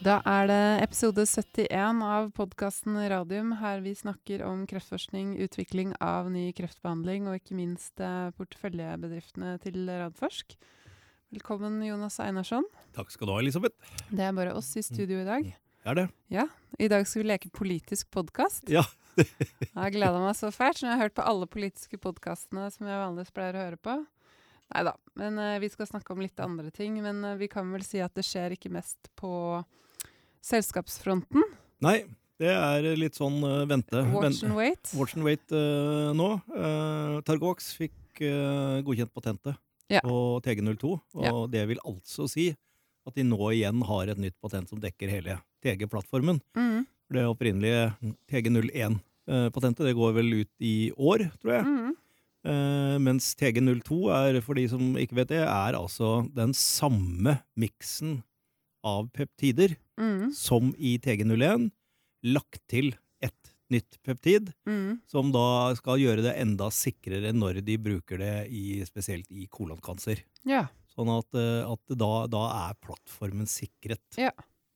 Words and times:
Da 0.00 0.14
er 0.24 0.46
det 0.48 0.60
episode 0.80 1.26
71 1.28 1.98
av 2.00 2.30
podkasten 2.32 2.94
Radium, 3.12 3.50
her 3.60 3.82
vi 3.84 3.90
snakker 3.92 4.40
om 4.46 4.62
kreftforskning, 4.64 5.34
utvikling 5.44 5.90
av 6.00 6.30
ny 6.32 6.46
kreftbehandling 6.56 7.26
og 7.28 7.34
ikke 7.36 7.56
minst 7.58 8.00
eh, 8.00 8.30
porteføljebedriftene 8.38 9.58
til 9.60 9.82
Radforsk. 9.84 10.54
Velkommen, 11.36 11.76
Jonas 11.84 12.16
Einarsson. 12.24 12.64
Takk 12.96 13.12
skal 13.12 13.28
du 13.28 13.34
ha, 13.34 13.42
Elisabeth. 13.42 13.92
Det 14.08 14.24
er 14.24 14.32
bare 14.38 14.54
oss 14.56 14.70
i 14.80 14.82
studio 14.86 15.18
i 15.20 15.26
dag. 15.26 15.50
Det 15.52 15.92
er 15.92 15.98
det. 15.98 16.06
Ja, 16.32 16.46
I 16.80 16.88
dag 16.88 17.04
skal 17.04 17.20
vi 17.20 17.28
leke 17.34 17.52
politisk 17.52 18.08
podkast. 18.16 18.72
Ja. 18.72 18.86
Jeg 19.20 19.74
har 19.76 19.92
gleda 19.92 20.22
meg 20.22 20.32
så 20.38 20.48
fælt. 20.48 20.80
Så 20.80 20.86
jeg 20.86 20.94
har 20.94 21.10
hørt 21.10 21.18
på 21.18 21.26
alle 21.28 21.44
politiske 21.50 22.00
podkastene 22.00 22.70
som 22.72 22.88
jeg 22.88 23.02
vanligvis 23.02 23.34
pleier 23.36 23.58
å 23.58 23.66
høre 23.66 23.80
på. 23.84 23.98
Nei 24.70 24.84
da, 24.86 24.94
men 25.18 25.36
uh, 25.36 25.58
vi 25.60 25.68
skal 25.68 25.90
snakke 25.90 26.14
om 26.14 26.22
litt 26.24 26.40
andre 26.40 26.72
ting. 26.72 26.96
Men 27.04 27.20
uh, 27.26 27.36
vi 27.36 27.50
kan 27.52 27.68
vel 27.74 27.84
si 27.84 28.00
at 28.00 28.14
det 28.16 28.24
skjer 28.24 28.56
ikke 28.56 28.72
mest 28.72 29.10
på 29.20 29.60
selskapsfronten. 30.44 31.44
Nei, 31.84 32.04
det 32.40 32.50
er 32.52 32.86
litt 32.96 33.18
sånn 33.18 33.38
uh, 33.44 33.64
vente. 33.68 34.00
Watch 34.14 34.42
and 34.46 34.56
wait. 34.56 34.92
Watch 34.96 35.16
and 35.16 35.26
wait 35.26 35.44
uh, 35.52 36.10
nå. 36.16 36.30
Uh, 36.52 37.18
Targovax 37.26 37.72
fikk 37.76 38.22
eh, 38.24 38.80
godkjent 38.84 39.12
patentet 39.16 39.56
Ja. 39.90 40.00
på 40.04 40.40
TG02, 40.44 40.90
og 41.16 41.24
Ja. 41.24 41.32
det 41.50 41.66
vil 41.68 41.80
altså 41.84 42.28
si 42.30 42.50
at 43.06 43.14
de 43.16 43.24
nå 43.24 43.38
igjen 43.54 43.80
har 43.88 44.08
et 44.12 44.18
nytt 44.20 44.36
patent 44.42 44.68
som 44.68 44.78
dekker 44.80 45.08
hele 45.08 45.38
TG-plattformen. 45.64 46.40
Mm. 46.54 46.86
Det 47.10 47.24
opprinnelige 47.26 47.94
TG01-patentet 48.30 49.88
det 49.88 49.96
går 49.96 50.12
vel 50.14 50.32
ut 50.42 50.52
i 50.60 50.92
år, 50.94 51.26
tror 51.40 51.54
jeg. 51.56 51.64
Mm. 51.64 51.96
Uh, 52.40 52.96
mens 53.02 53.34
TG02 53.36 53.98
er, 54.16 54.40
for 54.40 54.56
de 54.56 54.66
som 54.70 54.94
ikke 54.96 55.18
vet 55.18 55.32
det, 55.34 55.42
er 55.44 55.76
altså 55.76 56.22
den 56.32 56.54
samme 56.56 57.40
miksen 57.58 58.22
av 58.84 59.10
peptider 59.12 59.76
Mm. 60.00 60.30
som 60.32 60.74
i 60.78 60.96
TG01, 60.98 61.70
lagt 62.24 62.62
til 62.68 62.94
et 63.20 63.50
nytt 63.70 63.98
peptid, 64.02 64.52
Mm. 64.66 65.00
som 65.06 65.30
da 65.32 65.74
skal 65.74 65.98
gjøre 65.98 66.22
det 66.22 66.36
enda 66.40 66.70
sikrere 66.70 67.32
når 67.34 67.60
de 67.64 67.76
bruker 67.76 68.18
det 68.18 68.48
i, 68.50 68.80
spesielt 68.84 69.26
i 69.30 69.46
kolonkancer. 69.46 70.22
Ja. 70.44 70.68
Sånn 70.96 71.08
at, 71.18 71.28
eh, 71.34 71.70
at 71.70 71.98
da, 71.98 72.26
da 72.26 72.70
er 72.70 72.74
plattformen 72.80 73.46
sikret. 73.46 74.00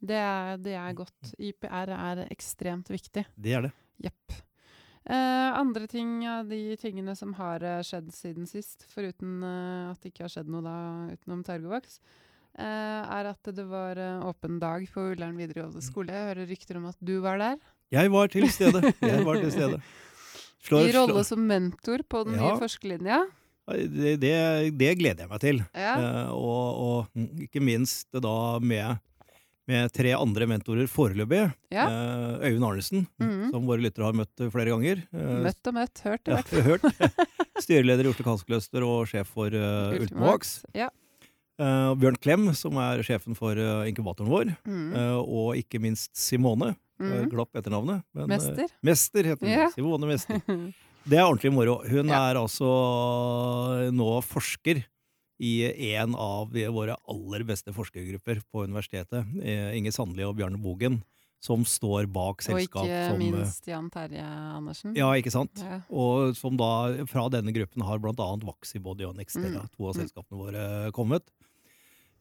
Det 0.04 0.14
er, 0.20 0.56
det 0.58 0.74
er 0.76 0.92
godt. 0.92 1.32
IPR 1.40 1.88
er 1.96 2.28
ekstremt 2.30 2.88
viktig. 2.92 3.24
Det 3.40 3.52
er 3.56 3.62
det. 3.62 3.72
Jepp. 4.04 4.42
Eh, 5.06 5.50
andre 5.58 5.86
ting 5.86 6.24
av 6.26 6.48
de 6.48 6.76
tingene 6.76 7.16
som 7.16 7.32
har 7.34 7.62
eh, 7.62 7.80
skjedd 7.84 8.12
siden 8.12 8.46
sist, 8.48 8.86
foruten 8.88 9.42
eh, 9.42 9.90
at 9.92 10.00
det 10.00 10.12
ikke 10.12 10.24
har 10.24 10.32
skjedd 10.32 10.48
noe 10.48 10.62
da 10.64 10.76
utenom 11.16 11.42
Targovax, 11.44 11.98
eh, 12.00 12.33
er 12.58 13.26
at 13.32 13.50
det 13.56 13.64
var 13.66 13.98
eh, 13.98 14.24
åpen 14.28 14.58
dag 14.62 14.84
på 14.94 15.10
Ullern 15.12 15.36
videregående 15.36 15.82
skole. 15.82 16.12
Jeg 16.14 16.28
hører 16.30 16.46
rykter 16.50 16.76
om 16.78 16.86
at 16.92 16.96
du 17.02 17.16
var 17.24 17.38
der. 17.42 17.56
Jeg 17.94 18.10
var 18.14 18.28
til 18.32 18.46
stede. 18.50 18.80
Jeg 19.02 19.24
var 19.26 19.40
til 19.42 19.50
stede. 19.54 19.80
Slår- 20.64 20.88
I 20.88 20.92
rolle 20.96 21.24
som 21.28 21.42
mentor 21.46 22.02
på 22.08 22.24
den 22.24 22.38
Ja. 22.38 22.46
nye 22.54 22.60
forskerlinja. 22.62 23.18
Det, 23.64 24.14
det, 24.20 24.34
det 24.76 24.90
gleder 25.00 25.24
jeg 25.24 25.30
meg 25.30 25.40
til. 25.40 25.60
Ja. 25.74 25.94
Uh, 25.96 26.32
og, 26.36 26.80
og 26.84 27.44
ikke 27.46 27.62
minst 27.64 28.08
da 28.12 28.58
med, 28.60 28.98
med 29.70 29.92
tre 29.96 30.12
andre 30.16 30.46
mentorer 30.48 30.88
foreløpig. 30.90 31.46
Ja. 31.72 31.86
Uh, 31.88 32.44
Øyvind 32.44 32.64
Arnesen, 32.68 33.06
Mhm. 33.20 33.50
som 33.54 33.64
våre 33.68 33.80
lyttere 33.84 34.04
har 34.10 34.16
møtt 34.20 34.44
flere 34.52 34.68
ganger. 34.74 35.00
Uh, 35.12 35.38
Møtt 35.46 35.70
og 35.70 35.74
møtt, 35.78 36.02
hørt 36.04 36.28
i 36.28 36.34
hvert 36.36 36.48
fall. 36.48 37.24
Styreleder 37.64 38.04
i 38.04 38.12
Oslo 38.12 38.24
Cancercluster 38.26 38.84
og 38.84 39.06
sjef 39.08 39.30
for 39.32 39.48
Ultimovax. 39.54 40.58
Ja. 40.76 40.90
Og 41.58 41.98
Bjørn 42.00 42.16
Klem, 42.18 42.48
som 42.58 42.74
er 42.82 43.02
sjefen 43.06 43.36
for 43.38 43.54
uh, 43.54 43.84
inkubatoren 43.86 44.30
vår. 44.32 44.48
Mm. 44.66 44.88
Uh, 44.94 45.20
og 45.22 45.56
ikke 45.60 45.78
minst 45.82 46.10
Simone. 46.18 46.72
Mm. 46.98 47.12
Uh, 47.12 47.24
glapp 47.30 47.54
etternavnet. 47.58 48.02
men, 48.14 48.28
Mester. 48.28 48.66
Mester 48.82 49.22
heter 49.24 49.46
hun. 49.46 49.54
Yeah. 49.54 49.70
Simone 49.74 50.06
Mester. 50.10 50.40
Det 51.04 51.18
er 51.18 51.26
ordentlig 51.28 51.52
moro. 51.52 51.82
Hun 51.84 52.08
Ja. 52.08 52.30
er 52.30 52.38
altså 52.40 52.64
nå 53.92 54.06
forsker 54.24 54.78
i 55.44 55.50
en 55.98 56.14
av 56.16 56.48
våre 56.72 56.94
aller 57.10 57.44
beste 57.44 57.74
forskergrupper 57.76 58.40
på 58.48 58.62
universitetet. 58.64 59.26
Inge 59.76 59.92
Sandli 59.92 60.24
og 60.24 60.36
Bjarne 60.38 60.56
Bogen, 60.62 61.02
som 61.44 61.60
står 61.68 62.06
bak 62.08 62.40
selskap. 62.40 62.86
og 62.86 62.88
ikke 62.88 63.02
som 63.10 63.20
minst 63.20 63.68
Jan 63.68 63.90
Terje 63.92 64.24
Andersen. 64.24 64.94
Ja, 64.96 65.10
ikke 65.18 65.34
sant? 65.34 65.60
Ja. 65.60 65.82
Og 65.92 66.32
som 66.38 66.56
da 66.56 66.70
fra 67.10 67.26
denne 67.34 67.52
gruppen 67.52 67.84
har 67.84 67.98
annet 68.00 68.46
Vaxibody 68.48 69.04
og 69.04 69.16
Nextella, 69.18 69.60
Mm. 69.66 69.70
to 69.76 69.84
av 69.90 69.94
Mm. 69.96 70.00
selskapene 70.08 70.40
våre, 70.40 70.92
kommet. 70.96 71.28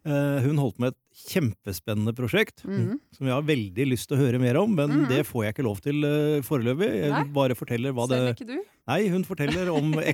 Eh, 0.06 0.40
hun 0.44 0.58
holdt 0.60 0.80
med 0.84 0.92
et 0.92 0.98
kjempespennende 1.32 2.12
prosjekt, 2.14 2.66
Mhm. 2.68 3.00
som 3.16 3.28
jeg 3.28 3.34
har 3.34 3.42
veldig 3.48 3.86
lyst 3.88 4.08
til 4.10 4.18
å 4.18 4.20
høre 4.20 4.40
mer 4.40 4.58
om, 4.60 4.74
men 4.76 4.90
Mhm. 4.90 5.08
det 5.08 5.26
får 5.26 5.46
jeg 5.46 5.54
ikke 5.56 5.64
lov 5.64 5.80
til 5.82 6.04
uh, 6.04 6.42
foreløpig. 6.44 6.90
Jeg 6.92 7.12
Nei. 7.12 7.24
bare 7.32 7.56
forteller 7.56 7.94
hva 7.94 8.08
det 8.10 8.18
Selv 8.20 8.36
ikke 8.36 8.48
du? 8.48 8.64
Nei, 8.88 9.08
hun 9.08 9.24
forteller 9.24 9.70
om 9.72 9.94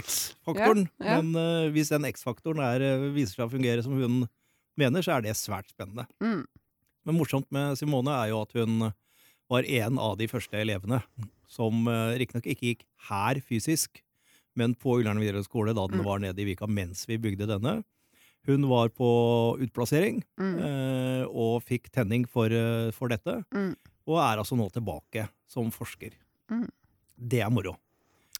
XXX-faktoren. 0.00 0.88
Ja, 0.98 1.06
ja. 1.06 1.20
Men 1.22 1.36
uh, 1.36 1.70
hvis 1.70 1.90
den 1.90 2.02
X-faktoren 2.10 2.58
er, 2.58 2.82
eh, 2.82 3.06
viser 3.14 3.36
seg 3.38 3.46
å 3.48 3.52
fungere 3.54 3.82
som 3.84 3.92
hun 3.98 4.28
mener, 4.76 5.00
så 5.02 5.16
er 5.18 5.22
det 5.22 5.36
svært 5.38 5.70
spennende. 5.70 6.06
Mm. 6.20 6.44
Men 7.06 7.14
morsomt 7.18 7.46
med 7.52 7.78
Simone 7.78 8.08
er 8.10 8.30
jo 8.32 8.42
at 8.42 8.52
hun 8.58 8.92
var 9.50 9.62
en 9.64 9.98
av 9.98 10.16
de 10.18 10.26
første 10.26 10.54
elevene 10.58 11.02
som 11.50 11.86
uh, 11.88 12.16
riktignok 12.18 12.46
ikke 12.46 12.66
gikk 12.74 12.82
her 13.10 13.40
fysisk, 13.46 14.02
men 14.56 14.74
på 14.74 14.98
Ullern 15.00 15.18
videregående 15.22 15.46
skole 15.46 15.74
da 15.74 15.86
den 15.86 16.00
Mm. 16.00 16.04
var 16.04 16.18
nede 16.18 16.38
i 16.42 16.44
Vika 16.54 16.66
mens 16.68 17.06
vi 17.06 17.16
bygde 17.18 17.46
denne. 17.46 17.84
Hun 18.46 18.68
var 18.68 18.88
på 18.88 19.08
utplassering 19.60 20.22
Mm. 20.40 20.58
eh, 20.64 21.24
og 21.28 21.62
fikk 21.62 21.90
tenning 21.92 22.26
for, 22.28 22.46
eh, 22.46 22.90
for 22.90 23.08
dette, 23.08 23.44
Mm. 23.52 23.74
og 24.08 24.16
er 24.18 24.38
altså 24.40 24.56
nå 24.56 24.70
tilbake 24.72 25.28
som 25.46 25.70
forsker. 25.70 26.12
Mm. 26.50 26.68
Det 27.18 27.40
er 27.42 27.50
moro. 27.50 27.76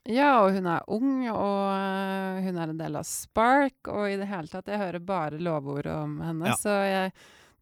Ja, 0.08 0.40
og 0.42 0.54
hun 0.54 0.66
er 0.66 0.80
ung, 0.88 1.28
og 1.28 1.68
øh, 1.76 2.42
hun 2.42 2.56
er 2.56 2.70
en 2.70 2.78
del 2.78 2.96
av 2.96 3.04
Spark, 3.04 3.74
og 3.88 4.08
i 4.08 4.16
det 4.16 4.26
hele 4.28 4.48
tatt, 4.48 4.66
jeg 4.66 4.78
hører 4.80 4.98
bare 5.04 5.38
lovord 5.38 5.86
om 5.86 6.20
henne, 6.24 6.46
Ja. 6.46 6.54
så 6.56 6.70
jeg 6.88 7.12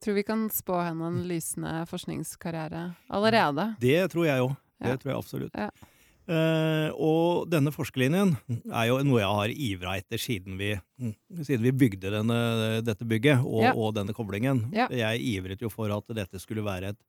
tror 0.01 0.15
vi 0.15 0.23
kan 0.23 0.49
spå 0.49 0.79
henne 0.87 1.03
en 1.09 1.25
lysende 1.27 1.85
forskningskarriere 1.91 2.95
allerede. 3.11 3.77
Det 3.81 4.11
tror 4.13 4.25
jeg 4.27 4.41
òg. 4.41 4.57
Det 4.81 4.87
Ja. 4.89 4.97
tror 4.97 5.11
jeg 5.11 5.17
absolutt. 5.19 5.55
Ja. 5.57 5.71
Eh, 6.29 6.91
og 6.93 7.47
denne 7.49 7.73
forskerlinjen 7.73 8.35
er 8.69 8.89
jo 8.91 8.99
noe 9.07 9.21
jeg 9.23 9.37
har 9.39 9.53
ivra 9.65 9.95
etter 9.97 10.21
siden 10.21 10.59
vi, 10.61 10.75
siden 11.41 11.63
vi 11.65 11.73
bygde 11.73 12.11
denne, 12.13 12.39
dette 12.85 13.07
bygget 13.09 13.41
og, 13.47 13.63
Ja. 13.65 13.73
og 13.73 13.95
denne 13.97 14.13
koblingen. 14.13 14.67
Ja. 14.77 14.89
Jeg 14.93 15.23
ivret 15.25 15.63
jo 15.65 15.71
for 15.73 15.89
at 15.95 16.05
dette 16.13 16.39
skulle 16.43 16.65
være 16.67 16.91
et 16.93 17.01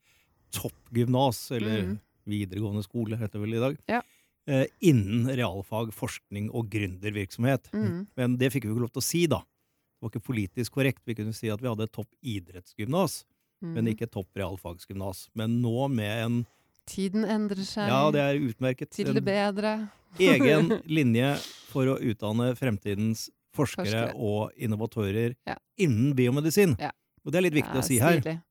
toppgymnas, 0.56 1.52
eller 1.58 1.84
mm. 1.90 1.98
videregående 2.32 2.84
skole 2.86 3.18
heter 3.20 3.38
det 3.38 3.44
vel 3.44 3.58
i 3.58 3.64
dag, 3.66 3.78
Ja. 3.92 4.02
uh, 4.50 4.66
innen 4.82 5.28
realfag, 5.36 5.92
forskning 5.94 6.50
og 6.56 6.70
gründervirksomhet. 6.72 7.70
Mm. 7.74 8.08
Men 8.18 8.38
det 8.38 8.52
fikk 8.54 8.66
vi 8.66 8.72
ikke 8.74 8.86
lov 8.88 8.94
til 8.96 9.04
å 9.04 9.10
si, 9.10 9.26
da. 9.28 9.40
Det 9.44 10.02
var 10.08 10.14
ikke 10.14 10.28
politisk 10.32 10.72
korrekt. 10.80 11.04
Vi 11.06 11.16
kunne 11.20 11.36
si 11.36 11.52
at 11.52 11.60
vi 11.62 11.68
hadde 11.68 11.84
et 11.84 11.92
topp 11.94 12.10
idrettsgymnas, 12.24 13.26
men 13.62 13.84
Mm. 13.84 13.92
ikke 13.92 14.04
et 14.08 14.12
topp 14.16 14.30
realfagsgymnas. 14.40 15.28
Men 15.36 15.62
nå 15.62 15.90
med 15.92 16.24
en 16.26 16.46
Tiden 16.90 17.24
endrer 17.30 17.64
seg 17.68 17.88
Ja, 17.92 18.02
det 18.14 18.22
er 18.24 18.40
utmerket. 18.42 18.90
til 18.96 19.14
det 19.14 19.24
bedre. 19.26 19.76
egen 20.20 20.72
linje 20.98 21.36
for 21.70 21.86
å 21.94 22.00
utdanne 22.02 22.52
fremtidens 22.58 23.28
forskere 23.54 23.86
Forskere. 23.86 24.16
og 24.18 24.52
innovatører 24.58 25.36
Ja. 25.48 25.56
innen 25.78 26.14
biomedisin. 26.18 26.76
Ja. 26.80 26.92
Og 27.26 27.32
det 27.32 27.38
er 27.40 27.46
litt 27.50 27.58
viktig 27.60 27.74
Det 27.74 27.82
å 27.82 27.86
er 27.86 27.90
si 27.90 28.00
her, 28.00 28.20
stilig. 28.22 28.42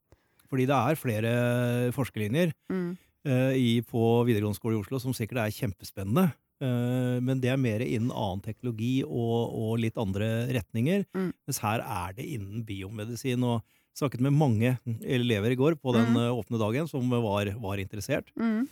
fordi 0.51 0.67
det 0.67 0.77
er 0.79 0.95
flere 1.01 1.93
forskerlinjer 1.93 2.53
Mm. 2.71 2.97
uh, 3.27 3.53
i, 3.55 3.81
på 3.83 4.03
videregående 4.27 4.57
skole 4.59 4.77
i 4.77 4.81
Oslo 4.83 4.99
som 5.03 5.13
sikkert 5.13 5.39
er 5.47 5.51
kjempespennende. 5.51 6.33
Eh, 6.61 7.21
men 7.23 7.39
det 7.39 7.51
er 7.53 7.57
mer 7.57 7.79
innen 7.87 8.11
annen 8.11 8.41
teknologi 8.43 9.05
og, 9.05 9.53
og 9.55 9.79
litt 9.79 9.95
andre 9.97 10.49
retninger. 10.51 11.05
Mm. 11.15 11.29
Mens 11.47 11.59
her 11.63 11.79
er 11.85 12.13
det 12.17 12.25
innen 12.27 12.65
biomedisin. 12.67 13.45
Og 13.47 13.63
snakket 13.99 14.23
med 14.25 14.37
mange 14.37 14.77
elever 15.03 15.55
i 15.55 15.59
går 15.59 15.79
på 15.81 15.95
den 15.97 16.13
Mm. 16.13 16.21
eh, 16.23 16.35
åpne 16.39 16.61
dagen 16.61 16.89
som 16.91 17.09
var, 17.11 17.51
var 17.59 17.83
interessert. 17.83 18.31
Mm. 18.39 18.69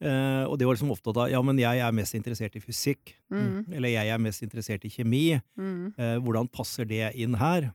Eh, 0.00 0.44
og 0.48 0.56
det 0.58 0.64
var 0.64 0.74
liksom 0.74 0.92
opptatt 0.94 1.18
av 1.20 1.28
ja, 1.28 1.40
men 1.44 1.58
jeg 1.60 1.82
er 1.84 1.92
mest 1.92 2.16
interessert 2.16 2.56
i 2.56 2.62
fysikk. 2.64 3.14
Mm. 3.30 3.68
Eller 3.76 3.92
jeg 3.92 4.08
er 4.08 4.18
mest 4.18 4.42
interessert 4.42 4.84
i 4.88 4.92
kjemi. 4.92 5.40
Mm. 5.60 5.92
Eh, 5.96 6.16
hvordan 6.24 6.48
passer 6.48 6.88
det 6.88 7.12
inn 7.20 7.36
her? 7.36 7.72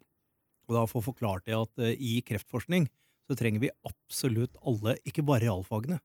Og 0.65 0.73
da 0.73 0.85
få 0.89 1.03
forklart 1.05 1.45
det 1.45 1.53
at 1.53 1.85
eh, 1.85 1.93
i 2.01 2.21
kreftforskning 2.25 2.89
så 3.29 3.37
trenger 3.37 3.61
vi 3.61 3.73
absolutt 3.85 4.57
alle, 4.65 4.97
ikke 5.05 5.23
bare 5.25 5.45
realfagene, 5.45 5.99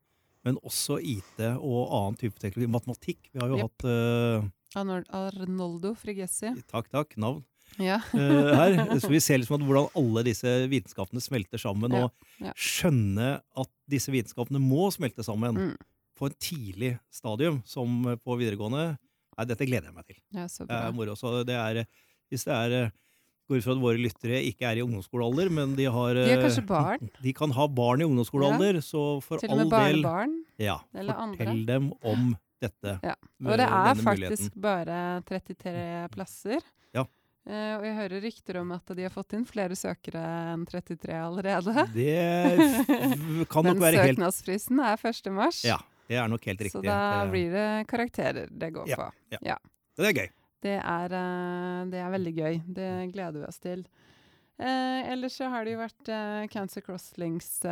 men 0.45 0.57
også 0.65 0.99
IT 1.01 1.41
og 1.57 1.89
annen 1.89 2.17
type 2.21 2.41
teknologi. 2.41 2.71
Matematikk. 2.73 3.29
Vi 3.33 3.41
har 3.41 3.49
jo 3.53 3.61
yep. 3.61 3.69
hatt 3.69 3.89
eh, 3.89 4.49
Arnoldo 4.81 5.95
Frigessi. 6.01 6.53
Takk, 6.71 6.89
takk. 6.93 7.17
Navn. 7.21 7.43
Ja. 7.79 8.01
eh, 8.15 8.55
her. 8.57 8.99
Så 9.01 9.09
vi 9.13 9.21
ser 9.21 9.39
liksom 9.39 9.63
hvordan 9.69 9.89
alle 9.97 10.25
disse 10.27 10.55
vitenskapene 10.71 11.21
smelter 11.23 11.59
sammen, 11.63 11.93
Ja, 11.93 12.05
og 12.09 12.13
ja. 12.45 12.53
skjønne 12.57 13.41
at 13.57 13.71
disse 13.91 14.11
vitenskapene 14.15 14.61
må 14.63 14.91
smelte 14.95 15.23
sammen 15.27 15.55
Mm. 15.57 15.77
på 16.19 16.27
en 16.29 16.35
tidlig 16.41 16.99
stadium, 17.11 17.63
som 17.65 18.03
på 18.25 18.37
videregående. 18.41 18.99
Nei, 19.39 19.45
dette 19.49 19.65
gleder 19.67 19.89
jeg 19.89 19.95
meg 19.95 20.07
til. 20.07 20.17
ja, 20.37 20.45
så 20.49 20.67
Det 20.67 20.77
er 20.77 20.93
moro. 20.93 21.15
Så 21.17 21.45
det 21.47 21.55
er, 21.57 21.85
hvis 22.31 22.45
det 22.45 22.53
er 22.53 22.91
går 23.49 23.57
ut 23.59 23.65
fra 23.65 23.73
at 23.73 23.81
våre 23.83 23.99
lyttere 23.99 24.39
ikke 24.47 24.63
er 24.69 24.77
i 24.79 24.83
ungdomsskolealder, 24.85 25.49
men 25.51 25.73
de 25.75 25.85
har 25.91 26.15
De 26.15 26.21
er 26.29 26.37
eh, 26.39 26.43
kanskje 26.45 26.67
barn. 26.69 27.09
De 27.25 27.33
kan 27.33 27.51
ha 27.57 27.67
barn 27.67 28.01
i 28.01 28.05
ungdomsskolealder, 28.07 28.79
så 28.85 29.21
for 29.25 29.39
Til 29.43 29.51
og 29.51 29.57
all 29.57 29.65
med 29.65 29.71
del 29.73 30.03
barnebarn. 30.05 30.37
ja, 30.61 30.77
eller 30.95 31.15
fortell 31.15 31.49
andre. 31.49 31.67
dem 31.67 31.93
om 32.05 32.37
dette. 32.61 32.99
Ja. 33.03 33.15
Og 33.43 33.57
det 33.57 33.67
er 33.67 33.95
faktisk 34.05 34.53
muligheten. 34.53 34.61
bare 34.61 35.23
33 35.27 36.09
plasser. 36.13 36.61
Ja. 36.95 37.07
Eh, 37.49 37.73
og 37.79 37.85
jeg 37.87 37.95
hører 37.97 38.21
rykter 38.23 38.59
om 38.61 38.73
at 38.77 38.91
de 38.95 39.03
har 39.07 39.13
fått 39.15 39.33
inn 39.39 39.47
flere 39.49 39.75
søkere 39.79 40.21
enn 40.53 40.67
33 40.69 41.15
allerede. 41.17 41.87
Det 41.95 43.47
kan 43.51 43.65
nok 43.65 43.81
være 43.81 44.03
helt 44.05 44.19
Den 44.21 44.27
søknadsfristen 44.29 44.83
er 44.85 45.01
1. 45.01 45.31
mars. 45.35 45.63
Ja, 45.65 45.79
det 46.11 46.19
er 46.21 46.29
nok 46.29 46.45
helt 46.51 46.61
riktig. 46.61 46.77
Så 46.77 46.85
da 46.85 47.25
blir 47.31 47.51
det 47.55 47.69
karakterer 47.91 48.51
det 48.53 48.71
går 48.77 48.89
Ja, 48.93 48.97
på. 49.01 49.09
det 49.97 50.11
er 50.11 50.13
gøy. 50.21 50.29
Det 50.61 50.77
er, 50.77 51.15
eh, 51.17 51.81
det 51.91 52.03
er 52.05 52.13
veldig 52.13 52.35
gøy. 52.37 52.61
Det 52.77 52.91
gleder 53.15 53.41
vi 53.41 53.47
oss 53.49 53.59
til. 53.65 53.87
Eh, 54.61 55.09
ellers 55.15 55.39
så 55.41 55.49
har 55.49 55.65
det 55.65 55.73
jo 55.73 55.81
vært 55.81 56.11
Cancer 56.53 56.83
Crosslinks 56.85 57.63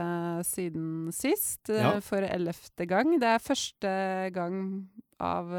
siden 0.49 1.13
sist, 1.13 1.69
Ja. 1.69 2.01
for 2.01 2.25
ellevte 2.25 2.87
gang. 2.89 3.19
Det 3.21 3.29
er 3.29 3.39
første 3.45 4.33
gang 4.33 4.89
av 5.21 5.53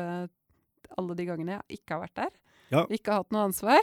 alle 0.98 1.16
de 1.16 1.26
gangene 1.30 1.60
jeg 1.62 1.78
ikke 1.78 1.94
har 1.94 2.08
vært 2.08 2.16
der. 2.26 2.32
Ja. 2.70 2.84
Ikke 2.94 3.16
hatt 3.18 3.32
noe 3.34 3.48
ansvar. 3.48 3.82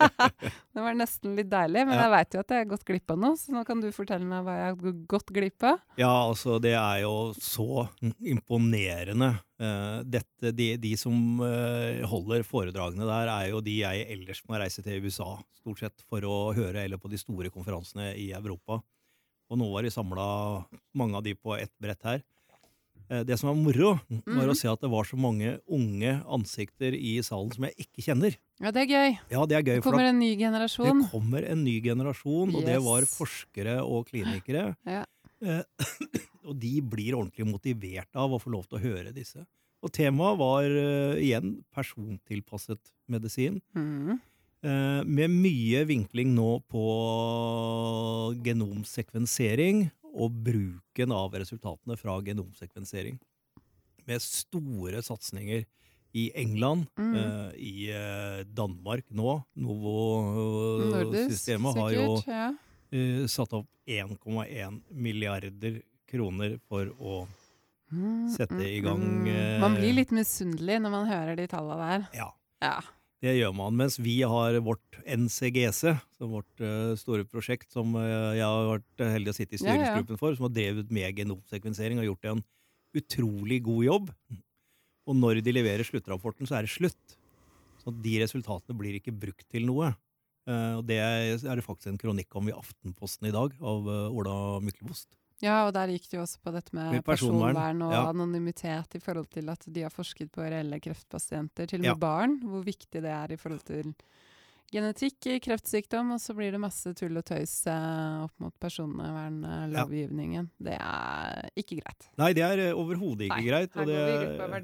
det 0.74 0.82
var 0.84 0.96
nesten 0.96 1.36
litt 1.38 1.48
deilig, 1.50 1.84
men 1.88 1.96
Ja. 1.96 2.02
jeg 2.04 2.12
veit 2.12 2.36
jo 2.36 2.42
at 2.42 2.52
jeg 2.52 2.62
har 2.62 2.70
gått 2.70 2.84
glipp 2.88 3.14
av 3.14 3.20
noe, 3.22 3.38
så 3.40 3.54
nå 3.54 3.62
kan 3.68 3.80
du 3.80 3.88
fortelle 3.94 4.28
meg 4.28 4.44
hva 4.44 4.56
jeg 4.58 4.66
har 4.68 4.96
gått 5.14 5.32
glipp 5.34 5.64
av. 5.68 5.80
Ja, 6.00 6.12
altså 6.28 6.58
det 6.62 6.74
er 6.76 7.02
jo 7.06 7.14
så 7.40 7.86
imponerende. 8.20 9.32
Uh, 9.58 10.04
dette, 10.06 10.52
de, 10.54 10.68
de 10.78 10.92
som 11.00 11.40
uh, 11.42 12.04
holder 12.06 12.44
foredragene 12.46 13.08
der, 13.08 13.32
er 13.32 13.48
jo 13.54 13.62
de 13.64 13.80
jeg 13.80 14.04
ellers 14.14 14.44
må 14.46 14.60
reise 14.60 14.84
til 14.84 15.02
USA, 15.08 15.32
stort 15.58 15.82
sett, 15.82 16.04
for 16.06 16.22
å 16.28 16.52
høre, 16.54 16.84
eller 16.84 17.00
på 17.00 17.10
de 17.10 17.18
store 17.18 17.50
konferansene 17.54 18.12
i 18.20 18.30
Europa. 18.36 18.78
Og 19.48 19.56
nå 19.58 19.66
var 19.72 19.86
de 19.86 19.90
samla, 19.90 20.26
mange 20.92 21.16
av 21.16 21.24
de 21.24 21.32
på 21.34 21.56
ett 21.56 21.72
brett 21.80 22.04
her. 22.04 22.20
Eh, 23.10 23.22
det 23.24 23.38
som 23.40 23.48
var 23.48 23.56
moro, 23.56 23.90
var 24.26 24.44
Mhm. 24.44 24.50
å 24.52 24.56
se 24.56 24.68
at 24.68 24.80
det 24.80 24.90
var 24.90 25.04
så 25.04 25.16
mange 25.16 25.58
unge 25.66 26.22
ansikter 26.28 26.92
i 26.92 27.18
salen 27.22 27.50
som 27.54 27.64
jeg 27.64 27.74
ikke 27.86 28.04
kjenner. 28.04 28.36
Ja, 28.60 28.70
det 28.70 28.82
er 28.82 28.86
gøy. 28.92 29.18
Ja, 29.30 29.46
det 29.46 29.56
er 29.56 29.62
gøy. 29.62 29.74
Det 29.80 29.82
kommer 29.84 30.04
en 30.08 30.18
ny 30.18 30.36
generasjon. 30.36 31.02
det 31.02 31.10
kommer 31.10 31.44
en 31.48 31.64
ny 31.64 31.80
generasjon, 31.80 32.54
og 32.54 32.64
det 32.66 32.78
var 32.82 33.02
forskere 33.08 33.80
og 33.82 34.06
klinikere. 34.10 34.76
Ja. 34.86 35.04
Eh, 35.40 35.62
og 36.48 36.58
de 36.58 36.80
blir 36.82 37.14
ordentlig 37.14 37.46
motivert 37.46 38.08
av 38.14 38.30
å 38.32 38.40
få 38.42 38.50
lov 38.50 38.66
til 38.68 38.78
å 38.78 38.82
høre 38.82 39.12
disse. 39.14 39.46
Og 39.80 39.92
temaet 39.92 40.36
var 40.36 40.64
uh, 40.64 41.14
igjen 41.14 41.62
persontilpasset 41.72 42.80
medisin. 43.08 43.60
Mm. 43.76 44.18
eh, 44.64 45.04
med 45.06 45.30
mye 45.30 45.84
vinkling 45.86 46.34
nå 46.34 46.60
på 46.66 46.82
genomsekvensering 48.42 49.90
og 50.18 50.30
bruken 50.44 51.12
av 51.14 51.32
resultatene 51.38 51.94
fra 52.00 52.16
genomsekvensering. 52.26 53.18
Med 54.08 54.18
store 54.24 55.02
satsinger 55.04 55.62
i 56.16 56.30
England, 56.40 56.86
Mm. 56.98 57.14
uh, 57.14 57.50
i 57.54 57.90
eh, 57.92 58.40
Danmark 58.56 59.04
nå. 59.12 59.42
Novo-systemet 59.60 61.76
har 61.76 61.90
jo. 61.92 62.22
Ja. 62.26 62.48
uh, 62.94 63.26
satt 63.28 63.52
opp 63.52 63.66
1,1 63.86 64.80
milliarder 64.90 65.82
kroner 66.08 66.58
for 66.68 66.86
å 66.98 67.26
Mm, 67.88 68.28
Sette 68.28 68.52
mm, 68.52 68.66
i 68.68 68.80
gang, 68.84 69.00
mm. 69.00 69.60
Man 69.62 69.72
eh, 69.72 69.78
blir 69.80 69.94
litt 69.96 70.10
misunnelig 70.12 70.74
når 70.84 70.90
man 70.92 71.06
hører 71.08 71.38
de 71.38 71.46
tallene 71.48 71.86
der. 71.88 72.02
Ja, 72.18 72.26
Ja. 72.60 72.82
Det 73.24 73.34
gjør 73.34 73.54
man. 73.56 73.74
Mens 73.78 73.98
vi 73.98 74.20
har 74.22 74.56
vårt 74.64 74.98
NCGC, 75.04 75.94
som 76.18 76.34
vårt 76.36 76.62
eh, 76.62 76.92
store 77.00 77.26
prosjekt, 77.26 77.70
som 77.74 77.96
eh, 77.98 78.38
jeg 78.38 78.46
har 78.46 78.68
vært 78.76 79.04
heldig 79.16 79.32
å 79.32 79.36
sitte 79.36 79.56
i 79.56 79.58
Ja, 79.58 79.64
ja. 79.64 79.70
styringsgruppen 79.72 80.20
for, 80.20 80.36
som 80.38 80.46
har 80.48 80.54
drevet 80.54 80.92
med 80.94 81.18
genomsekvensering 81.22 82.02
og 82.02 82.10
gjort 82.12 82.30
en 82.32 82.44
utrolig 82.98 83.60
god 83.66 83.86
jobb. 83.88 84.12
Og 85.08 85.16
når 85.16 85.40
de 85.42 85.54
leverer 85.56 85.86
sluttrapporten, 85.88 86.48
så 86.48 86.58
er 86.58 86.66
det 86.68 86.74
slutt. 86.74 87.16
Så 87.82 87.94
de 88.04 88.18
resultatene 88.22 88.76
blir 88.78 88.98
ikke 88.98 89.14
brukt 89.16 89.46
til 89.50 89.66
noe. 89.66 89.94
Eh, 90.48 90.74
og 90.78 90.84
det 90.88 90.98
er 91.02 91.36
det 91.58 91.64
faktisk 91.66 91.90
en 91.92 92.00
kronikk 92.00 92.34
om 92.38 92.50
i 92.50 92.56
Aftenposten 92.56 93.28
i 93.28 93.34
dag, 93.34 93.54
av 93.60 93.88
eh, 93.88 94.14
Ola 94.14 94.36
Myklebost. 94.64 95.10
Ja, 95.44 95.66
og 95.66 95.72
der 95.76 95.92
gikk 95.94 96.08
det 96.10 96.16
jo 96.18 96.22
også 96.24 96.40
på 96.42 96.52
dette 96.54 96.74
med, 96.74 96.92
Med 96.98 97.04
personvern, 97.06 97.54
personvern 97.54 97.82
og 97.88 97.92
ja. 97.94 98.04
anonymitet 98.10 98.96
i 98.98 99.02
forhold 99.02 99.28
til 99.30 99.48
at 99.52 99.66
de 99.66 99.84
har 99.86 99.94
forsket 99.94 100.32
på 100.34 100.42
reelle 100.42 100.80
kreftpasienter, 100.82 101.66
til 101.70 101.80
og 101.80 101.86
med 101.86 101.92
Ja. 101.92 101.98
barn, 102.02 102.40
hvor 102.42 102.64
viktig 102.66 103.02
det 103.02 103.12
er 103.12 103.32
i 103.32 103.36
forhold 103.40 103.64
til 103.68 103.94
genetikk 104.68 105.24
i 105.32 105.38
kreftsykdom, 105.40 106.10
og 106.12 106.20
så 106.20 106.34
blir 106.36 106.52
det 106.52 106.58
masse 106.60 106.90
tull 106.92 107.16
og 107.16 107.24
tøys 107.24 107.54
eh, 107.72 108.24
opp 108.26 108.34
mot 108.42 108.52
personvernlovgivningen. 108.60 110.50
Det 110.60 110.74
er 110.76 111.48
ikke 111.56 111.78
greit. 111.80 112.08
Nei, 112.20 112.32
det 112.36 112.44
er 112.44 112.62
eh, 112.66 112.74
overhodet 112.76 113.28
ikke 113.28 113.38
Nei, 113.40 113.46
greit. 113.48 113.78
Og 113.80 113.88
det, 113.88 113.96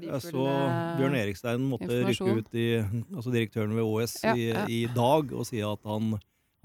jeg 0.05 0.21
så 0.27 0.45
eh, 0.51 0.99
Bjørn 0.99 1.17
Erikstein 1.23 1.65
måtte 1.71 2.01
rykke 2.05 2.37
ut 2.37 2.53
i 2.61 2.67
Altså 3.15 3.33
direktøren 3.33 3.73
ved 3.77 3.83
OS 3.87 4.17
Ja, 4.23 4.35
i, 4.35 4.47
ja. 4.51 4.65
i 4.69 4.83
dag 4.93 5.33
og 5.33 5.45
si 5.49 5.61
at 5.65 5.81
han, 5.89 6.13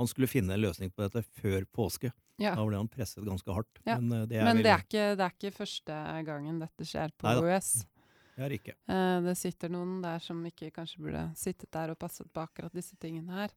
han 0.00 0.08
skulle 0.08 0.31
finne 0.31 0.56
en 0.56 0.62
løsning 0.62 0.93
på 0.94 1.05
dette 1.05 1.23
før 1.43 1.67
påske. 1.76 2.12
Ja. 2.41 2.55
Da 2.56 2.64
ble 2.64 2.79
han 2.81 2.88
presset 2.88 3.25
ganske 3.26 3.52
hardt. 3.52 3.82
Ja, 3.85 3.99
Men 4.00 4.23
eh, 4.23 4.26
det 4.31 4.41
er, 4.41 4.49
Men 4.49 4.62
det 4.64 4.73
er, 4.73 4.85
ikke, 4.87 5.06
det 5.19 5.26
er 5.26 5.37
ikke 5.37 5.56
første 5.58 6.00
gangen 6.25 6.62
dette 6.62 6.88
skjer 6.88 7.12
på 7.20 7.29
Neida. 7.29 7.44
OUS. 7.44 7.70
det 8.38 8.47
er 8.47 8.56
ikke. 8.56 8.76
Eh, 8.88 9.19
det 9.29 9.37
sitter 9.37 9.73
noen 9.76 9.99
der 10.05 10.25
som 10.25 10.41
ikke 10.49 10.73
kanskje 10.73 11.05
burde 11.05 11.29
sittet 11.37 11.69
der 11.76 11.93
og 11.93 12.00
passet 12.00 12.31
på 12.32 12.44
akkurat 12.47 12.73
disse 12.76 12.97
tingene 13.00 13.43
her. 13.43 13.55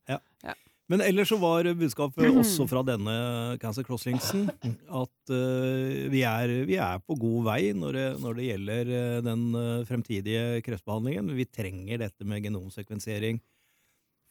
Men 0.91 0.99
ellers 0.99 1.31
så 1.31 1.37
var 1.39 1.69
budskapet 1.79 2.27
også 2.41 2.67
fra 2.67 2.83
denne 2.83 3.15
Cancer 3.61 3.87
Crosslinksen 3.87 4.49
at 4.51 5.31
uh, 5.31 6.11
vi, 6.11 6.25
er, 6.27 6.51
vi 6.67 6.75
er 6.75 6.99
på 7.07 7.15
god 7.15 7.47
vei 7.47 7.61
når 7.71 7.95
det, 7.95 8.05
når 8.19 8.35
det 8.35 8.49
gjelder 8.49 8.93
den 9.23 9.47
fremtidige 9.87 10.59
kreftbehandlingen. 10.67 11.31
Vi 11.39 11.47
trenger 11.47 12.03
dette 12.03 12.27
med 12.27 12.43
genomsekvensering 12.43 13.39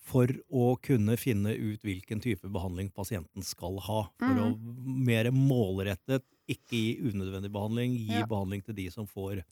for 0.03 0.27
å 0.51 0.73
kunne 0.83 1.15
finne 1.21 1.53
ut 1.55 1.85
hvilken 1.87 2.21
type 2.25 2.49
behandling 2.51 2.89
pasienten 2.91 3.45
skal 3.47 3.79
ha. 3.87 4.01
For 4.19 4.41
å 4.43 4.49
mer 4.85 5.31
målrettet, 5.31 6.25
ikke 6.51 6.75
gi 6.75 6.97
unødvendig 7.13 7.53
behandling, 7.55 7.95
gi 8.01 8.19
Ja. 8.19 8.27
behandling 8.27 8.65
til 8.67 8.75
de 8.75 8.89
som 8.91 9.07
får, 9.07 9.45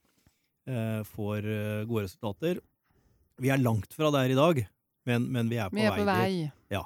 eh, 0.67 1.03
får 1.07 1.39
eh, 1.47 1.85
gode 1.87 2.03
resultater. 2.09 2.61
Vi 3.39 3.49
er 3.49 3.59
langt 3.63 3.95
fra 3.95 4.11
der 4.11 4.31
i 4.35 4.35
dag, 4.35 4.67
men, 5.07 5.31
men 5.33 5.49
vi 5.49 5.57
er 5.63 5.71
på 5.71 5.79
Vi 5.79 5.87
er 5.87 5.91
vei 5.95 6.01
på 6.03 6.05
vei. 6.11 6.53
Ja. 6.71 6.83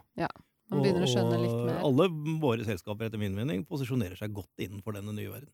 Man 0.71 0.83
begynner 0.83 1.05
å 1.05 1.09
skjønne 1.11 1.41
litt 1.41 1.51
Og 1.53 1.67
mer. 1.67 1.81
alle 1.85 2.09
våre 2.41 2.65
selskaper 2.65 3.07
etter 3.09 3.19
min 3.21 3.35
mening 3.35 3.65
posisjonerer 3.69 4.17
seg 4.19 4.33
godt 4.33 4.61
innenfor 4.61 4.95
denne 4.97 5.13
nye 5.17 5.29
verden. 5.33 5.51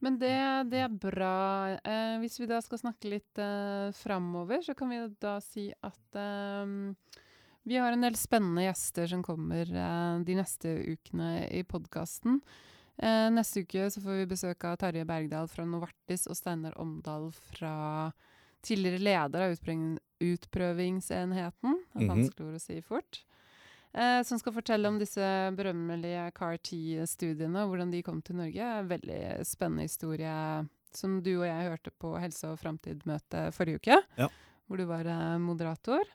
Men 0.00 0.18
det, 0.18 0.70
det 0.70 0.80
er 0.84 0.88
bra. 0.88 1.76
Eh, 1.84 2.18
hvis 2.22 2.38
vi 2.40 2.46
da 2.46 2.60
skal 2.62 2.78
snakke 2.78 3.10
litt 3.10 3.38
eh, 3.38 3.90
framover, 3.92 4.62
så 4.62 4.74
kan 4.74 4.88
vi 4.90 5.00
da 5.20 5.36
si 5.40 5.68
at 5.82 6.16
eh, 6.18 6.66
vi 7.64 7.76
har 7.78 7.92
en 7.92 8.00
del 8.02 8.14
spennende 8.18 8.64
gjester 8.66 9.06
som 9.12 9.22
kommer 9.22 9.62
eh, 9.68 10.18
de 10.24 10.34
neste 10.34 10.72
ukene 10.96 11.48
i 11.50 11.62
podkasten. 11.62 12.40
Eh, 12.98 13.28
neste 13.32 13.62
uke 13.64 13.86
så 13.90 14.00
får 14.04 14.18
vi 14.22 14.26
besøk 14.34 14.64
av 14.68 14.76
Tarjei 14.82 15.04
Bergdal 15.08 15.48
fra 15.48 15.64
Novartis 15.64 16.26
og 16.28 16.36
Steinar 16.36 16.74
Omdal 16.82 17.30
fra 17.52 18.10
tidligere 18.62 19.02
leder 19.02 19.46
av 19.48 19.56
utprøvingsenheten. 20.22 21.78
Det 21.92 22.02
er 22.02 22.06
Mhm. 22.06 22.10
vanskelig 22.12 22.46
ord 22.46 22.54
å 22.58 22.60
si 22.60 22.80
fort. 22.80 23.24
Eh, 23.92 24.22
som 24.24 24.40
skal 24.40 24.54
fortelle 24.56 24.88
om 24.88 24.96
disse 25.00 25.24
berømmelige 25.56 26.30
CAR-T-studiene, 26.36 27.66
hvordan 27.68 27.92
de 27.92 28.00
kom 28.06 28.22
til 28.24 28.38
Norge. 28.40 28.70
Veldig 28.88 29.20
spennende 29.48 29.84
historie 29.88 30.32
som 30.96 31.20
du 31.24 31.34
og 31.38 31.46
jeg 31.48 31.68
hørte 31.68 31.92
på 32.00 32.14
Helse 32.20 32.52
og 32.52 32.60
framtid-møtet 32.60 33.52
forrige 33.56 33.80
uke. 33.82 34.00
Ja. 34.18 34.28
Hvor 34.68 34.80
du 34.80 34.86
var 34.88 35.08
eh, 35.08 35.38
moderator. 35.42 36.08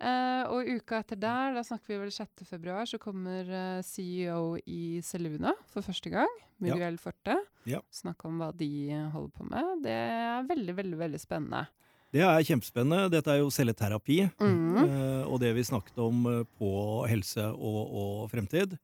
Eh, 0.00 0.44
og 0.48 0.68
uka 0.68 1.02
etter 1.02 1.18
der, 1.20 1.56
da 1.56 1.64
snakker 1.64 1.92
vi 1.92 1.98
vel 2.04 2.12
6. 2.14 2.44
februar, 2.48 2.88
så 2.88 3.00
kommer 3.00 3.48
eh, 3.48 3.82
CEO 3.84 4.56
i 4.64 5.00
Seluna 5.04 5.52
for 5.72 5.84
første 5.84 6.12
gang. 6.12 6.38
Miguel 6.60 6.96
Forte. 7.00 7.38
Ja. 7.68 7.80
Snakke 7.92 8.28
om 8.28 8.40
hva 8.40 8.50
de 8.56 8.70
holder 9.14 9.32
på 9.36 9.48
med. 9.48 9.84
Det 9.84 9.96
er 9.96 10.48
veldig, 10.48 10.76
veldig, 10.76 10.98
veldig 11.00 11.20
spennende. 11.20 11.64
Det 12.10 12.22
er 12.26 12.42
kjempespennende. 12.42 13.10
Dette 13.12 13.30
er 13.30 13.38
jo 13.44 13.50
celleterapi. 13.54 14.24
Mhm. 14.40 14.76
eh, 14.82 15.24
og 15.30 15.38
det 15.40 15.52
vi 15.54 15.62
snakket 15.62 15.98
om 16.02 16.24
eh, 16.26 16.44
på 16.58 16.70
helse 17.06 17.44
og, 17.54 17.82
og 18.02 18.30
fremtid, 18.32 18.74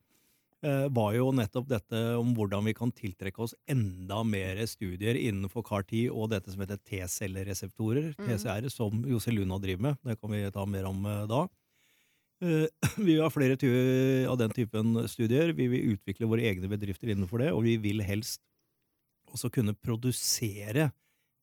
eh, 0.62 0.86
var 0.94 1.14
jo 1.16 1.32
nettopp 1.34 1.66
dette 1.68 2.02
om 2.20 2.30
hvordan 2.36 2.64
vi 2.68 2.74
kan 2.78 2.92
tiltrekke 2.94 3.42
oss 3.42 3.54
enda 3.68 4.22
mer 4.22 4.62
studier 4.70 5.18
innenfor 5.18 5.64
CAR-T 5.66 6.06
og 6.12 6.30
dette 6.30 6.52
som 6.54 6.62
heter 6.62 6.78
T-cellereseptorer, 6.86 8.14
Mhm. 8.14 8.28
TCR, 8.30 8.70
som 8.70 9.02
Joseluna 9.10 9.58
driver 9.58 9.82
med. 9.90 9.98
Det 10.04 10.20
kan 10.20 10.30
vi 10.30 10.50
ta 10.54 10.64
mer 10.66 10.84
om 10.86 11.02
da. 11.28 11.46
Vi 13.00 13.14
har 13.16 13.30
flere 13.32 13.56
av 14.28 14.36
den 14.36 14.50
typen 14.52 15.08
studier. 15.08 15.54
Vi 15.56 15.66
vil 15.72 15.94
utvikle 15.96 16.28
våre 16.28 16.44
egne 16.44 16.68
bedrifter 16.68 17.08
innenfor 17.08 17.40
det, 17.40 17.50
og 17.56 17.62
vi 17.64 17.78
vil 17.80 18.02
helst 18.04 18.42
også 19.32 19.48
kunne 19.50 19.72
produsere 19.72 20.90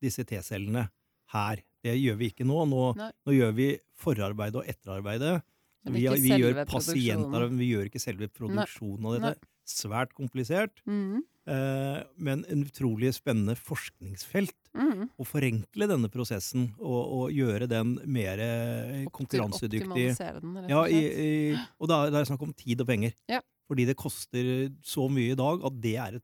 disse 0.03 0.21
T-cellene 0.23 0.85
her. 1.33 1.63
Det 1.83 1.97
gjør 1.99 2.15
vi 2.21 2.29
ikke 2.31 2.45
nå. 2.47 2.61
Nå, 2.71 2.83
nå 3.27 3.33
gjør 3.35 3.51
vi 3.57 3.67
forarbeidet 3.99 4.61
og 4.61 4.69
etterarbeidet 4.71 5.41
Vi, 5.85 6.05
vi 6.23 6.29
gjør 6.39 6.61
pasienter, 6.71 7.49
vi 7.59 7.65
gjør 7.73 7.89
ikke 7.89 7.99
selve 7.99 8.29
produksjonen 8.31 9.05
av 9.09 9.17
dette. 9.19 9.49
Svært 9.67 10.13
komplisert, 10.15 10.79
Mhm. 10.87 11.21
eh, 11.47 12.03
men 12.17 12.45
en 12.51 12.63
utrolig 12.63 13.11
spennende 13.15 13.55
forskningsfelt. 13.59 14.55
Mhm. 14.75 15.09
Å 15.19 15.25
forenkle 15.27 15.87
denne 15.87 16.09
prosessen 16.11 16.69
og, 16.79 17.01
og 17.19 17.31
gjøre 17.35 17.67
den 17.67 17.97
mer 18.05 18.39
eh, 18.39 19.05
konkurransedyktig. 19.11 20.17
Den, 20.17 20.67
Ja, 20.69 20.81
og 20.83 20.89
i, 20.91 21.01
i, 21.53 21.57
og 21.79 21.87
da, 21.91 22.09
da 22.09 22.17
er 22.19 22.23
det 22.23 22.31
snakk 22.31 22.41
om 22.47 22.53
tid 22.53 22.79
og 22.81 22.87
penger. 22.87 23.13
Ja. 23.31 23.41
Fordi 23.69 23.85
det 23.87 23.95
koster 23.99 24.69
så 24.83 25.09
mye 25.11 25.31
i 25.31 25.39
dag 25.39 25.63
at 25.63 25.81
det 25.81 25.95
er 25.97 26.15
et, 26.19 26.23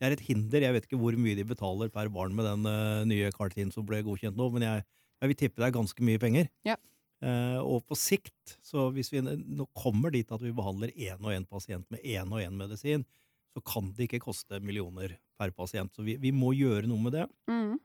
det 0.00 0.08
er 0.08 0.16
et 0.16 0.22
hinder. 0.24 0.64
Jeg 0.64 0.76
vet 0.76 0.86
ikke 0.88 1.00
hvor 1.00 1.16
mye 1.20 1.36
de 1.36 1.44
betaler 1.44 1.90
per 1.92 2.08
barn 2.12 2.32
med 2.36 2.48
den 2.48 2.64
uh, 2.64 3.02
nye 3.08 3.28
CAR-Tin 3.34 3.72
som 3.74 3.84
ble 3.88 4.00
godkjent 4.06 4.38
nå, 4.38 4.46
men 4.54 4.64
jeg, 4.64 4.86
jeg 5.20 5.32
vil 5.32 5.38
tippe 5.42 5.60
det 5.60 5.68
er 5.68 5.76
ganske 5.76 6.06
mye 6.08 6.22
penger. 6.22 6.48
Ja. 6.64 6.78
Uh, 7.20 7.60
og 7.60 7.84
på 7.84 7.98
sikt, 8.00 8.56
så 8.64 8.88
hvis 8.96 9.12
vi 9.12 9.20
nå 9.20 9.66
kommer 9.76 10.12
dit 10.14 10.30
at 10.32 10.40
vi 10.40 10.54
behandler 10.56 10.94
én 10.96 11.20
og 11.20 11.34
én 11.34 11.44
pasient 11.44 11.84
med 11.92 12.00
én 12.00 12.32
og 12.32 12.40
én 12.40 12.56
medisin, 12.56 13.04
så 13.52 13.60
kan 13.66 13.92
det 13.96 14.06
ikke 14.06 14.22
koste 14.24 14.62
millioner 14.64 15.18
per 15.36 15.52
pasient. 15.52 15.92
Så 15.92 16.06
vi, 16.06 16.16
vi 16.22 16.32
må 16.32 16.54
gjøre 16.56 16.88
noe 16.88 17.04
med 17.04 17.18
det. 17.18 17.26
Mm. 17.50 17.76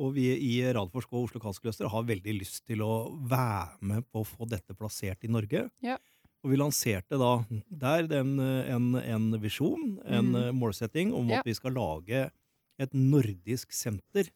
Og 0.00 0.14
vi 0.16 0.28
i 0.32 0.54
Radforsk 0.72 1.10
og 1.12 1.26
Oslo 1.26 1.42
Cancer 1.42 1.66
Cluster 1.66 1.90
har 1.90 2.06
veldig 2.08 2.36
lyst 2.38 2.62
til 2.68 2.84
å 2.84 3.10
være 3.28 3.82
med 3.90 4.06
på 4.12 4.22
å 4.22 4.28
få 4.28 4.46
dette 4.48 4.76
plassert 4.78 5.26
i 5.26 5.32
Norge. 5.32 5.66
Ja. 5.84 5.98
Og 6.42 6.50
vi 6.50 6.56
lanserte 6.58 7.18
da 7.20 7.32
der 7.70 8.08
den, 8.10 8.32
eh, 8.42 8.70
en, 8.74 8.94
en 8.98 9.28
visjon, 9.40 10.00
en 10.04 10.32
Mhm. 10.32 10.36
eh, 10.40 10.52
målsetting, 10.52 11.12
om 11.14 11.28
Ja. 11.30 11.38
at 11.38 11.46
vi 11.46 11.54
skal 11.54 11.72
lage 11.72 12.30
et 12.78 12.92
nordisk 12.92 13.70
senter 13.72 14.26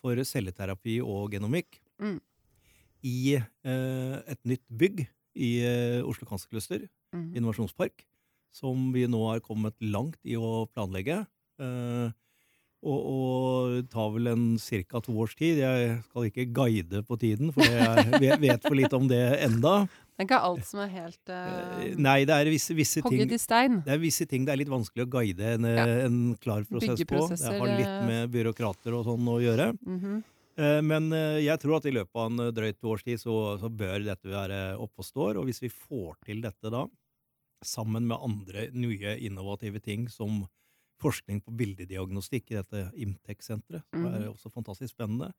for 0.00 0.14
celleterapi 0.14 1.00
og 1.02 1.32
genomikk 1.32 1.80
Mm. 2.00 2.20
i 3.02 3.34
eh, 3.64 4.22
et 4.28 4.38
nytt 4.44 4.62
bygg 4.70 5.08
i 5.34 5.50
eh, 5.64 6.02
Oslo 6.06 6.26
Cancer 6.28 6.48
Cluster, 6.48 6.88
mm. 7.12 7.34
innovasjonspark, 7.34 8.04
som 8.52 8.92
vi 8.92 9.06
nå 9.06 9.18
har 9.32 9.40
kommet 9.40 9.74
langt 9.80 10.18
i 10.24 10.34
å 10.38 10.68
planlegge. 10.72 11.26
Eh, 11.58 12.10
og, 12.86 13.00
og 13.10 13.88
tar 13.90 14.12
vel 14.14 14.28
en 14.28 14.56
ca. 14.58 15.00
to 15.02 15.12
års 15.18 15.34
tid. 15.34 15.58
Jeg 15.58 16.02
skal 16.04 16.28
ikke 16.30 16.52
guide 16.54 17.02
på 17.04 17.18
tiden, 17.18 17.50
for 17.52 17.62
jeg 17.66 18.38
vet 18.38 18.62
for 18.62 18.74
lite 18.78 18.94
om 18.94 19.08
det 19.08 19.42
enda. 19.42 19.88
Det 20.18 20.24
er 20.24 20.26
ikke 20.26 20.40
alt 20.48 20.64
som 20.66 20.80
er 20.82 20.88
helt 20.90 21.30
Eh, 21.30 21.92
uh, 21.94 21.98
Nei, 22.02 22.24
det 22.26 22.34
er 22.34 22.48
visse, 22.50 22.74
visse 22.74 23.02
ting 23.06 23.30
i 23.30 23.38
stein. 23.38 23.82
det 23.86 23.92
er 23.94 24.00
visse 24.02 24.26
ting 24.26 24.44
det 24.44 24.50
er 24.52 24.58
litt 24.58 24.68
vanskelig 24.72 25.04
å 25.06 25.10
guide 25.12 25.40
en, 25.54 25.64
eh, 25.64 25.76
Ja. 25.78 25.84
en 26.08 26.34
klar 26.42 26.64
prosess 26.66 27.04
på. 27.06 27.28
Det 27.30 27.38
har 27.60 27.70
litt 27.78 27.86
eh. 27.86 28.06
med 28.06 28.30
byråkrater 28.34 28.92
og 28.98 29.04
sånn 29.06 29.22
å 29.30 29.38
gjøre. 29.38 29.78
Mhm. 29.86 30.24
Eh, 30.58 30.80
Men 30.82 31.12
eh, 31.12 31.38
jeg 31.46 31.60
tror 31.60 31.76
at 31.76 31.86
i 31.86 31.92
løpet 31.94 32.16
av 32.18 32.32
en 32.32 32.40
eh, 32.40 32.50
drøyt 32.50 32.82
års 32.82 33.04
tid 33.04 33.20
så, 33.22 33.60
så 33.60 33.70
bør 33.70 34.02
dette 34.04 34.26
være 34.26 34.76
oppe 34.76 34.98
og 34.98 35.04
står. 35.06 35.38
Og 35.38 35.44
hvis 35.46 35.60
vi 35.62 35.68
får 35.70 36.16
til 36.26 36.40
dette 36.42 36.68
da, 36.68 36.84
sammen 37.62 38.06
med 38.08 38.18
andre 38.20 38.68
nye 38.74 39.16
innovative 39.22 39.78
ting 39.80 40.08
som 40.10 40.48
forskning 41.00 41.40
på 41.46 41.54
bildediagnostikk 41.54 42.50
i 42.50 42.58
dette 42.58 42.90
Imtec-senteret, 42.98 43.84
som 43.94 44.06
er 44.06 44.18
Mhm. 44.26 44.34
også 44.34 44.50
fantastisk 44.50 44.96
spennende, 44.96 45.30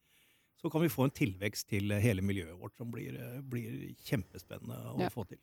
så 0.61 0.69
kan 0.71 0.81
vi 0.83 0.89
få 0.91 1.05
en 1.07 1.13
tilvekst 1.15 1.69
til 1.71 1.91
hele 2.03 2.21
miljøet 2.25 2.57
vårt 2.59 2.75
som 2.77 2.91
blir, 2.91 3.15
eh, 3.15 3.39
blir 3.41 3.95
kjempespennende 4.03 4.79
å 4.95 4.99
Ja. 4.99 5.09
få 5.09 5.25
til. 5.27 5.39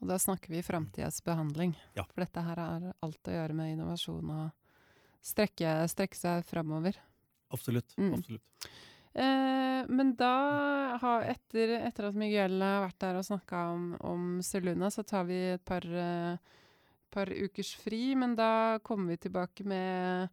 Og 0.00 0.08
da 0.08 0.16
snakker 0.16 0.48
vi 0.48 0.62
framtidas 0.62 1.20
behandling. 1.22 1.74
Ja. 1.94 2.04
For 2.04 2.24
dette 2.24 2.40
her 2.42 2.56
har 2.56 2.94
alt 3.02 3.22
å 3.24 3.30
gjøre 3.34 3.54
med 3.54 3.76
innovasjon 3.76 4.30
og 4.30 4.52
strekke, 5.22 5.84
strekke 5.92 6.16
seg 6.16 6.44
framover. 6.48 6.96
Absolutt. 7.52 7.94
Mm. 7.98 8.14
absolutt. 8.14 8.42
Eh, 9.12 9.84
men 9.90 10.14
da, 10.14 10.96
har, 11.02 11.22
etter, 11.24 11.74
etter 11.84 12.08
at 12.08 12.14
Miguel 12.14 12.60
har 12.62 12.86
vært 12.88 12.98
der 13.02 13.16
og 13.18 13.24
snakka 13.26 13.64
om, 13.74 13.96
om 14.00 14.40
Seluna, 14.40 14.86
så 14.88 15.04
tar 15.04 15.24
vi 15.26 15.34
et 15.56 15.64
par, 15.66 15.82
eh, 15.84 16.38
par 17.10 17.26
ukers 17.26 17.74
fri. 17.74 18.14
Men 18.14 18.36
da 18.36 18.78
kommer 18.78 19.08
vi 19.08 19.28
tilbake 19.28 19.66
med 19.66 20.30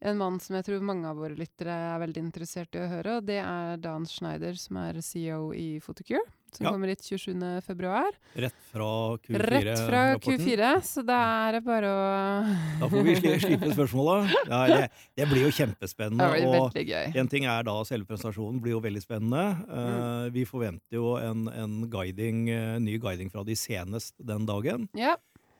en 0.00 0.18
mann 0.20 0.38
som 0.40 0.54
jeg 0.58 0.64
tror 0.68 0.80
mange 0.86 1.08
av 1.10 1.16
våre 1.18 1.34
lyttere 1.38 1.74
er 1.74 1.98
veldig 2.04 2.22
interessert 2.22 2.74
i 2.78 2.82
å 2.84 2.88
høre, 2.90 3.16
og 3.18 3.24
det 3.26 3.40
er 3.42 3.76
Dan 3.82 4.04
Schneider, 4.06 4.54
som 4.60 4.76
er 4.78 5.00
CEO 5.02 5.52
i 5.54 5.78
Photocure. 5.82 6.22
Som 6.50 6.64
Ja. 6.64 6.70
kommer 6.72 6.88
hit 6.88 7.02
27. 7.04 7.60
februar. 7.60 8.08
Rett 8.34 8.54
fra 8.72 9.18
Q4-rapporten. 9.20 9.64
Rett 9.66 9.82
fra 9.84 10.02
Q4, 10.16 10.68
så 10.80 11.02
da 11.04 11.18
er 11.48 11.52
det 11.58 11.64
bare 11.66 11.90
å 11.92 12.80
Da 12.80 12.88
får 12.88 13.02
vi 13.04 13.16
slippe 13.42 13.68
spørsmålet. 13.74 14.32
Ja, 14.48 14.60
det, 14.70 14.90
det 15.18 15.26
blir 15.28 15.44
jo 15.44 15.50
kjempespennende. 15.52 16.24
Det 16.24 16.40
blir 16.40 16.54
veldig 16.56 16.86
gøy. 16.88 17.16
en 17.20 17.28
ting 17.28 17.44
er 17.44 17.62
da 17.68 17.74
selve 17.84 18.06
presentasjonen 18.08 18.62
blir 18.64 18.72
jo 18.78 18.80
veldig 18.80 19.02
spennende. 19.04 19.44
Eh, 19.68 20.30
vi 20.32 20.46
forventer 20.48 20.96
jo 20.96 21.16
en, 21.20 21.48
en 21.52 21.76
guiding, 21.90 22.48
eh, 22.48 22.78
ny 22.80 22.96
guiding 22.98 23.28
fra 23.30 23.44
de 23.44 23.52
senest 23.54 24.14
den 24.18 24.46
dagen. 24.48 24.88
Ja. 24.96 25.16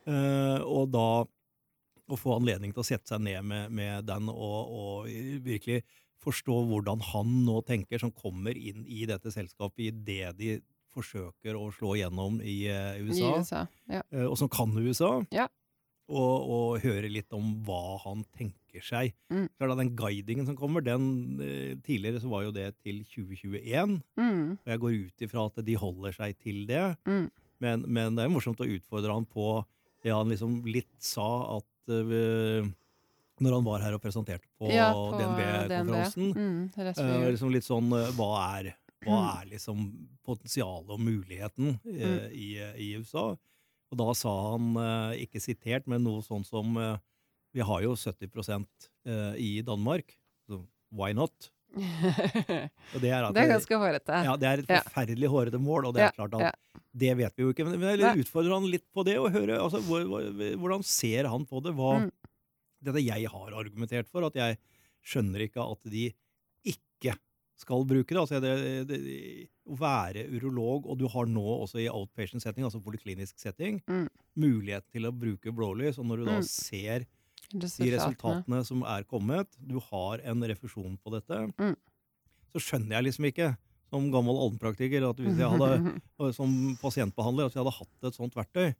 Eh, 0.08 0.58
og 0.64 0.88
da 0.94 1.26
å 2.08 2.16
få 2.18 2.36
anledning 2.38 2.72
til 2.72 2.82
å 2.82 2.88
sette 2.88 3.12
seg 3.12 3.22
ned 3.24 3.44
med, 3.44 3.72
med 3.74 4.06
den 4.08 4.30
og, 4.32 4.72
og 4.80 5.08
virkelig 5.44 5.82
forstå 6.24 6.56
hvordan 6.70 7.02
han 7.12 7.36
nå 7.46 7.60
tenker, 7.68 8.00
som 8.02 8.10
kommer 8.12 8.56
inn 8.58 8.82
i 8.90 9.04
dette 9.08 9.30
selskapet 9.32 9.84
i 9.86 9.90
det 9.92 10.32
de 10.40 10.56
forsøker 10.94 11.54
å 11.54 11.68
slå 11.76 11.94
gjennom 12.00 12.40
i 12.42 12.62
eh, 12.72 12.98
I 12.98 13.04
USA. 13.06 13.32
USA. 13.38 13.60
Ja. 13.92 14.00
uh, 14.14 14.24
og 14.30 14.36
som 14.40 14.50
kan 14.50 14.72
USA. 14.80 15.12
Ja. 15.34 15.46
Og, 16.08 16.48
og 16.48 16.78
høre 16.80 17.10
litt 17.12 17.34
om 17.36 17.50
hva 17.66 17.98
han 18.06 18.22
tenker 18.32 18.80
seg. 18.82 19.12
Mm. 19.28 19.44
Klart 19.60 19.74
at 19.74 19.80
Den 19.82 19.90
guidingen 19.98 20.46
som 20.48 20.56
kommer, 20.56 20.80
den 20.84 21.04
eh, 21.44 21.74
tidligere 21.84 22.22
så 22.24 22.30
var 22.32 22.46
jo 22.46 22.54
det 22.56 22.70
til 22.80 23.02
2021. 23.12 23.98
Mm, 24.16 24.54
Og 24.56 24.72
jeg 24.72 24.82
går 24.84 24.96
ut 25.04 25.26
ifra 25.28 25.44
at 25.50 25.60
de 25.68 25.76
holder 25.76 26.16
seg 26.16 26.38
til 26.40 26.64
det. 26.70 26.86
mm, 27.04 27.26
Men, 27.60 27.84
men 27.86 28.16
det 28.16 28.24
er 28.24 28.32
morsomt 28.32 28.60
å 28.64 28.70
utfordre 28.70 29.12
han 29.18 29.28
på 29.28 29.50
det 30.06 30.12
han 30.14 30.30
liksom 30.32 30.60
litt 30.70 30.94
sa 31.02 31.28
at 31.58 31.66
eh, 31.94 32.68
Når 33.40 33.54
han 33.54 33.64
var 33.64 33.80
her 33.84 33.94
og 33.94 34.02
presenterte 34.02 34.46
på, 34.58 34.68
ja, 34.74 34.88
på 34.92 35.12
DNB-konferansen. 35.18 36.32
Mm, 36.34 36.62
rett 36.74 36.96
før 36.98 37.22
Eh, 37.22 37.30
liksom 37.30 37.52
litt 37.54 37.66
sånn 37.66 37.92
eh, 37.94 38.08
Hva 38.18 38.30
er, 38.58 38.72
hva 39.06 39.18
Mm. 39.18 39.28
er 39.40 39.46
liksom 39.52 39.84
potensialet 40.26 40.90
og 40.90 40.98
muligheten 41.00 41.78
eh, 41.86 42.28
i, 42.34 42.48
i 42.58 42.88
USA? 42.98 43.36
Og 43.88 43.96
da 43.96 44.08
sa 44.18 44.32
han, 44.52 44.72
eh, 44.76 45.22
ikke 45.24 45.40
sitert, 45.40 45.86
men 45.86 46.02
noe 46.04 46.20
sånn 46.26 46.44
som 46.44 46.76
eh, 46.76 46.96
Vi 47.54 47.62
har 47.64 47.80
jo 47.82 47.94
70 47.96 48.66
eh, 49.06 49.34
i 49.40 49.62
Danmark, 49.62 50.18
så 50.46 50.60
why 50.92 51.12
not? 51.12 51.50
Det 52.98 53.10
er, 53.12 53.26
det 53.32 53.42
er 53.42 53.50
ganske 53.52 53.78
hårete. 53.78 54.20
ja, 54.24 54.34
det 54.40 54.48
er 54.48 54.62
et 54.64 54.70
forferdelig 54.88 55.28
hårete 55.30 55.60
mål, 55.62 55.88
og 55.90 55.94
det 55.96 56.06
er 56.06 56.14
klart 56.16 56.34
at 56.38 56.56
det 56.98 57.12
vet 57.18 57.34
vi 57.36 57.44
jo 57.44 57.52
ikke. 57.52 57.66
Men 57.68 57.84
jeg 58.00 58.24
utfordrer 58.24 58.54
han 58.56 58.68
litt 58.72 58.86
på 58.94 59.04
det, 59.06 59.18
og 59.20 59.30
høre 59.34 59.58
altså, 59.60 59.80
hvor, 59.84 60.02
hvor, 60.08 60.24
hvordan 60.62 60.82
ser 60.86 61.28
han 61.30 61.44
på 61.46 61.62
det? 61.64 61.74
Hva, 61.78 61.98
Mm. 61.98 62.10
Dette 62.78 63.00
jeg 63.02 63.26
har 63.26 63.54
argumentert 63.58 64.06
for, 64.06 64.22
at 64.28 64.36
jeg 64.38 64.54
skjønner 65.02 65.42
ikke 65.48 65.64
at 65.66 65.88
de 65.90 66.04
ikke 66.70 67.16
skal 67.58 67.82
bruke 67.90 68.14
det. 68.14 68.20
Altså, 68.22 68.38
det, 68.38 68.52
det 68.86 68.98
å 69.66 69.74
være 69.80 70.22
urolog, 70.30 70.86
og 70.86 70.96
du 71.00 71.08
har 71.10 71.26
nå 71.26 71.42
også 71.64 71.80
i 71.82 71.88
outpatient 71.90 72.40
setting, 72.44 72.62
altså 72.68 72.78
poliklinisk 72.84 73.34
setting, 73.42 73.80
Mm. 73.90 74.06
mulighet 74.38 74.86
til 74.94 75.08
å 75.10 75.12
bruke 75.12 75.50
blålys, 75.50 75.98
og 75.98 76.06
når 76.06 76.22
du 76.22 76.24
da 76.30 76.36
Mm. 76.38 76.46
ser 76.46 77.06
de 77.52 77.90
Resultatene. 77.96 78.64
som 78.66 78.82
er 78.82 79.04
kommet, 79.04 79.48
du 79.60 79.78
har 79.80 80.20
en 80.24 80.42
refusjon 80.42 80.98
på 81.04 81.12
dette, 81.14 81.52
Mm. 81.58 81.76
så 82.52 82.60
skjønner 82.60 82.96
jeg 82.98 83.04
liksom 83.08 83.24
ikke, 83.32 83.56
som 83.90 84.10
gammel 84.12 84.36
allmennpraktiker, 84.36 85.08
at 85.08 85.16
hvis 85.16 85.38
jeg 85.38 85.48
hadde, 85.48 86.00
som 86.38 86.76
pasientbehandler, 86.82 87.46
at 87.46 87.54
jeg 87.54 87.64
hadde 87.64 87.78
hatt 87.78 88.04
et 88.04 88.14
sånt 88.14 88.34
verktøy, 88.36 88.74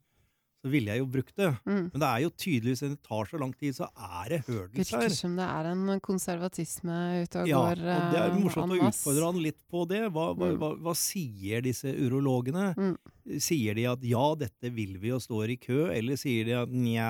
så 0.59 0.69
ville 0.71 0.91
jeg 0.91 0.99
jo 0.99 1.07
brukt 1.07 1.35
det. 1.39 1.49
Mm. 1.63 1.83
Men 1.93 2.01
det 2.01 2.07
er 2.07 2.23
jo 2.25 2.31
tydeligvis 2.35 2.81
det 2.83 2.97
tar 3.05 3.29
så 3.29 3.39
lang 3.39 3.51
tid, 3.55 3.77
så 3.77 3.87
er 3.95 4.33
det 4.33 4.39
hurdles 4.47 4.91
her. 4.91 5.05
Virker 5.05 5.15
som 5.15 5.37
det 5.39 5.45
er 5.47 5.69
en 5.69 6.01
konservatisme 6.03 6.97
ute 7.23 7.43
og 7.43 7.51
ja, 7.51 7.61
går. 7.61 7.83
Ja, 7.85 7.99
og 7.99 8.15
det 8.15 8.19
er 8.19 8.33
eh, 8.33 8.41
morsomt 8.43 8.75
å 8.75 8.89
utfordre 8.89 9.29
han 9.29 9.39
litt 9.45 9.59
på 9.71 9.85
det. 9.87 10.01
Hva, 10.15 10.25
mm. 10.35 10.57
hva, 10.59 10.71
hva 10.83 10.95
sier 10.99 11.63
disse 11.63 11.93
urologene? 11.95 12.73
Mm. 12.75 12.97
Sier 13.39 13.79
de 13.79 13.87
at 13.93 14.03
ja, 14.03 14.25
dette 14.41 14.73
vil 14.75 14.97
vi 14.99 15.13
og 15.15 15.23
står 15.23 15.55
i 15.55 15.59
kø, 15.61 15.85
eller 15.95 16.19
sier 16.19 16.49
de 16.49 16.57
at 16.65 16.75
nja, 16.75 17.07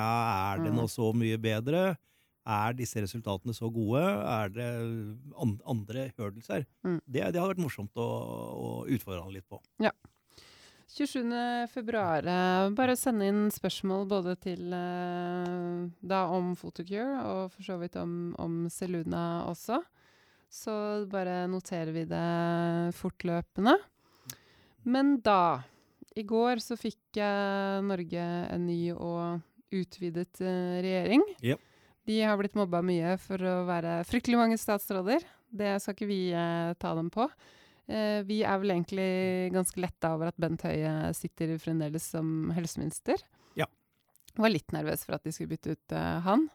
er 0.53 0.63
det 0.67 0.75
mm. 0.75 0.79
nå 0.83 0.85
så 0.91 1.09
mye 1.17 1.41
bedre? 1.41 1.87
Er 2.49 2.77
disse 2.77 3.01
resultatene 3.01 3.53
så 3.53 3.69
gode? 3.73 4.03
Er 4.05 4.53
det 4.53 4.69
andre 5.65 6.07
hurdles 6.17 6.53
her? 6.53 6.69
Mm. 6.85 7.01
Det, 7.05 7.25
det, 7.33 7.41
har 7.41 7.49
vært 7.49 7.65
morsomt 7.65 7.97
å, 7.97 8.07
å 8.53 8.71
utfordre 8.89 9.25
han 9.25 9.33
litt 9.33 9.49
på. 9.49 9.57
Ja. 9.81 9.93
27. 10.89 11.67
februar, 11.69 12.25
eh, 12.25 12.69
Bare 12.73 12.95
sende 12.97 13.27
inn 13.29 13.43
spørsmål 13.53 14.07
både 14.09 14.33
til 14.41 14.71
eh, 14.73 15.83
da 16.01 16.21
om 16.33 16.55
Photocure 16.57 17.19
og 17.29 17.51
for 17.53 17.61
så 17.67 17.75
vidt 17.77 17.97
om, 18.01 18.33
om 18.41 18.63
Seluna 18.73 19.45
også. 19.45 19.77
Så 20.49 21.05
bare 21.11 21.43
noterer 21.45 21.93
vi 21.93 22.07
det 22.09 22.95
fortløpende. 22.97 23.75
Men 24.89 25.19
da 25.21 25.61
I 26.17 26.25
går 26.25 26.57
så 26.65 26.73
fikk 26.73 27.21
eh, 27.21 27.77
Norge 27.85 28.25
en 28.49 28.65
ny 28.65 28.89
og 28.95 29.45
utvidet 29.69 30.41
regjering. 30.41 31.21
Yep. 31.45 31.61
De 32.09 32.17
har 32.25 32.41
blitt 32.41 32.57
mobba 32.57 32.81
mye 32.81 33.13
for 33.21 33.37
å 33.37 33.59
være 33.69 33.99
fryktelig 34.09 34.41
mange 34.41 34.57
statsråder. 34.57 35.21
Det 35.53 35.75
skal 35.83 35.93
ikke 35.93 36.09
vi 36.09 36.21
ta 36.81 36.97
dem 36.97 37.13
på. 37.13 37.29
Eh, 37.89 38.21
vi 38.27 38.43
er 38.45 38.61
vel 38.61 38.75
egentlig 38.75 39.09
ganske 39.55 39.81
letta 39.81 40.13
over 40.13 40.29
at 40.29 40.37
Bent 40.41 40.61
Høie 40.67 41.09
sitter 41.17 41.55
fremdeles 41.61 42.05
som 42.13 42.51
helseminister. 42.53 43.17
Ja. 43.57 43.65
Var 44.37 44.53
litt 44.53 44.75
nervøs 44.75 45.07
for 45.07 45.17
at 45.17 45.25
de 45.25 45.33
skulle 45.33 45.55
bytte 45.55 45.73
ut 45.73 45.97
eh, 45.97 46.15
han. 46.27 46.47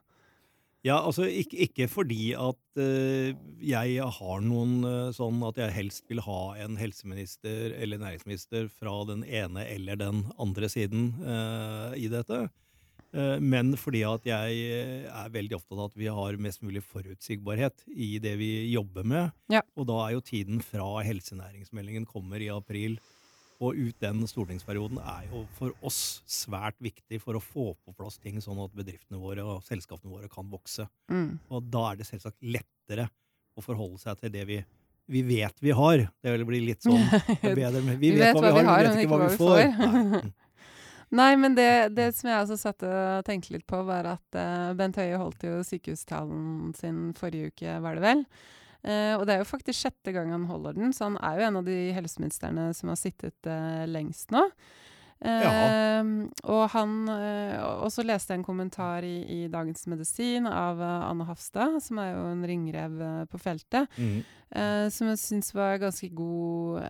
Ja, 0.85 0.99
altså 1.01 1.25
ikke, 1.25 1.63
ikke 1.65 1.87
fordi 1.89 2.35
at 2.37 2.77
uh, 2.77 3.31
jeg 3.65 4.09
har 4.19 4.43
noen 4.45 4.75
uh, 4.85 5.15
sånn 5.17 5.39
at 5.49 5.57
jeg 5.57 5.73
helst 5.73 6.05
vil 6.13 6.21
ha 6.27 6.41
en 6.61 6.77
helseminister 6.77 7.73
eller 7.73 8.03
næringsminister 8.03 8.69
fra 8.69 8.99
den 9.09 9.23
ene 9.25 9.65
eller 9.65 9.97
den 9.97 10.27
andre 10.37 10.69
siden 10.69 11.15
uh, 11.25 11.97
i 11.97 12.11
dette. 12.13 12.43
Eh, 13.15 13.39
men 13.41 13.75
fordi 13.79 14.03
at 14.09 14.27
jeg 14.27 14.61
eh, 14.75 15.07
er 15.07 15.35
veldig 15.35 15.59
opptatt 15.59 15.79
av 15.79 15.89
at 15.93 15.99
vi 15.99 16.11
har 16.11 16.39
mest 16.43 16.65
mulig 16.67 16.83
forutsigbarhet 16.87 17.85
i 17.95 18.17
det 18.23 18.35
vi 18.41 18.51
jobber 18.73 19.07
med. 19.07 19.35
Ja. 19.53 19.63
Og 19.79 19.87
da 19.91 20.01
er 20.07 20.17
jo 20.17 20.25
tiden 20.25 20.63
fra 20.65 20.89
helsenæringsmeldingen 21.07 22.09
kommer 22.11 22.43
i 22.43 22.51
april 22.53 22.99
og 23.63 23.79
ut 23.79 24.01
den 24.03 24.25
stortingsperioden 24.29 24.99
er 24.99 25.29
jo 25.31 25.45
for 25.57 25.75
oss 25.87 26.25
svært 26.27 26.77
viktig 26.83 27.21
for 27.23 27.39
å 27.39 27.43
få 27.43 27.71
på 27.79 27.95
plass 27.97 28.19
ting 28.19 28.41
sånn 28.43 28.59
at 28.65 28.75
bedriftene 28.75 29.21
våre 29.23 29.45
og 29.47 29.63
selskapene 29.65 30.11
våre 30.11 30.31
kan 30.33 30.49
vokse. 30.51 30.89
Mm. 31.13 31.37
Og 31.55 31.69
da 31.73 31.85
er 31.93 32.01
det 32.01 32.09
selvsagt 32.09 32.43
lettere 32.43 33.07
å 33.55 33.63
forholde 33.63 34.03
seg 34.03 34.19
til 34.21 34.35
det 34.35 34.45
vi, 34.51 34.59
vi 35.07 35.23
vet 35.29 35.63
vi 35.63 35.71
har. 35.71 36.03
Det 36.19 36.35
vil 36.35 36.49
bli 36.51 36.65
litt 36.67 36.83
sånn 36.85 37.07
bedre, 37.47 37.79
men 37.79 38.01
vi, 38.03 38.11
vet, 38.19 38.35
hva 38.35 38.51
vi 38.51 38.67
har, 38.67 38.83
vi 38.83 38.91
vet 38.91 39.05
ikke 39.05 39.15
hva 39.15 39.23
vi 39.23 39.37
får. 39.39 39.63
Nei. 39.71 40.25
Nei, 41.15 41.35
men 41.39 41.55
det, 41.55 41.95
det 41.95 42.09
som 42.17 42.31
jeg 42.31 42.43
også 42.43 42.57
satt 42.59 42.85
og 42.89 43.25
tenkte 43.27 43.55
litt 43.55 43.67
på, 43.71 43.79
var 43.87 44.09
at 44.17 44.39
uh, 44.39 44.73
Bent 44.75 44.99
Høie 44.99 45.19
holdt 45.21 45.47
jo 45.47 45.61
sykehustalen 45.67 46.73
sin 46.75 47.13
forrige 47.19 47.53
uke, 47.53 47.77
var 47.85 47.99
det 47.99 48.03
vel. 48.03 48.25
Uh, 48.85 49.15
og 49.17 49.23
det 49.25 49.37
er 49.37 49.45
jo 49.45 49.49
faktisk 49.49 49.79
sjette 49.79 50.15
gang 50.15 50.33
han 50.35 50.49
holder 50.49 50.75
den, 50.77 50.91
så 50.97 51.07
han 51.07 51.21
er 51.23 51.39
jo 51.39 51.47
en 51.47 51.61
av 51.61 51.69
de 51.69 51.79
helseministrene 51.95 52.67
som 52.75 52.91
har 52.91 52.99
sittet 52.99 53.47
uh, 53.47 53.85
lengst 53.87 54.35
nå. 54.35 54.43
Ja. 55.25 56.03
og 56.45 56.65
han 56.75 57.09
Og 57.09 57.89
så 57.93 58.05
leste 58.05 58.33
jeg 58.35 58.39
en 58.43 58.45
kommentar 58.45 59.03
i, 59.09 59.15
i 59.45 59.49
Dagens 59.49 59.87
Medisin 59.89 60.47
av 60.47 60.81
Anne 60.85 61.25
Hafstad, 61.25 61.79
som 61.83 61.99
er 62.03 62.11
jo 62.13 62.25
en 62.33 62.45
ringrev 62.45 62.99
på 63.33 63.41
feltet, 63.41 63.89
Mm. 63.99 64.23
som 64.93 65.09
jeg 65.09 65.19
syns 65.19 65.49
var 65.55 65.79
ganske 65.83 66.11
god 66.15 66.83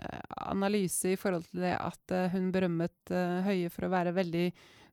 analyse 0.50 1.12
i 1.14 1.16
forhold 1.16 1.46
til 1.50 1.60
det 1.64 1.76
at 1.78 2.14
hun 2.34 2.50
berømmet 2.52 3.14
Høie 3.46 3.70
for 3.70 3.86
å 3.86 3.92
være 3.94 4.12
veldig 4.16 4.48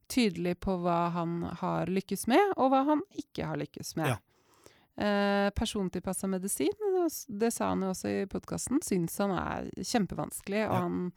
tydelig 0.08 0.54
på 0.60 0.78
hva 0.82 1.10
han 1.14 1.42
har 1.60 1.86
lykkes 1.90 2.26
med, 2.28 2.54
og 2.56 2.70
hva 2.72 2.84
han 2.84 3.02
ikke 3.16 3.46
har 3.48 3.56
lykkes 3.60 3.94
med. 3.96 4.12
Ja. 4.12 4.18
Eh, 5.02 5.50
persontilpassa 5.56 6.28
medisin, 6.28 6.72
det, 6.78 7.06
det 7.40 7.52
sa 7.54 7.70
han 7.70 7.80
jo 7.82 7.92
også 7.94 8.10
i 8.22 8.26
podkasten, 8.28 8.82
syns 8.84 9.16
han 9.24 9.32
er 9.38 9.70
kjempevanskelig. 9.80 10.66
Og 10.68 10.74
Ja. 10.74 10.80
han, 10.84 11.12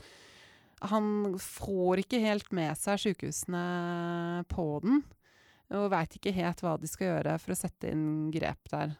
han 0.81 1.37
får 1.41 2.03
ikke 2.03 2.21
helt 2.23 2.51
med 2.55 2.75
seg 2.79 2.99
sykehusene 3.01 3.65
på 4.51 4.65
den. 4.83 5.03
Og 5.75 5.87
veit 5.89 6.17
ikke 6.17 6.33
helt 6.35 6.61
hva 6.61 6.75
de 6.77 6.89
skal 6.89 7.09
gjøre 7.09 7.37
for 7.41 7.55
å 7.55 7.57
sette 7.57 7.89
inn 7.93 8.29
grep 8.33 8.69
der. 8.71 8.95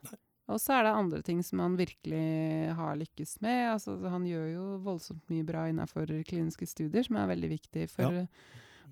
Og 0.50 0.60
så 0.62 0.76
er 0.78 0.86
det 0.86 0.94
andre 0.94 1.22
ting 1.26 1.42
som 1.46 1.62
han 1.64 1.78
virkelig 1.78 2.74
har 2.78 2.98
lykkes 3.00 3.40
med. 3.42 3.62
Altså, 3.74 3.96
han 4.10 4.28
gjør 4.30 4.48
jo 4.52 4.66
voldsomt 4.86 5.26
mye 5.34 5.46
bra 5.46 5.66
innafor 5.72 6.10
kliniske 6.28 6.68
studier, 6.70 7.06
som 7.06 7.18
er 7.22 7.32
veldig 7.34 7.50
viktig 7.56 7.88
for 7.90 8.22
Ja. 8.22 8.26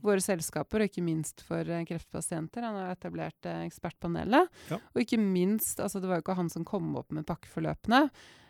Våre 0.04 0.24
selskaper, 0.24 0.84
og 0.84 0.92
ikke 0.92 1.04
minst 1.06 1.44
for 1.48 1.68
eh, 1.68 1.86
kreftpasienter. 1.88 2.66
Han 2.66 2.80
har 2.82 2.94
etablert 2.94 3.50
eh, 3.50 3.64
Ekspertpanelet. 3.68 4.52
Ja. 4.72 4.80
Og 4.94 5.04
ikke 5.04 5.20
minst, 5.22 5.80
altså 5.80 6.02
det 6.04 6.10
var 6.10 6.20
jo 6.20 6.26
ikke 6.26 6.40
han 6.40 6.52
som 6.54 6.68
kom 6.68 6.94
opp 7.00 7.14
med 7.16 7.28
pakkeforløpene. 7.30 8.04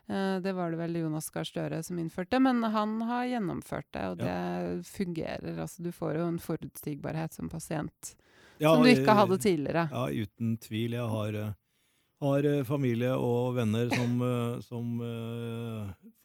Eh, 0.10 0.36
det 0.44 0.56
var 0.58 0.74
det 0.74 0.82
vel 0.82 1.00
Jonas 1.04 1.30
Gahr 1.34 1.48
Støre 1.48 1.82
som 1.86 2.00
innførte, 2.02 2.42
men 2.44 2.64
han 2.74 3.00
har 3.10 3.30
gjennomført 3.36 3.90
det, 3.96 4.06
og 4.12 4.22
det 4.24 4.38
fungerer. 4.90 5.60
Altså 5.66 5.86
du 5.86 5.92
får 5.96 6.18
jo 6.20 6.30
en 6.32 6.42
forutsigbarhet 6.42 7.38
som 7.38 7.52
pasient 7.52 8.16
Ja, 8.58 8.74
som 8.74 8.84
du 8.84 8.94
ikke 8.94 9.18
hadde 9.18 9.42
tidligere. 9.42 9.88
Ja, 9.92 10.08
uten 10.10 10.58
tvil. 10.62 10.98
Jeg 10.98 11.12
har, 11.14 11.40
har 12.24 12.50
familie 12.66 13.14
og 13.14 13.56
venner 13.60 13.94
som, 13.94 14.20
som 14.70 14.92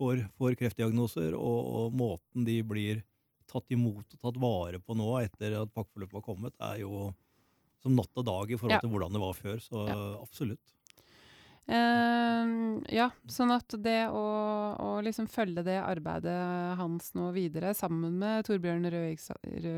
får, 0.01 0.27
får 0.41 0.59
kreftdiagnoser, 0.61 1.37
og, 1.37 1.71
og 1.83 1.97
måten 2.01 2.49
de 2.49 2.61
blir 2.65 3.07
tatt 3.49 3.75
imot 3.75 4.17
og 4.17 4.21
tatt 4.23 4.41
vare 4.43 4.81
på 4.81 4.97
nå 4.99 5.09
etter 5.23 5.57
at 5.63 5.73
pakkeforløpet 5.75 6.19
var 6.21 6.27
kommet, 6.27 6.57
er 6.61 6.83
jo 6.85 7.09
som 7.83 7.95
natt 7.95 8.11
og 8.19 8.27
dag 8.27 8.51
i 8.51 8.59
forhold 8.59 8.79
Ja. 8.79 8.83
til 8.83 8.91
hvordan 8.91 9.15
det 9.15 9.23
var 9.23 9.39
før. 9.39 9.63
Så 9.63 9.85
absolutt. 10.19 10.75
Uh, 11.69 12.81
ja, 12.89 13.11
sånn 13.29 13.51
at 13.53 13.75
det 13.85 14.07
å, 14.09 14.23
å 14.81 14.93
liksom 15.05 15.27
følge 15.29 15.61
det 15.67 15.77
arbeidet 15.83 16.79
hans 16.81 17.11
nå 17.13 17.29
videre, 17.37 17.75
sammen 17.77 18.17
med 18.23 18.47
Torbjørn 18.49 18.89
Røe 18.89 19.11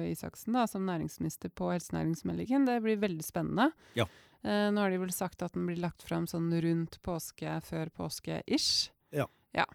Isaksen 0.06 0.54
da, 0.54 0.68
som 0.70 0.86
næringsminister 0.86 1.50
på 1.50 1.72
helsenæringsmeldingen, 1.72 2.68
det 2.68 2.78
blir 2.84 3.00
veldig 3.02 3.26
spennende. 3.26 3.72
Ja. 3.98 4.06
Uh, 4.46 4.70
nå 4.70 4.84
har 4.84 4.94
de 4.94 5.02
vel 5.02 5.10
sagt 5.12 5.42
at 5.42 5.58
den 5.58 5.66
blir 5.66 5.82
lagt 5.82 6.06
fram 6.06 6.30
sånn 6.30 6.46
rundt 6.62 7.00
påske, 7.02 7.58
før 7.66 7.90
påske-ish. 7.98 8.92
Ja. 9.10 9.26
ja. 9.58 9.66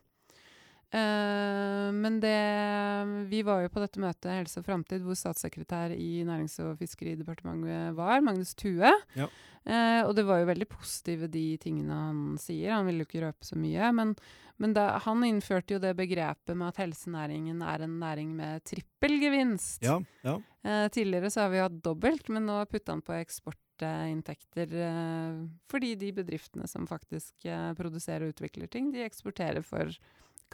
Eh, 0.96 1.92
men 1.92 2.20
det 2.24 3.28
Vi 3.30 3.42
var 3.44 3.64
jo 3.66 3.72
på 3.74 3.82
dette 3.84 4.00
møtet 4.02 4.32
Helse 4.32 4.62
og 4.62 4.68
Framtid, 4.68 5.04
hvor 5.04 5.18
statssekretær 5.18 5.94
i 5.96 6.24
Nærings- 6.28 6.58
og 6.64 6.78
fiskeridepartementet 6.80 7.96
var, 7.98 8.24
Magnus 8.24 8.56
Thue. 8.56 8.94
Ja. 9.18 9.28
Eh, 9.66 10.02
og 10.06 10.14
det 10.16 10.26
var 10.28 10.42
jo 10.42 10.50
veldig 10.52 10.68
positive, 10.70 11.30
de 11.32 11.46
tingene 11.62 12.00
han 12.00 12.40
sier. 12.42 12.76
Han 12.78 12.88
ville 12.88 13.04
jo 13.04 13.10
ikke 13.10 13.24
røpe 13.26 13.48
så 13.48 13.58
mye. 13.60 13.92
Men, 13.98 14.16
men 14.62 14.76
da, 14.78 14.88
han 15.04 15.26
innførte 15.28 15.76
jo 15.76 15.82
det 15.84 15.96
begrepet 15.98 16.54
med 16.56 16.70
at 16.70 16.82
helsenæringen 16.86 17.64
er 17.66 17.86
en 17.86 18.00
næring 18.02 18.36
med 18.38 18.64
trippelgevinst. 18.70 19.84
Ja, 19.86 20.00
ja. 20.26 20.40
Eh, 20.66 20.88
tidligere 20.94 21.34
så 21.34 21.46
har 21.46 21.54
vi 21.54 21.64
hatt 21.66 21.82
dobbelt, 21.86 22.30
men 22.30 22.48
nå 22.48 22.62
putta 22.70 22.94
han 22.94 23.04
på 23.06 23.18
eksportinntekter. 23.18 24.78
Eh, 24.86 25.42
fordi 25.72 25.96
de 26.06 26.14
bedriftene 26.22 26.70
som 26.72 26.88
faktisk 26.88 27.50
produserer 27.76 28.30
og 28.30 28.38
utvikler 28.38 28.72
ting, 28.72 28.94
de 28.94 29.04
eksporterer 29.04 29.66
for 29.66 29.92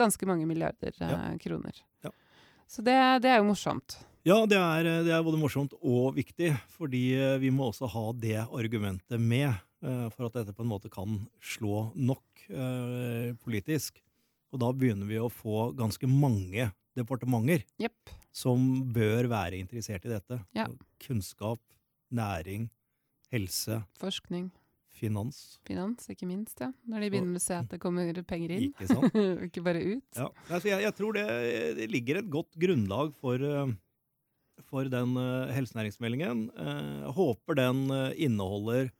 ganske 0.01 0.27
mange 0.29 0.47
milliarder 0.49 0.95
eh, 0.97 1.11
Ja. 1.13 1.37
kroner. 1.41 1.81
Ja. 2.03 2.11
Så 2.67 2.83
det, 2.85 2.97
det 3.23 3.31
er 3.31 3.41
jo 3.41 3.49
morsomt. 3.49 3.99
Ja, 4.27 4.43
det 4.45 4.57
er, 4.59 4.87
det 5.05 5.13
er 5.15 5.23
både 5.25 5.39
morsomt 5.41 5.73
og 5.81 6.13
viktig, 6.19 6.51
fordi 6.75 7.07
eh, 7.17 7.39
vi 7.41 7.49
må 7.53 7.71
også 7.71 7.89
ha 7.89 8.03
det 8.13 8.37
argumentet 8.43 9.17
med 9.17 9.49
eh, 9.49 10.07
for 10.13 10.27
at 10.27 10.37
dette 10.37 10.53
på 10.53 10.61
en 10.61 10.69
måte 10.69 10.91
kan 10.93 11.15
slå 11.41 11.87
nok 11.97 12.43
eh, 12.49 13.31
politisk. 13.41 13.97
Og 14.51 14.61
da 14.61 14.69
begynner 14.75 15.09
vi 15.09 15.17
å 15.17 15.31
få 15.31 15.71
ganske 15.79 16.05
mange 16.11 16.69
departementer 16.97 17.63
yep. 17.81 18.11
som 18.35 18.61
bør 18.93 19.29
være 19.31 19.57
interessert 19.57 20.05
i 20.05 20.11
dette. 20.11 20.41
Ja. 20.53 20.67
Kunnskap, 21.01 21.61
næring, 22.13 22.69
helse, 23.31 23.81
Forskning. 24.01 24.51
Finans. 25.01 25.37
Finans, 25.67 26.07
ikke 26.13 26.27
minst. 26.29 26.59
ja. 26.61 26.69
Når 26.87 27.03
de 27.05 27.09
begynner 27.15 27.39
å 27.41 27.43
se 27.43 27.57
at 27.57 27.69
det 27.73 27.79
kommer 27.81 28.21
penger 28.29 28.53
inn. 28.55 28.67
Ikke 28.71 28.87
sant? 28.93 29.17
ikke 29.49 29.63
bare 29.65 29.81
ut. 29.83 30.05
Ja, 30.17 30.29
altså 30.47 30.69
jeg, 30.71 30.85
jeg 30.85 30.95
tror 30.99 31.17
det, 31.17 31.25
det 31.81 31.89
ligger 31.91 32.21
et 32.21 32.29
godt 32.31 32.55
grunnlag 32.61 33.13
for, 33.19 33.41
eh, 33.41 33.73
for 34.69 34.87
den 34.93 35.17
eh, 35.19 35.51
helsenæringsmeldingen. 35.57 36.47
Eh, 36.53 36.81
Jeg 37.07 37.15
håper 37.17 37.59
den 37.59 37.83
eh, 37.97 38.13
inneholder 38.29 38.91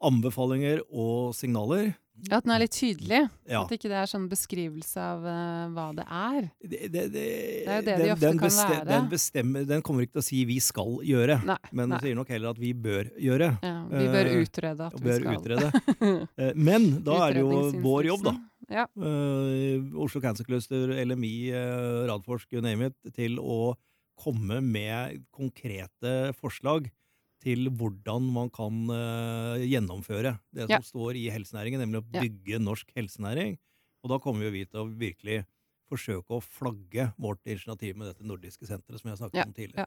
anbefalinger 0.00 0.80
og 0.90 1.34
signaler. 1.36 1.92
Ja, 2.28 2.36
At 2.38 2.44
den 2.44 2.52
er 2.52 2.60
litt 2.60 2.74
tydelig. 2.76 3.20
Ja. 3.48 3.62
At 3.64 3.70
ikke 3.74 3.88
det 3.88 3.96
er 3.96 4.08
sånn 4.10 4.26
beskrivelse 4.30 5.00
av 5.00 5.22
uh, 5.24 5.70
hva 5.72 5.86
det 5.96 6.04
er. 6.04 6.48
Det, 6.60 6.80
det, 6.92 7.04
det, 7.14 7.24
er 7.64 7.78
jo 7.80 7.86
det 7.86 7.94
de 8.02 8.10
ofte 8.12 8.32
kan 8.42 8.54
være. 8.58 8.84
Den, 8.90 9.08
bestemmer, 9.12 9.64
den 9.70 9.82
kommer 9.86 10.04
ikke 10.04 10.18
til 10.18 10.22
å 10.22 10.26
si 10.28 10.42
'vi 10.44 10.58
skal 10.60 10.98
gjøre', 11.08 11.38
Nei. 11.48 11.56
men 11.72 11.94
den 11.94 12.02
sier 12.04 12.18
nok 12.18 12.28
heller 12.28 12.50
at 12.52 12.60
'vi 12.60 12.72
bør 12.74 13.10
gjøre'. 13.16 13.50
Ja, 13.64 13.74
vi 13.88 14.04
bør 14.12 14.30
Eh, 14.30 14.36
utrede 14.44 14.86
at 14.86 14.94
uh, 14.94 15.00
vi 15.00 15.08
bør 15.08 15.20
skal. 15.20 15.40
utrede. 15.40 15.72
Eh, 16.40 16.52
Men 16.54 17.02
da 17.04 17.16
er 17.28 17.34
det 17.34 17.40
jo 17.42 17.70
vår 17.82 18.06
jobb, 18.12 18.24
da. 18.28 18.34
Ja. 18.70 18.84
Uh, 18.94 19.80
Oslo 20.04 20.20
Cancer 20.20 20.44
Cluster, 20.44 20.92
LMI, 21.04 21.50
Radforsk, 22.06 22.52
you 22.52 22.60
name 22.62 22.86
it, 22.92 22.96
til 23.16 23.38
å 23.40 23.74
komme 24.20 24.60
med 24.60 25.22
konkrete 25.32 26.34
forslag 26.36 26.90
til 27.40 27.68
hvordan 27.72 28.22
man 28.32 28.50
kan 28.52 28.90
uh, 28.92 29.56
gjennomføre 29.64 30.38
det 30.52 30.62
som 30.66 30.70
Ja. 30.76 30.80
står 30.84 31.14
i 31.16 31.30
helsenæringen, 31.32 31.80
nemlig 31.80 32.02
å 32.02 32.04
Ja. 32.14 32.20
bygge 32.24 32.58
norsk 32.60 32.86
helsenæring. 32.96 33.58
Og 34.04 34.10
da 34.10 34.18
kommer 34.18 34.42
jo 34.44 34.50
vi 34.54 34.64
til 34.64 34.80
å 34.80 34.88
virkelig 34.88 35.44
forsøke 35.90 36.30
å 36.36 36.40
flagge 36.44 37.12
vårt 37.18 37.40
initiativ 37.46 37.96
med 37.96 38.06
dette 38.12 38.24
nordiske 38.24 38.66
senteret, 38.68 39.00
som 39.00 39.10
jeg 39.10 39.18
snakket 39.18 39.34
Ja, 39.40 39.44
om 39.44 39.52
tidligere. 39.52 39.76
ja. 39.84 39.86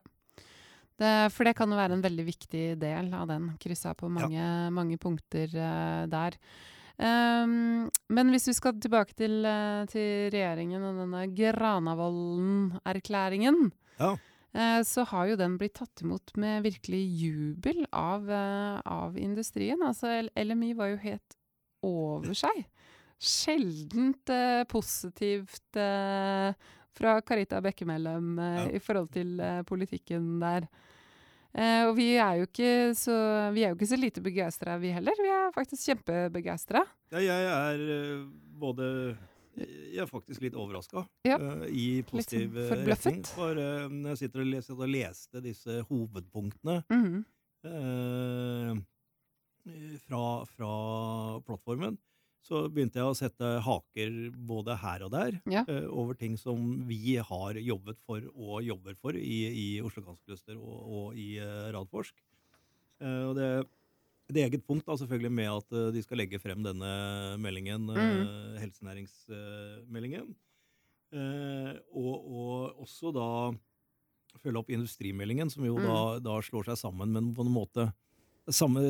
Det, 0.99 1.31
for 1.33 1.43
det 1.43 1.55
kan 1.57 1.69
jo 1.69 1.75
være 1.75 1.91
en 1.93 2.03
veldig 2.03 2.25
viktig 2.27 2.77
del 2.79 3.13
av 3.17 3.27
den. 3.27 3.57
Kryssa 3.57 3.93
på 3.97 4.09
mange, 4.13 4.69
mange 4.71 4.97
punkter 5.01 5.47
uh, 5.57 6.05
der. 6.05 6.33
Um, 6.99 7.89
men 8.13 8.29
hvis 8.29 8.45
vi 8.47 8.53
skal 8.53 8.73
tilbake 8.79 9.13
til, 9.17 9.41
uh, 9.43 9.85
til 9.89 10.29
regjeringen 10.29 10.83
og 10.85 10.95
denne 11.01 11.25
Granavolden-erklæringen, 11.33 13.71
Ja. 13.99 14.15
Eh, 14.53 14.81
så 14.87 15.03
har 15.09 15.27
jo 15.31 15.35
den 15.39 15.57
blitt 15.57 15.75
tatt 15.79 16.01
imot 16.05 16.35
med 16.37 16.63
virkelig 16.65 17.01
jubel 17.21 17.85
av, 17.91 18.29
eh, 18.29 18.79
av 18.85 19.17
industrien. 19.17 19.81
Altså 19.85 20.21
LMI 20.37 20.73
var 20.79 20.93
jo 20.93 21.01
helt 21.03 21.37
over 21.83 22.33
seg 22.37 22.63
sjeldent 23.23 24.29
eh, 24.33 24.63
positivt 24.67 25.77
eh, 25.79 26.53
fra 26.93 27.13
Carita 27.25 27.61
Bekkemellem 27.63 28.33
eh, 28.39 28.57
Ja. 28.63 28.65
i 28.77 28.81
forhold 28.83 29.11
til 29.15 29.39
eh, 29.39 29.61
politikken 29.67 30.39
der. 30.41 30.67
Eh, 31.53 31.83
og 31.87 31.95
vi 31.99 32.07
er 32.17 32.39
jo 32.41 32.47
ikke 32.49 32.71
så, 32.97 33.15
vi 33.53 33.63
er 33.63 33.71
jo 33.71 33.77
ikke 33.77 33.87
så 33.91 33.99
lite 33.99 34.23
begeistra, 34.25 34.75
vi 34.81 34.91
heller. 34.95 35.13
Vi 35.21 35.29
er 35.29 35.51
faktisk 35.55 35.85
kjempebegeistra. 35.91 36.81
Ja, 37.13 37.21
jeg 37.21 37.45
er 37.53 38.23
både 38.59 38.87
Jeg 39.57 40.01
er 40.01 40.09
faktisk 40.09 40.41
litt 40.41 40.55
overraska 40.57 41.03
Ja. 41.27 41.37
i 41.69 42.01
positiv 42.07 42.55
sånn 42.55 42.63
eh, 42.63 42.69
forbløffet. 42.71 43.05
retning. 43.05 43.25
For 43.35 43.51
uh, 43.59 43.89
når 43.91 44.09
jeg 44.15 44.21
sitter 44.23 44.41
og 44.41 44.49
leser 44.53 44.73
og 44.79 44.89
leste 44.89 45.41
disse 45.45 45.81
hovedpunktene 45.89 46.83
mm 46.89 47.03
-hmm. 47.03 47.21
uh, 47.69 48.81
fra, 50.07 50.23
fra 50.45 50.71
plattformen, 51.45 51.97
så 52.43 52.65
begynte 52.67 52.99
jeg 52.99 53.07
å 53.07 53.15
sette 53.15 53.51
haker 53.63 54.17
både 54.35 54.75
her 54.81 55.05
og 55.05 55.11
der 55.13 55.37
Ja. 55.49 55.63
eh, 55.67 55.87
over 55.87 56.13
ting 56.13 56.35
som 56.37 56.85
vi 56.87 57.15
har 57.15 57.55
jobbet 57.55 57.97
for 58.05 58.19
og 58.35 58.63
jobber 58.63 58.95
for 58.99 59.15
i, 59.15 59.47
i 59.47 59.81
Oslo 59.81 60.03
Cancer 60.03 60.25
Cluster 60.25 60.57
og, 60.57 60.81
og 60.91 61.15
i 61.15 61.37
eh, 61.39 61.71
Radforsk. 61.71 62.13
Eh, 62.99 63.23
og 63.29 63.35
det, 63.39 63.47
det 64.31 64.45
eget 64.45 64.63
punkt 64.65 64.87
da 64.87 64.95
selvfølgelig 64.99 65.33
med 65.35 65.49
at 65.51 65.75
eh, 65.75 65.91
de 65.95 66.03
skal 66.05 66.21
legge 66.21 66.39
frem 66.41 66.63
denne 66.63 66.93
meldingen, 67.43 67.89
mm. 67.91 68.59
helsenæringsmeldingen. 68.61 70.31
Eh, 71.13 71.73
og, 71.93 72.13
og 72.15 72.85
også 72.85 73.11
da 73.13 73.27
følge 74.41 74.63
opp 74.63 74.71
industrimeldingen, 74.73 75.51
som 75.53 75.65
jo 75.67 75.75
da, 75.77 75.97
da 76.23 76.39
slår 76.41 76.71
seg 76.71 76.79
sammen, 76.79 77.11
men 77.13 77.29
på 77.35 77.45
en 77.45 77.53
måte 77.53 77.89
samme, 78.51 78.81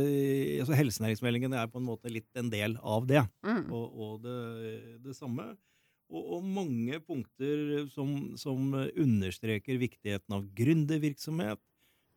altså 0.62 0.78
Helsenæringsmeldingen 0.78 1.54
er 1.54 1.68
på 1.70 1.82
en 1.82 1.86
måte 1.86 2.10
litt 2.10 2.30
en 2.40 2.50
del 2.54 2.78
av 2.82 3.06
det, 3.10 3.26
Mm. 3.44 3.68
og, 3.76 4.00
og 4.02 4.14
det, 4.24 4.38
det 5.04 5.14
samme. 5.18 5.52
Og, 6.14 6.38
og 6.38 6.46
mange 6.46 7.00
punkter 7.04 7.84
som, 7.92 8.34
som 8.40 8.74
understreker 8.74 9.78
viktigheten 9.82 10.36
av 10.36 10.48
gründervirksomhet, 10.58 11.62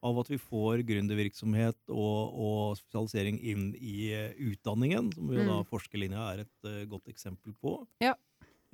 av 0.06 0.20
at 0.22 0.30
vi 0.30 0.38
får 0.38 0.84
gründervirksomhet 0.88 1.78
og, 1.90 2.38
og 2.46 2.76
spesialisering 2.78 3.40
inn 3.42 3.66
i 3.78 4.12
eh, 4.14 4.32
utdanningen, 4.52 5.10
som 5.16 5.32
jo 5.34 5.42
da 5.42 5.58
Mm. 5.60 5.66
forskerlinja 5.72 6.22
er 6.34 6.44
et 6.46 6.68
uh, 6.70 6.84
godt 6.90 7.10
eksempel 7.12 7.54
på. 7.60 7.76
Ja. 8.04 8.14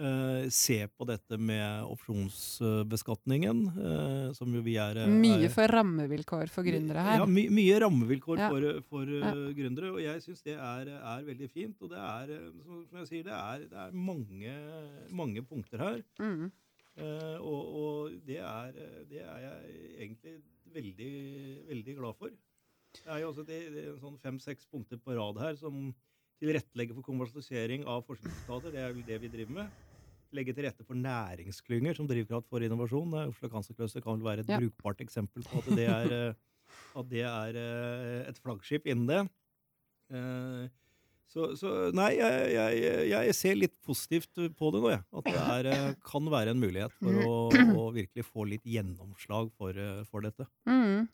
Uh, 0.00 0.48
se 0.50 0.78
på 0.88 1.04
dette 1.06 1.36
med 1.38 1.84
opsjonsbeskatningen, 1.84 3.58
uh, 3.76 4.32
som 4.34 4.52
jo 4.56 4.62
vi 4.64 4.74
er 4.80 5.02
Mye 5.08 5.50
for 5.52 5.68
rammevilkår 5.70 6.50
for 6.50 6.64
gründere 6.66 7.04
her. 7.04 7.18
ja, 7.20 7.26
my, 7.28 7.44
mye 7.52 7.78
rammevilkår 7.84 8.38
Ja. 8.40 8.48
for, 8.50 8.66
for 8.88 9.06
Ja. 9.20 9.32
gründere, 9.54 9.92
og 9.92 10.00
jeg 10.02 10.22
syns 10.24 10.42
det 10.42 10.56
er, 10.56 10.88
er 10.96 11.22
veldig 11.28 11.50
fint. 11.50 11.76
Og 11.82 11.90
det 11.92 11.98
er, 11.98 12.32
som 12.64 12.82
som 12.88 12.98
jeg 13.02 13.08
sier, 13.12 13.24
det 13.24 13.36
er, 13.36 13.58
det 13.68 13.78
er 13.78 13.92
mange, 13.92 14.52
mange 15.10 15.42
punkter 15.42 15.78
her. 15.78 16.02
Mm. 16.18 16.50
Eh, 16.96 17.36
og, 17.40 17.62
og 17.82 18.16
det 18.26 18.38
er, 18.38 18.72
eh, 18.76 19.04
det 19.10 19.22
er 19.24 19.38
jeg 19.46 19.76
egentlig 20.06 20.34
veldig, 20.72 21.12
veldig 21.68 21.94
glad 21.98 22.18
for. 22.18 22.32
Det 22.92 23.06
er 23.08 23.22
jo 23.22 23.30
også 23.32 23.44
det, 23.48 23.60
det 23.72 23.84
er 23.88 24.00
sånn 24.00 24.18
fem-seks 24.20 24.66
punkter 24.68 25.00
på 25.00 25.14
rad 25.16 25.40
her 25.40 25.56
som 25.56 25.94
tilrettelegger 26.42 26.96
for 26.98 27.06
kommersialisering 27.06 27.86
av 27.88 28.02
forskningsresultater. 28.08 28.74
Det 28.74 28.82
er 28.82 28.92
vel 28.92 29.06
det 29.06 29.20
vi 29.22 29.30
driver 29.32 29.56
med. 29.62 29.70
Legge 30.32 30.54
til 30.56 30.64
rette 30.66 30.84
for 30.88 30.96
næringsklynger 30.96 31.96
som 31.96 32.08
drivkraft 32.08 32.48
for 32.48 32.64
innovasjon. 32.64 33.12
Oslo 33.28 33.50
Cancer 33.52 33.76
Cluster 33.76 34.00
kan 34.04 34.16
vel 34.16 34.24
være 34.26 34.44
et 34.44 34.52
Ja. 34.52 34.58
brukbart 34.60 35.00
eksempel 35.04 35.44
på 35.44 35.60
at 35.60 35.70
det 35.76 35.86
er, 35.88 36.12
eh, 36.12 36.34
at 36.96 37.08
det 37.08 37.24
er 37.28 37.58
et 38.28 38.38
flaggskip 38.40 38.86
innen 38.88 39.06
det. 39.08 39.22
Så, 41.32 41.54
så 41.56 41.70
nei, 41.96 42.10
jeg, 42.18 42.52
jeg, 42.52 43.08
jeg 43.08 43.36
ser 43.36 43.56
litt 43.56 43.74
positivt 43.86 44.42
på 44.58 44.70
det 44.74 44.82
nå, 44.82 44.90
jeg. 44.92 45.02
At 45.16 45.30
det 45.30 45.40
er, 45.40 45.70
eh, 45.72 45.88
kan 46.04 46.28
være 46.28 46.52
en 46.52 46.60
mulighet 46.60 46.92
for 46.98 47.24
å, 47.24 47.32
å 47.80 47.88
virkelig 47.94 48.26
få 48.28 48.44
litt 48.50 48.68
gjennomslag 48.68 49.48
for, 49.56 49.72
eh, 49.80 50.02
for 50.10 50.26
dette. 50.26 50.46
Mm. 50.68 51.08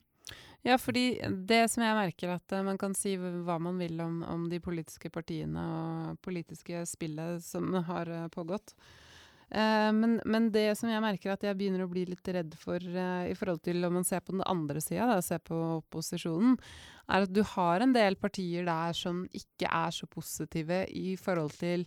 Ja, 0.67 0.75
fordi 0.75 1.13
det 1.47 1.61
som 1.71 1.85
jeg 1.85 1.95
merker 1.95 2.35
at 2.35 2.51
eh, 2.51 2.65
man 2.67 2.79
kan 2.81 2.97
si 2.99 3.15
hva 3.15 3.55
man 3.63 3.79
vil 3.79 4.01
om, 4.03 4.19
om 4.27 4.49
de 4.51 4.59
politiske 4.63 5.11
partiene 5.13 5.63
og 5.63 6.19
politiske 6.25 6.83
spillet 6.89 7.45
som 7.45 7.71
har 7.87 8.11
pågått. 8.35 8.75
Uh, 9.49 9.89
men, 9.95 10.19
men 10.29 10.51
det 10.53 10.75
som 10.77 10.91
jeg 10.91 11.01
merker 11.01 11.31
at 11.33 11.41
jeg 11.41 11.57
begynner 11.57 11.81
å 11.81 11.89
bli 11.89 12.03
litt 12.05 12.27
redd 12.29 12.51
for 12.61 12.77
i 12.77 13.33
forhold 13.33 13.63
til 13.65 13.81
om 13.87 13.95
man 13.97 14.05
ser 14.05 14.21
på 14.21 14.35
den 14.35 14.43
andre 14.45 14.83
sida, 14.83 15.15
ser 15.25 15.41
på 15.41 15.57
opposisjonen, 15.79 16.59
er 17.09 17.25
at 17.25 17.33
du 17.33 17.41
har 17.55 17.83
en 17.83 17.95
del 17.95 18.15
partier 18.19 18.67
der 18.67 18.95
som 18.97 19.23
ikke 19.35 19.69
er 19.69 19.95
så 19.95 20.07
positive 20.09 20.83
i 20.93 21.15
forhold 21.19 21.55
til 21.57 21.85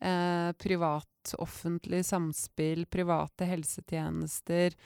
eh, 0.00 0.50
privat-offentlig 0.58 2.02
samspill, 2.08 2.86
private 2.90 3.48
helsetjenester. 3.50 4.76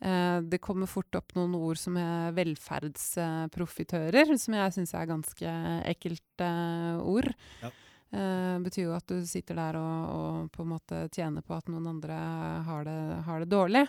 Eh, 0.00 0.38
det 0.42 0.62
kommer 0.64 0.90
fort 0.90 1.14
opp 1.20 1.36
noen 1.36 1.54
ord 1.58 1.80
som 1.80 1.96
er 2.00 2.34
velferdsprofitører, 2.36 4.34
som 4.40 4.58
jeg 4.58 4.76
syns 4.76 4.94
er 4.96 5.10
ganske 5.12 5.54
ekkelt 5.92 6.44
eh, 6.44 6.98
ord. 7.00 7.30
Ja. 7.62 7.70
Eh, 8.14 8.56
betyr 8.62 8.88
jo 8.88 8.96
at 8.96 9.08
du 9.10 9.24
sitter 9.26 9.58
der 9.58 9.78
og, 9.80 10.10
og 10.14 10.50
på 10.54 10.62
en 10.64 10.72
måte 10.74 11.06
tjener 11.14 11.42
på 11.42 11.56
at 11.56 11.70
noen 11.72 11.88
andre 11.96 12.18
har 12.66 12.84
det, 12.86 13.00
har 13.26 13.42
det 13.42 13.50
dårlig. 13.50 13.86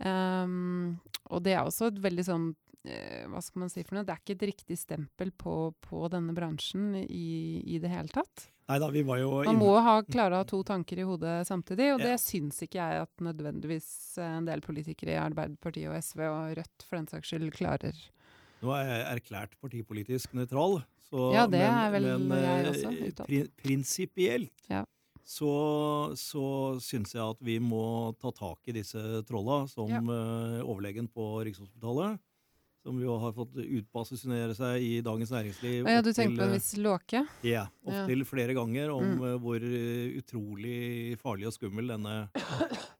Um, 0.00 0.96
og 1.28 1.42
det 1.44 1.52
er 1.52 1.66
også 1.66 1.90
et 1.90 1.98
veldig 2.00 2.24
sånn 2.24 2.46
Hva 2.82 3.40
skal 3.44 3.60
man 3.60 3.70
si 3.72 3.82
for 3.84 3.98
noe? 3.98 4.06
Det 4.08 4.14
er 4.14 4.22
ikke 4.22 4.36
et 4.38 4.46
riktig 4.54 4.78
stempel 4.80 5.30
på, 5.36 5.74
på 5.84 6.06
denne 6.12 6.32
bransjen 6.36 6.94
i, 7.02 7.60
i 7.74 7.80
det 7.82 7.90
hele 7.92 8.08
tatt. 8.08 8.46
Neida, 8.70 8.86
vi 8.94 9.02
var 9.02 9.18
jo 9.18 9.30
Man 9.48 9.58
må 9.58 9.72
ha, 9.82 9.96
klare 10.06 10.36
å 10.38 10.42
ha 10.44 10.46
to 10.46 10.60
tanker 10.66 11.00
i 11.02 11.06
hodet 11.06 11.40
samtidig, 11.48 11.88
og 11.96 12.00
Ja. 12.04 12.12
det 12.12 12.20
syns 12.22 12.60
ikke 12.62 12.78
jeg 12.78 13.02
at 13.02 13.24
nødvendigvis 13.26 13.88
eh, 14.22 14.36
en 14.38 14.46
del 14.46 14.62
politikere 14.62 15.16
i 15.16 15.18
Arbeiderpartiet 15.20 15.90
og 15.90 15.98
SV 15.98 16.22
og 16.28 16.54
Rødt 16.60 16.86
for 16.86 17.00
den 17.00 17.10
saks 17.10 17.32
skyld 17.32 17.50
klarer. 17.56 17.98
Nå 18.62 18.70
er 18.76 18.86
jeg 18.86 19.04
erklært 19.16 19.58
partipolitisk 19.60 20.32
nøytral. 20.38 20.80
Så, 21.10 21.32
Ja, 21.34 21.46
det 21.50 21.64
er 21.66 21.90
vel 21.90 22.06
men, 22.22 22.38
jeg 22.44 22.64
eh, 22.64 22.70
også, 22.70 23.26
pri, 23.26 23.42
Prinsipielt 23.58 24.68
Ja. 24.70 24.84
så, 25.26 26.14
så 26.14 26.78
syns 26.78 27.16
jeg 27.16 27.24
at 27.24 27.40
vi 27.42 27.58
må 27.58 28.14
ta 28.22 28.30
tak 28.30 28.70
i 28.70 28.76
disse 28.78 29.02
trolla, 29.26 29.64
som 29.68 29.90
Ja. 29.90 29.98
uh, 30.00 30.62
overlegen 30.62 31.10
på 31.10 31.42
Rikshospitalet. 31.42 32.20
Som 32.82 32.96
jo 33.02 33.12
har 33.20 33.34
fått 33.36 33.58
utposisjonere 33.60 34.54
seg 34.56 34.80
i 34.80 34.92
Dagens 35.04 35.28
Næringsliv. 35.34 35.84
Ja, 35.84 36.00
du 36.00 36.14
tenker 36.16 36.30
til, 36.32 36.38
på 36.38 36.44
en 36.46 36.54
viss 36.54 36.70
låke? 36.80 37.20
Ja, 37.44 37.66
opptil 37.84 38.24
flere 38.24 38.54
ganger 38.56 38.88
om 38.94 39.04
Mm. 39.04 39.24
eh, 39.28 39.34
hvor 39.42 39.60
eh, 39.60 40.16
utrolig 40.16 41.18
farlig 41.20 41.46
og 41.50 41.52
skummel 41.58 41.92
denne 41.92 42.14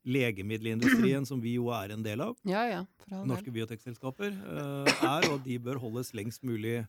legemiddelindustrien, 0.05 1.25
som 1.27 1.41
vi 1.41 1.55
jo 1.57 1.71
er 1.73 1.95
en 1.95 2.03
del 2.05 2.21
av, 2.25 2.37
Ja 2.49 2.65
ja, 2.69 2.83
norske 3.25 3.53
biotekselskaper, 3.55 4.37
eh, 4.37 4.93
er, 5.07 5.31
og 5.33 5.41
de 5.45 5.57
bør 5.59 5.81
holdes 5.81 6.13
lengst 6.17 6.45
mulig 6.45 6.83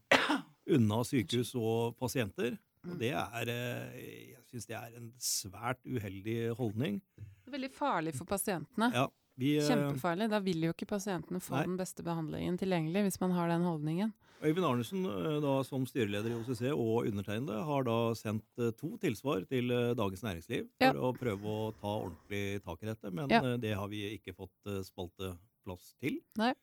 unna 0.71 1.01
sykehus 1.07 1.53
og 1.55 1.95
pasienter. 1.99 2.57
Og 2.87 2.97
det 2.97 3.11
er 3.13 3.45
Jeg 3.47 4.37
syns 4.51 4.65
det 4.67 4.75
er 4.75 4.95
en 4.97 5.11
svært 5.21 5.79
uheldig 5.85 6.55
holdning. 6.57 6.99
Veldig 7.47 7.69
farlig 7.71 8.13
for 8.15 8.25
pasientene. 8.25 8.91
Ja, 8.93 9.07
vi, 9.41 9.55
eh, 9.59 9.67
Kjempefarlig. 9.67 10.29
Da 10.31 10.39
vil 10.45 10.61
jo 10.67 10.73
ikke 10.75 10.87
pasientene 10.89 11.41
få 11.43 11.57
Nei. 11.57 11.63
den 11.67 11.77
beste 11.79 12.05
behandlingen 12.05 12.59
tilgjengelig, 12.61 13.07
hvis 13.07 13.19
man 13.23 13.33
har 13.37 13.49
den 13.51 13.65
holdningen. 13.67 14.13
Øyvind 14.41 14.65
Arnesen, 14.65 15.03
eh, 15.05 15.39
da, 15.43 15.55
som 15.67 15.83
styreleder 15.85 16.31
i 16.31 16.37
OCC 16.39 16.71
og 16.73 17.05
undertegnede, 17.09 17.59
har 17.67 17.83
da 17.85 17.97
sendt 18.17 18.45
eh, 18.57 18.71
to 18.77 18.95
tilsvar 19.01 19.45
til 19.49 19.69
Dagens 19.97 20.23
Næringsliv 20.25 20.65
for 20.79 20.87
Ja. 20.87 20.93
å 20.93 21.13
prøve 21.17 21.45
å 21.45 21.73
ta 21.77 21.91
ordentlig 22.07 22.61
tak 22.65 22.81
i 22.81 22.89
dette, 22.89 23.11
men 23.13 23.29
Ja. 23.29 23.41
det 23.57 23.75
har 23.77 23.87
vi 23.87 24.17
ikke 24.17 24.33
fått 24.33 24.85
spalteplass 24.85 25.93
til. 26.01 26.19
Nei. 26.37 26.53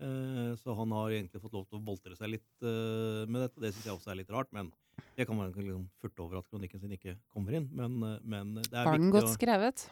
Så 0.00 0.74
han 0.74 0.90
har 0.96 1.10
egentlig 1.10 1.42
fått 1.42 1.52
lov 1.52 1.66
til 1.68 1.78
å 1.78 1.84
boltre 1.84 2.16
seg 2.16 2.30
litt 2.30 2.62
med 2.62 3.36
dette. 3.44 3.60
Det 3.60 3.74
syns 3.74 3.84
jeg 3.84 3.94
også 3.98 4.10
er 4.12 4.16
litt 4.22 4.30
rart, 4.32 4.48
men 4.50 4.72
det 5.16 5.26
kan 5.28 5.36
man 5.36 5.50
liksom 5.52 5.84
furte 6.02 6.24
over 6.24 6.40
at 6.40 6.48
kronikken 6.50 6.80
sin 6.82 6.92
ikke 6.96 7.14
kommer 7.32 7.56
inn. 7.58 7.68
Men, 7.72 7.96
eh, 8.06 8.18
men 8.24 8.54
det 8.60 8.72
er 8.72 8.84
Var 8.88 8.98
den 8.98 9.10
godt 9.14 9.28
å 9.28 9.32
skrevet? 9.34 9.84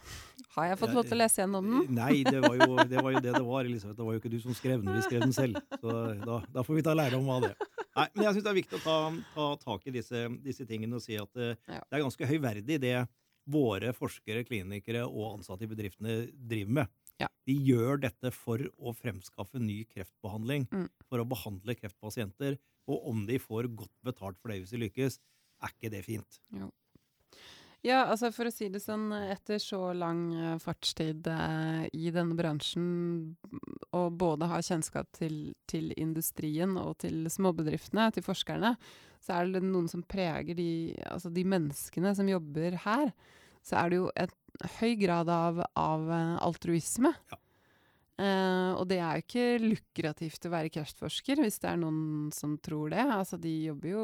Har 0.55 0.69
jeg 0.71 0.79
fått 0.81 0.95
lov 0.97 1.07
til 1.09 1.17
å 1.17 1.21
lese 1.21 1.41
gjennom 1.43 1.69
den? 1.73 1.95
Nei, 1.97 2.23
det 2.27 2.41
var, 2.43 2.55
jo, 2.59 2.77
det 2.89 3.03
var 3.03 3.15
jo 3.15 3.23
det 3.25 3.33
det 3.37 3.45
var, 3.45 3.65
Elisabeth. 3.65 3.97
Det 3.97 4.07
var 4.07 4.17
jo 4.17 4.21
ikke 4.23 4.33
du 4.33 4.39
som 4.43 4.57
skrev 4.57 4.83
den, 4.83 4.95
vi 4.95 5.05
skrev 5.05 5.25
den 5.25 5.35
selv. 5.35 5.61
Så 5.81 5.95
da, 6.25 6.41
da 6.53 6.65
får 6.65 6.79
vi 6.79 6.85
ta 6.89 6.95
lærdom 6.97 7.29
av 7.29 7.47
det. 7.47 7.53
Nei, 7.99 8.07
men 8.15 8.25
jeg 8.27 8.37
syns 8.37 8.45
det 8.45 8.51
er 8.53 8.59
viktig 8.59 8.79
å 8.79 8.83
ta, 8.83 8.97
ta 9.35 9.47
tak 9.63 9.87
i 9.89 9.95
disse, 9.95 10.25
disse 10.45 10.67
tingene 10.69 10.99
og 10.99 11.03
si 11.03 11.17
at 11.19 11.31
det, 11.35 11.55
Ja. 11.67 11.81
det 11.83 11.97
er 11.97 12.05
ganske 12.05 12.29
høyverdig 12.29 12.79
det 12.79 12.97
våre 13.49 13.93
forskere, 13.97 14.45
klinikere 14.45 15.05
og 15.07 15.39
ansatte 15.39 15.65
i 15.65 15.71
bedriftene 15.71 16.19
driver 16.31 16.75
med. 16.81 16.87
Ja. 17.19 17.27
De 17.47 17.53
gjør 17.53 17.99
dette 17.99 18.31
for 18.31 18.61
å 18.79 18.93
fremskaffe 18.95 19.59
ny 19.59 19.83
kreftbehandling, 19.91 20.67
Mm. 20.71 20.89
for 21.09 21.19
å 21.19 21.27
behandle 21.27 21.75
kreftpasienter. 21.75 22.57
Og 22.87 23.07
om 23.11 23.25
de 23.27 23.37
får 23.37 23.67
godt 23.75 23.91
betalt 24.03 24.37
for 24.39 24.49
det 24.49 24.61
hvis 24.63 24.71
de 24.71 24.77
lykkes, 24.89 25.19
er 25.61 25.69
ikke 25.75 25.91
det 25.91 26.05
fint? 26.05 26.39
Ja, 27.81 28.01
altså 28.11 28.27
for 28.35 28.49
å 28.49 28.51
si 28.51 28.67
det 28.67 28.81
sånn, 28.83 29.05
etter 29.31 29.55
så 29.63 29.93
lang 29.95 30.33
eh, 30.35 30.57
fartstid 30.59 31.27
eh, 31.31 31.85
i 31.95 32.09
denne 32.11 32.35
bransjen, 32.35 33.37
og 33.95 34.17
både 34.19 34.49
ha 34.51 34.59
kjennskap 34.59 35.07
til, 35.15 35.53
til 35.65 35.93
industrien 35.95 36.75
og 36.77 36.97
til 37.05 37.23
småbedriftene, 37.31 38.09
til 38.11 38.25
forskerne, 38.25 38.73
så 39.23 39.37
er 39.37 39.53
det 39.53 39.63
noen 39.63 39.87
som 39.91 40.03
preger 40.03 40.55
de, 40.59 40.93
altså 41.07 41.31
de 41.31 41.43
menneskene 41.47 42.11
som 42.15 42.27
jobber 42.27 42.75
her. 42.83 43.13
Så 43.63 43.79
er 43.79 43.89
det 43.89 44.01
jo 44.01 44.11
en 44.15 44.35
høy 44.79 44.95
grad 44.99 45.29
av, 45.31 45.61
av 45.79 46.09
eh, 46.11 46.33
altruisme. 46.45 47.13
Ja. 47.31 47.39
Uh, 48.19 48.75
og 48.75 48.89
det 48.89 48.97
er 48.99 49.15
jo 49.15 49.23
ikke 49.23 49.43
lukrativt 49.63 50.43
å 50.43 50.51
være 50.51 50.71
kreftforsker, 50.73 51.39
hvis 51.39 51.61
det 51.63 51.69
er 51.69 51.77
noen 51.79 52.33
som 52.35 52.57
tror 52.59 52.91
det. 52.91 53.05
Altså, 53.05 53.39
de 53.39 53.53
jobber 53.69 53.93
jo 53.93 54.01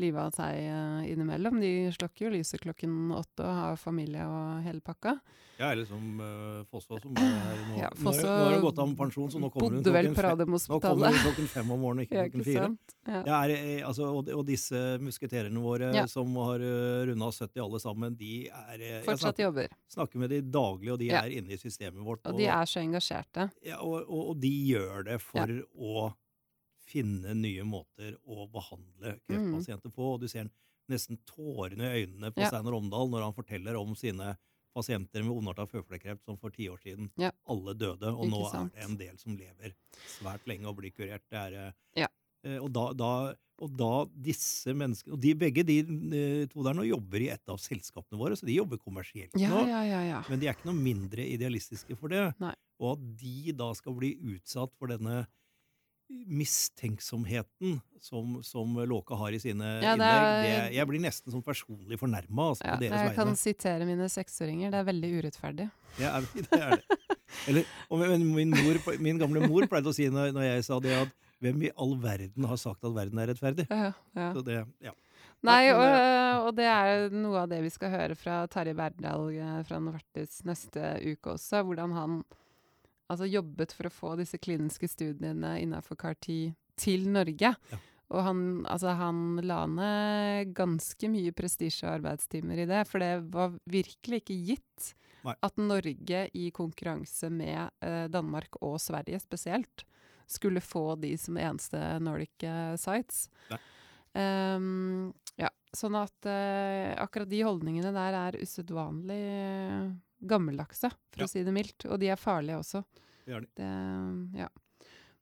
livet 0.00 0.20
av 0.22 0.32
seg 0.36 0.58
eh, 0.64 1.12
innimellom. 1.12 1.60
De 1.60 1.90
slokker 1.92 2.26
jo 2.28 2.34
lyset 2.38 2.60
klokken 2.64 3.10
åtte 3.16 3.44
og 3.44 3.54
har 3.58 3.76
familie 3.80 4.24
og 4.26 4.62
hele 4.64 4.80
pakka. 4.80 5.18
Ja, 5.60 5.68
eller 5.70 5.84
som 5.86 6.18
uh, 6.18 6.62
Fosså, 6.72 6.96
som 6.98 7.12
er 7.20 7.58
nå. 7.68 7.76
Ja, 7.78 7.90
har- 7.92 8.16
nå 8.24 8.30
har 8.32 8.54
hun 8.56 8.62
gått 8.64 8.78
av 8.82 8.88
med 8.88 8.96
pensjon, 8.98 9.28
så 9.30 9.38
nå 9.38 9.50
kommer 9.52 9.76
hun 9.76 9.82
klokken 9.84 10.56
Nå 10.72 10.78
kommer 10.80 11.06
hun 11.12 11.18
klokken 11.22 11.48
fem 11.52 11.70
om 11.70 11.80
morgenen, 11.84 12.06
ikke 12.06 12.24
klokken 12.24 12.44
fire. 12.46 12.68
Ja. 13.06 13.20
Det 13.26 13.34
er, 13.36 13.52
eh, 13.58 13.84
altså, 13.86 14.08
og, 14.16 14.30
og 14.32 14.42
disse 14.48 14.80
musketerene 15.02 15.62
våre 15.62 15.92
Ja. 15.94 16.06
som 16.10 16.32
har 16.40 16.64
uh, 16.64 17.04
runda 17.10 17.28
70 17.30 17.62
alle 17.62 17.80
sammen, 17.84 18.16
de 18.18 18.32
er 18.48 18.80
eh, 18.80 19.02
Fortsatt 19.04 19.36
snakker, 19.36 19.44
jobber. 19.50 19.76
snakker 19.92 20.22
med 20.24 20.30
de 20.34 20.40
daglig, 20.42 20.92
og 20.94 20.98
de 20.98 21.10
Ja. 21.12 21.20
er 21.22 21.36
inne 21.38 21.52
i 21.54 21.60
systemet 21.60 22.02
vårt. 22.02 22.24
Og 22.26 22.38
de 22.38 22.46
er 22.48 22.64
så 22.66 22.80
engasjerte. 22.82 23.50
ja, 23.62 23.78
og, 23.82 24.02
og, 24.08 24.32
og 24.32 24.40
de 24.40 24.50
gjør 24.72 25.04
det 25.12 25.20
for 25.20 25.54
å 25.78 26.12
finne 26.92 27.34
nye 27.38 27.64
måter 27.66 28.14
å 28.28 28.46
behandle 28.52 29.16
kreftpasienter 29.26 29.92
på. 29.94 30.12
Og 30.14 30.20
du 30.24 30.28
ser 30.32 30.50
nesten 30.92 31.18
tårene 31.28 31.88
i 31.92 32.04
øynene 32.04 32.32
på 32.34 32.42
Ja. 32.44 32.50
Steinar 32.52 32.76
Omdal 32.76 33.08
når 33.12 33.22
han 33.30 33.36
forteller 33.36 33.78
om 33.80 33.94
sine 33.96 34.34
pasienter 34.72 35.20
med 35.24 35.34
ondarta 35.36 35.66
føflekkreft 35.68 36.24
som 36.24 36.38
for 36.40 36.50
ti 36.50 36.64
år 36.72 36.78
siden 36.80 37.10
Ja. 37.20 37.30
alle 37.46 37.74
døde, 37.76 38.08
og 38.08 38.24
Ikke 38.24 38.30
nå 38.32 38.50
sant. 38.50 38.72
er 38.74 38.80
det 38.80 38.90
en 38.90 38.96
del 38.96 39.18
som 39.20 39.36
lever 39.36 39.74
svært 40.18 40.46
lenge 40.48 40.66
og 40.70 40.76
blir 40.78 40.90
kurert. 40.96 41.22
Det 41.30 41.38
er, 41.38 41.54
eh, 41.68 41.72
Ja. 42.00 42.08
eh, 42.44 42.56
og, 42.58 42.72
da, 42.72 42.92
da, 42.94 43.34
og 43.62 43.76
da 43.76 43.90
disse 44.16 44.72
menneskene 44.74 45.12
og 45.12 45.20
de, 45.20 45.34
Begge 45.34 45.62
de 45.64 45.78
eh, 45.80 46.46
to 46.48 46.62
der 46.64 46.72
nå 46.74 46.86
jobber 46.88 47.20
i 47.20 47.28
et 47.28 47.42
av 47.52 47.58
selskapene 47.60 48.18
våre, 48.18 48.32
så 48.34 48.46
de 48.48 48.56
jobber 48.56 48.78
kommersielt 48.80 49.30
Ja, 49.38 49.50
nå. 49.50 49.66
ja, 49.68 49.82
ja. 49.84 50.00
ja. 50.08 50.24
Men 50.30 50.40
de 50.40 50.46
er 50.48 50.54
ikke 50.56 50.72
noe 50.72 50.80
mindre 50.82 51.20
idealistiske 51.28 51.96
for 51.96 52.08
det. 52.08 52.34
Nei. 52.40 52.54
Og 52.80 52.96
at 52.96 53.16
de 53.20 53.52
da 53.52 53.72
skal 53.74 53.92
bli 53.94 54.16
utsatt 54.16 54.72
for 54.78 54.88
denne 54.88 55.26
mistenksomheten 56.32 57.80
som, 58.02 58.38
som 58.42 58.74
Låke 58.88 59.16
har 59.18 59.34
i 59.34 59.40
sine 59.42 59.76
Ja, 59.82 59.92
er, 59.92 59.96
innlegg, 59.96 60.44
det, 60.44 60.76
jeg 60.76 60.88
blir 60.90 61.02
nesten 61.04 61.34
sånn 61.34 61.44
personlig 61.46 61.98
fornærma 62.00 62.48
altså, 62.52 62.66
ja 62.66 62.76
på 62.76 62.84
deres 62.84 63.04
jeg 63.06 63.16
kan 63.18 63.36
sitere 63.38 63.88
mine 63.88 64.08
seksåringer. 64.10 64.72
Det 64.74 64.80
er 64.80 64.88
veldig 64.88 65.12
urettferdig. 65.18 65.68
Er, 65.98 66.28
det 66.48 66.60
er 66.60 66.80
det. 66.80 67.00
Eller, 67.48 67.76
og 67.88 68.02
min, 68.02 68.52
mor, 68.52 68.80
min 69.02 69.20
gamle 69.20 69.46
mor 69.48 69.66
pleide 69.70 69.92
å 69.92 69.96
si 69.96 70.08
når, 70.12 70.34
når 70.36 70.48
jeg 70.48 70.66
sa 70.68 70.78
det, 70.84 70.96
at 71.06 71.14
hvem 71.42 71.64
i 71.66 71.72
all 71.80 71.96
verden 72.02 72.46
har 72.46 72.60
sagt 72.60 72.84
at 72.86 72.94
verden 72.94 73.18
er 73.18 73.32
rettferdig? 73.32 73.66
Ja, 73.70 73.94
ja. 74.18 74.28
Så 74.34 74.44
det, 74.46 74.60
ja. 74.84 74.92
Nei, 75.42 75.72
og, 75.74 75.82
og 76.46 76.52
det 76.54 76.68
er 76.70 77.08
noe 77.14 77.40
av 77.42 77.48
det 77.50 77.58
vi 77.64 77.70
skal 77.74 77.90
høre 77.90 78.14
fra 78.18 78.44
Terje 78.50 78.76
Verdal 78.78 79.24
eh, 79.34 79.56
fra 79.66 79.80
Novartis 79.82 80.44
neste 80.46 80.94
uke 81.02 81.34
også. 81.34 81.64
Hvordan 81.66 81.96
han 81.96 82.20
altså, 83.12 83.28
jobbet 83.30 83.74
for 83.76 83.88
å 83.88 83.94
få 83.94 84.12
disse 84.20 84.40
kliniske 84.42 84.88
studiene 84.90 85.54
innenfor 85.62 85.98
CAR-10 86.00 86.54
til 86.80 87.08
Norge. 87.12 87.52
Ja. 87.52 87.80
Og 88.12 88.24
han, 88.26 88.40
altså, 88.68 88.92
han 88.98 89.40
la 89.46 89.62
ned 89.70 90.52
ganske 90.56 91.08
mye 91.12 91.32
prestisje 91.36 91.86
og 91.86 91.94
arbeidstimer 92.00 92.60
i 92.60 92.68
det, 92.68 92.82
for 92.90 93.04
det 93.04 93.14
var 93.32 93.54
virkelig 93.72 94.20
ikke 94.22 94.40
gitt 94.50 94.92
Nei. 95.22 95.36
at 95.38 95.60
Norge 95.60 96.26
i 96.36 96.50
konkurranse 96.54 97.30
med 97.32 97.70
eh, 97.80 98.04
Danmark 98.12 98.58
og 98.60 98.76
Sverige 98.82 99.20
spesielt 99.22 99.86
skulle 100.28 100.62
få 100.64 100.94
de 101.00 101.14
som 101.20 101.38
eneste 101.40 101.80
Nordic 102.04 102.44
eh, 102.46 102.74
sites. 102.80 103.26
Ehm, 104.18 105.12
ja, 105.40 105.48
sånn 105.72 105.96
at 105.96 106.28
eh, 106.28 106.92
akkurat 107.00 107.30
de 107.30 107.42
holdningene 107.46 107.92
der 107.94 108.18
er 108.26 108.40
usedvanlig 108.42 109.22
gammeldagse, 110.26 110.90
for 111.10 111.20
Ja. 111.22 111.26
å 111.26 111.28
si 111.28 111.42
det 111.42 111.52
mildt. 111.54 111.84
Og 111.90 111.98
de 112.00 112.08
er 112.08 112.16
farlige 112.16 112.58
også. 112.62 112.84
Det 113.26 113.34
er 113.34 113.40
de. 113.40 113.46
Det, 113.56 114.38
ja. 114.40 114.48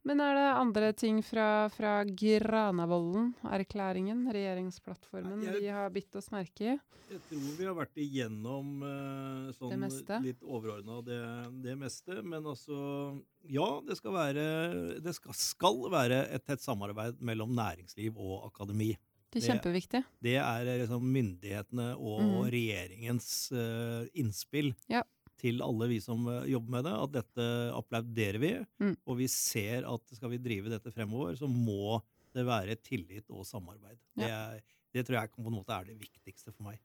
Men 0.03 0.21
er 0.25 0.33
det 0.35 0.55
andre 0.57 0.93
ting 0.97 1.19
fra, 1.23 1.69
fra 1.69 2.05
Granavolden-erklæringen, 2.07 4.23
regjeringsplattformen, 4.33 5.43
jeg- 5.45 5.61
vi 5.61 5.67
har 5.69 5.91
bitt 5.91 6.17
oss 6.17 6.31
merke 6.31 6.61
i? 6.75 6.79
Jeg 7.11 7.21
tror 7.29 7.57
vi 7.59 7.65
har 7.65 7.75
vært 7.75 7.95
igjennom 7.97 8.83
eh, 8.83 9.53
sånn 9.53 9.71
Det 9.71 9.79
meste. 9.79 10.21
litt 10.23 10.41
overordna 10.43 11.03
det, 11.05 11.63
det 11.63 11.77
meste. 11.77 12.23
Men 12.25 12.45
altså 12.45 13.21
Ja, 13.49 13.81
det 13.81 13.97
skal 13.97 14.13
være 14.13 15.01
Det 15.03 15.15
skal, 15.15 15.33
skal 15.35 15.91
være 15.91 16.29
et 16.33 16.45
tett 16.47 16.61
samarbeid 16.61 17.21
mellom 17.21 17.51
næringsliv 17.55 18.17
og 18.17 18.45
akademi. 18.53 18.97
Det 19.31 19.41
er 19.41 19.47
kjempeviktig. 19.47 20.03
Det 20.27 20.35
er 20.43 20.67
eh, 20.67 20.83
liksom 20.83 21.07
myndighetene 21.15 21.89
og 21.97 22.21
mm. 22.27 22.37
regjeringens 22.51 23.31
uh, 23.55 24.03
innspill 24.19 24.73
Ja. 24.91 25.05
til 25.41 25.63
alle 25.65 25.87
vi 25.93 26.01
som 26.03 26.27
uh, 26.27 26.43
jobber 26.51 26.77
med 26.77 26.89
det, 26.89 26.97
at 27.05 27.15
dette 27.15 27.49
applauderer 27.77 28.41
vi. 28.43 28.53
Mm. 28.83 28.97
Og 29.07 29.21
vi 29.23 29.31
ser 29.31 29.87
at 29.89 30.17
skal 30.19 30.35
vi 30.35 30.43
drive 30.43 30.73
dette 30.73 30.93
fremover, 30.95 31.39
så 31.39 31.51
må 31.51 32.01
det 32.35 32.47
være 32.47 32.79
tillit 32.83 33.31
og 33.31 33.47
samarbeid. 33.47 33.99
Ja. 34.19 34.23
Det, 34.23 34.31
er, 34.35 34.79
det 34.99 35.07
tror 35.07 35.21
jeg 35.21 35.35
på 35.39 35.47
en 35.47 35.59
måte 35.61 35.79
er 35.79 35.91
det 35.93 35.99
viktigste 36.03 36.55
for 36.55 36.71
meg. 36.71 36.83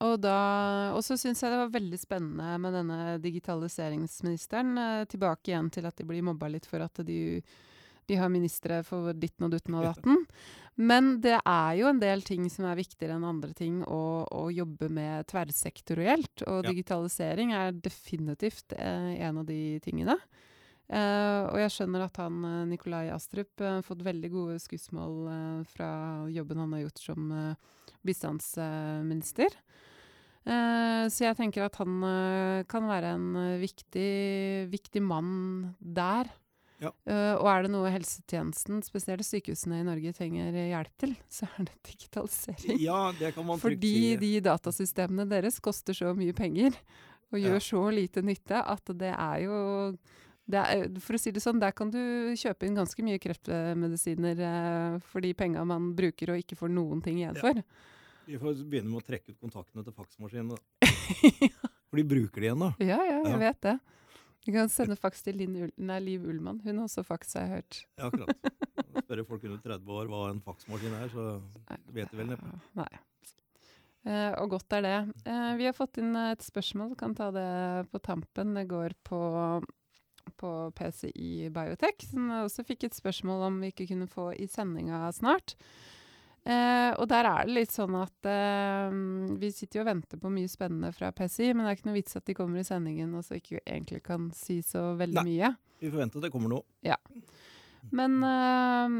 Og 0.00 0.16
da 0.16 0.94
Og 0.96 1.02
så 1.04 1.16
syns 1.20 1.42
jeg 1.42 1.52
det 1.52 1.60
var 1.60 1.74
veldig 1.74 1.98
spennende 2.00 2.54
med 2.62 2.72
denne 2.72 3.18
digitaliseringsministeren. 3.20 4.78
Tilbake 5.12 5.52
igjen 5.52 5.68
til 5.74 5.88
at 5.90 5.98
de 5.98 6.06
blir 6.08 6.24
mobba 6.24 6.48
litt 6.48 6.68
for 6.68 6.80
at 6.84 7.02
de, 7.04 7.42
de 8.08 8.16
har 8.16 8.32
ministre 8.32 8.80
for 8.86 9.12
ditten 9.12 9.46
og 9.46 9.52
dutten 9.52 9.76
og 9.76 9.90
datten. 9.90 10.24
Men 10.76 11.20
det 11.20 11.36
er 11.44 11.72
jo 11.76 11.88
en 11.90 11.98
del 12.00 12.22
ting 12.22 12.46
som 12.52 12.64
er 12.70 12.78
viktigere 12.78 13.16
enn 13.18 13.26
andre 13.26 13.52
ting 13.56 13.82
å, 13.84 14.24
å 14.30 14.46
jobbe 14.54 14.88
med 14.88 15.26
tverrsektorielt. 15.28 16.44
Og 16.46 16.64
Ja. 16.64 16.70
digitalisering 16.70 17.52
er 17.52 17.72
definitivt 17.72 18.72
eh, 18.78 19.18
en 19.26 19.38
av 19.42 19.46
de 19.46 19.78
tingene. 19.84 20.16
Eh, 20.90 21.42
og 21.52 21.58
jeg 21.60 21.70
skjønner 21.70 22.06
at 22.06 22.16
han 22.18 22.40
eh, 22.44 22.64
Nikolai 22.72 23.10
Astrup 23.14 23.60
har 23.62 23.82
fått 23.86 24.02
veldig 24.02 24.30
gode 24.32 24.56
skussmål 24.58 25.28
eh, 25.30 25.60
fra 25.70 25.90
jobben 26.32 26.58
han 26.58 26.72
har 26.74 26.86
gjort 26.86 26.98
som 27.04 27.30
eh, 27.30 27.54
bistandsminister. 28.06 29.54
Eh, 30.48 31.04
så 31.12 31.26
jeg 31.28 31.36
tenker 31.38 31.66
at 31.66 31.76
han 31.78 32.00
eh, 32.08 32.64
kan 32.70 32.88
være 32.88 33.12
en 33.18 33.28
eh, 33.36 33.58
viktig, 33.60 34.10
viktig 34.72 35.02
mann 35.04 35.74
der. 35.78 36.30
Ja. 36.80 36.90
Uh, 37.04 37.34
og 37.42 37.46
er 37.52 37.62
det 37.66 37.70
noe 37.74 37.90
helsetjenesten, 37.92 38.80
spesielt 38.86 39.26
sykehusene 39.26 39.82
i 39.82 39.84
Norge, 39.84 40.12
trenger 40.16 40.52
hjelp 40.56 40.94
til, 41.02 41.12
så 41.28 41.48
er 41.58 41.68
det 41.68 41.76
digitalisering. 41.90 42.80
Ja, 42.80 43.12
det 43.18 43.34
kan 43.36 43.44
man 43.46 43.58
trygt 43.60 43.66
Fordi 43.76 43.92
si. 44.14 44.16
de 44.22 44.32
datasystemene 44.48 45.28
deres 45.28 45.60
koster 45.60 45.92
så 45.96 46.14
mye 46.16 46.32
penger 46.36 46.72
og 47.32 47.38
Ja. 47.38 47.50
gjør 47.52 47.60
så 47.62 47.82
lite 47.94 48.22
nytte 48.26 48.58
at 48.64 48.90
det 48.98 49.12
er 49.14 49.44
jo 49.44 49.58
det 50.50 50.58
er, 50.66 50.88
For 50.98 51.14
å 51.14 51.20
si 51.20 51.30
det 51.30 51.42
sånn, 51.44 51.60
der 51.62 51.70
kan 51.70 51.92
du 51.94 52.00
kjøpe 52.34 52.66
inn 52.66 52.74
ganske 52.74 53.04
mye 53.06 53.20
kreftmedisiner 53.22 54.40
eh, 54.42 54.96
for 55.12 55.20
de 55.22 55.30
penga 55.38 55.62
man 55.68 55.92
bruker 55.94 56.32
og 56.32 56.40
ikke 56.42 56.56
får 56.58 56.72
noen 56.74 56.98
ting 57.04 57.20
igjen 57.20 57.36
Ja. 57.36 57.40
for. 57.44 57.60
Vi 58.26 58.38
får 58.40 58.58
begynne 58.66 58.90
med 58.90 58.98
å 59.02 59.06
trekke 59.06 59.30
ut 59.30 59.38
kontaktene 59.38 59.84
til 59.86 59.94
faksmaskinen. 59.94 60.56
ja. 60.56 61.48
For 61.90 61.98
de 61.98 62.04
bruker 62.06 62.40
de 62.42 62.46
igjen, 62.48 62.60
da. 62.62 62.72
Ja, 62.82 62.98
ja, 63.02 63.16
jeg 63.22 63.30
Ja. 63.32 63.38
vet 63.38 63.60
det. 63.62 63.76
Vi 64.46 64.54
kan 64.54 64.70
sende 64.72 64.96
faks 64.96 65.22
til 65.26 65.36
Linn 65.36 65.56
nei, 65.76 65.98
Liv 66.00 66.24
Ullmann. 66.24 66.62
Hun 66.64 66.80
har 66.80 66.88
også 66.88 67.04
faks, 67.04 67.34
har 67.36 67.46
jeg 67.46 67.60
hørt. 67.60 67.80
Ja, 68.00 68.08
akkurat. 68.08 68.50
Spørre 69.04 69.26
folk 69.28 69.44
under 69.44 69.60
30 69.66 69.92
år 70.00 70.10
hva 70.10 70.22
en 70.30 70.40
faksmaskin 70.44 70.96
er, 70.96 71.12
så 71.12 71.26
vet 71.92 72.10
de 72.10 72.20
vel 72.20 72.32
neppe. 72.32 72.54
Nei. 72.78 72.88
Eh, 74.08 74.32
og 74.40 74.54
godt 74.54 74.72
er 74.78 74.86
det. 74.86 74.96
Eh, 75.28 75.50
vi 75.60 75.68
har 75.68 75.76
fått 75.76 76.00
inn 76.00 76.16
et 76.16 76.44
spørsmål, 76.44 76.96
kan 76.98 77.14
ta 77.16 77.28
det 77.34 77.50
på 77.92 78.00
tampen. 78.00 78.54
Det 78.56 78.64
går 78.70 78.96
på, 79.04 79.20
på 80.40 80.52
PCI 80.78 81.50
Biotech, 81.52 82.08
som 82.08 82.32
også 82.40 82.64
fikk 82.68 82.88
et 82.88 82.96
spørsmål 82.96 83.48
om 83.50 83.60
vi 83.60 83.74
ikke 83.74 83.90
kunne 83.92 84.08
få 84.10 84.30
i 84.32 84.48
sendinga 84.48 85.04
snart. 85.16 85.58
Eh, 86.40 86.90
og 86.96 87.04
der 87.10 87.26
er 87.28 87.44
det 87.44 87.52
litt 87.52 87.72
sånn 87.74 87.94
at 88.00 88.28
eh, 88.28 88.94
vi 89.40 89.50
sitter 89.52 89.80
jo 89.80 89.82
og 89.84 89.90
venter 89.90 90.20
på 90.22 90.30
mye 90.32 90.48
spennende 90.48 90.88
fra 90.96 91.10
PSI, 91.12 91.50
men 91.52 91.66
det 91.66 91.72
er 91.72 91.78
ikke 91.78 91.90
noe 91.90 91.98
vits 91.98 92.16
at 92.16 92.24
de 92.30 92.36
kommer 92.38 92.62
i 92.62 92.64
sendingen 92.66 93.12
og 93.18 93.26
så 93.26 93.36
ikke 93.36 93.60
egentlig 93.60 94.00
kan 94.06 94.30
si 94.36 94.60
så 94.64 94.94
veldig 95.00 95.20
Nei. 95.20 95.26
mye. 95.28 95.52
Vi 95.84 95.92
forventer 95.92 96.20
at 96.20 96.28
det 96.28 96.32
kommer 96.32 96.54
noe. 96.54 96.64
Ja. 96.86 96.96
Men 97.96 98.16
eh, 98.24 98.96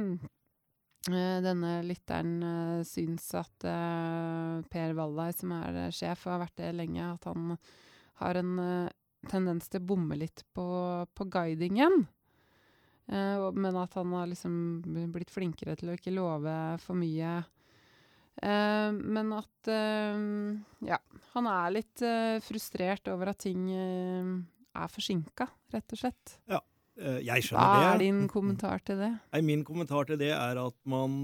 eh, 1.13 1.41
denne 1.45 1.75
lytteren 1.87 2.37
uh, 2.45 2.85
syns 2.89 3.29
at 3.39 3.69
eh, 3.69 4.61
Per 4.73 4.97
Wallei, 4.99 5.31
som 5.37 5.53
er 5.57 5.87
eh, 5.87 5.93
sjef 5.95 6.27
og 6.27 6.37
har 6.37 6.45
vært 6.47 6.61
det 6.61 6.73
lenge, 6.77 7.09
at 7.09 7.29
han 7.29 7.55
har 8.21 8.41
en 8.41 8.57
eh, 8.65 8.97
tendens 9.29 9.69
til 9.69 9.83
å 9.83 9.89
bomme 9.93 10.17
litt 10.21 10.45
på, 10.57 10.67
på 11.17 11.29
guidingen. 11.33 12.05
Eh, 13.11 13.53
men 13.53 13.77
at 13.77 13.95
han 13.99 14.13
har 14.15 14.29
liksom 14.31 14.53
blitt 15.11 15.33
flinkere 15.35 15.75
til 15.79 15.91
å 15.91 15.97
ikke 15.99 16.15
love 16.15 16.61
for 16.85 16.99
mye 16.99 17.41
Eh, 18.41 18.93
men 18.95 19.33
at 19.37 19.69
eh, 19.69 20.21
Ja, 20.87 20.97
han 21.35 21.49
er 21.51 21.73
litt 21.75 22.03
frustrert 22.47 23.11
over 23.13 23.35
at 23.35 23.43
ting 23.43 23.67
er 23.75 24.89
forsinka, 24.89 25.45
rett 25.75 25.93
og 25.93 26.01
slett. 26.01 26.37
Ja, 26.49 26.61
jeg 26.97 27.27
Hva 27.27 27.43
skjønner 27.45 27.75
det. 27.75 27.91
er 27.91 28.01
din 28.01 28.23
kommentar 28.31 28.81
til 28.87 29.03
det? 29.03 29.11
Nei, 29.35 29.43
min 29.45 29.67
kommentar 29.67 30.09
til 30.09 30.21
det 30.23 30.31
er 30.33 30.63
at 30.63 30.79
man 30.89 31.19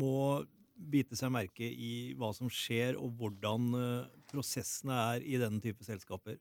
må 0.00 0.22
bite 0.94 1.18
seg 1.18 1.34
merke 1.34 1.68
i 1.68 2.14
hva 2.16 2.32
som 2.32 2.48
skjer, 2.48 2.96
og 2.96 3.12
hvordan 3.18 3.68
prosessene 4.32 5.04
er 5.12 5.26
i 5.26 5.36
denne 5.42 5.60
type 5.60 5.84
selskaper. 5.84 6.40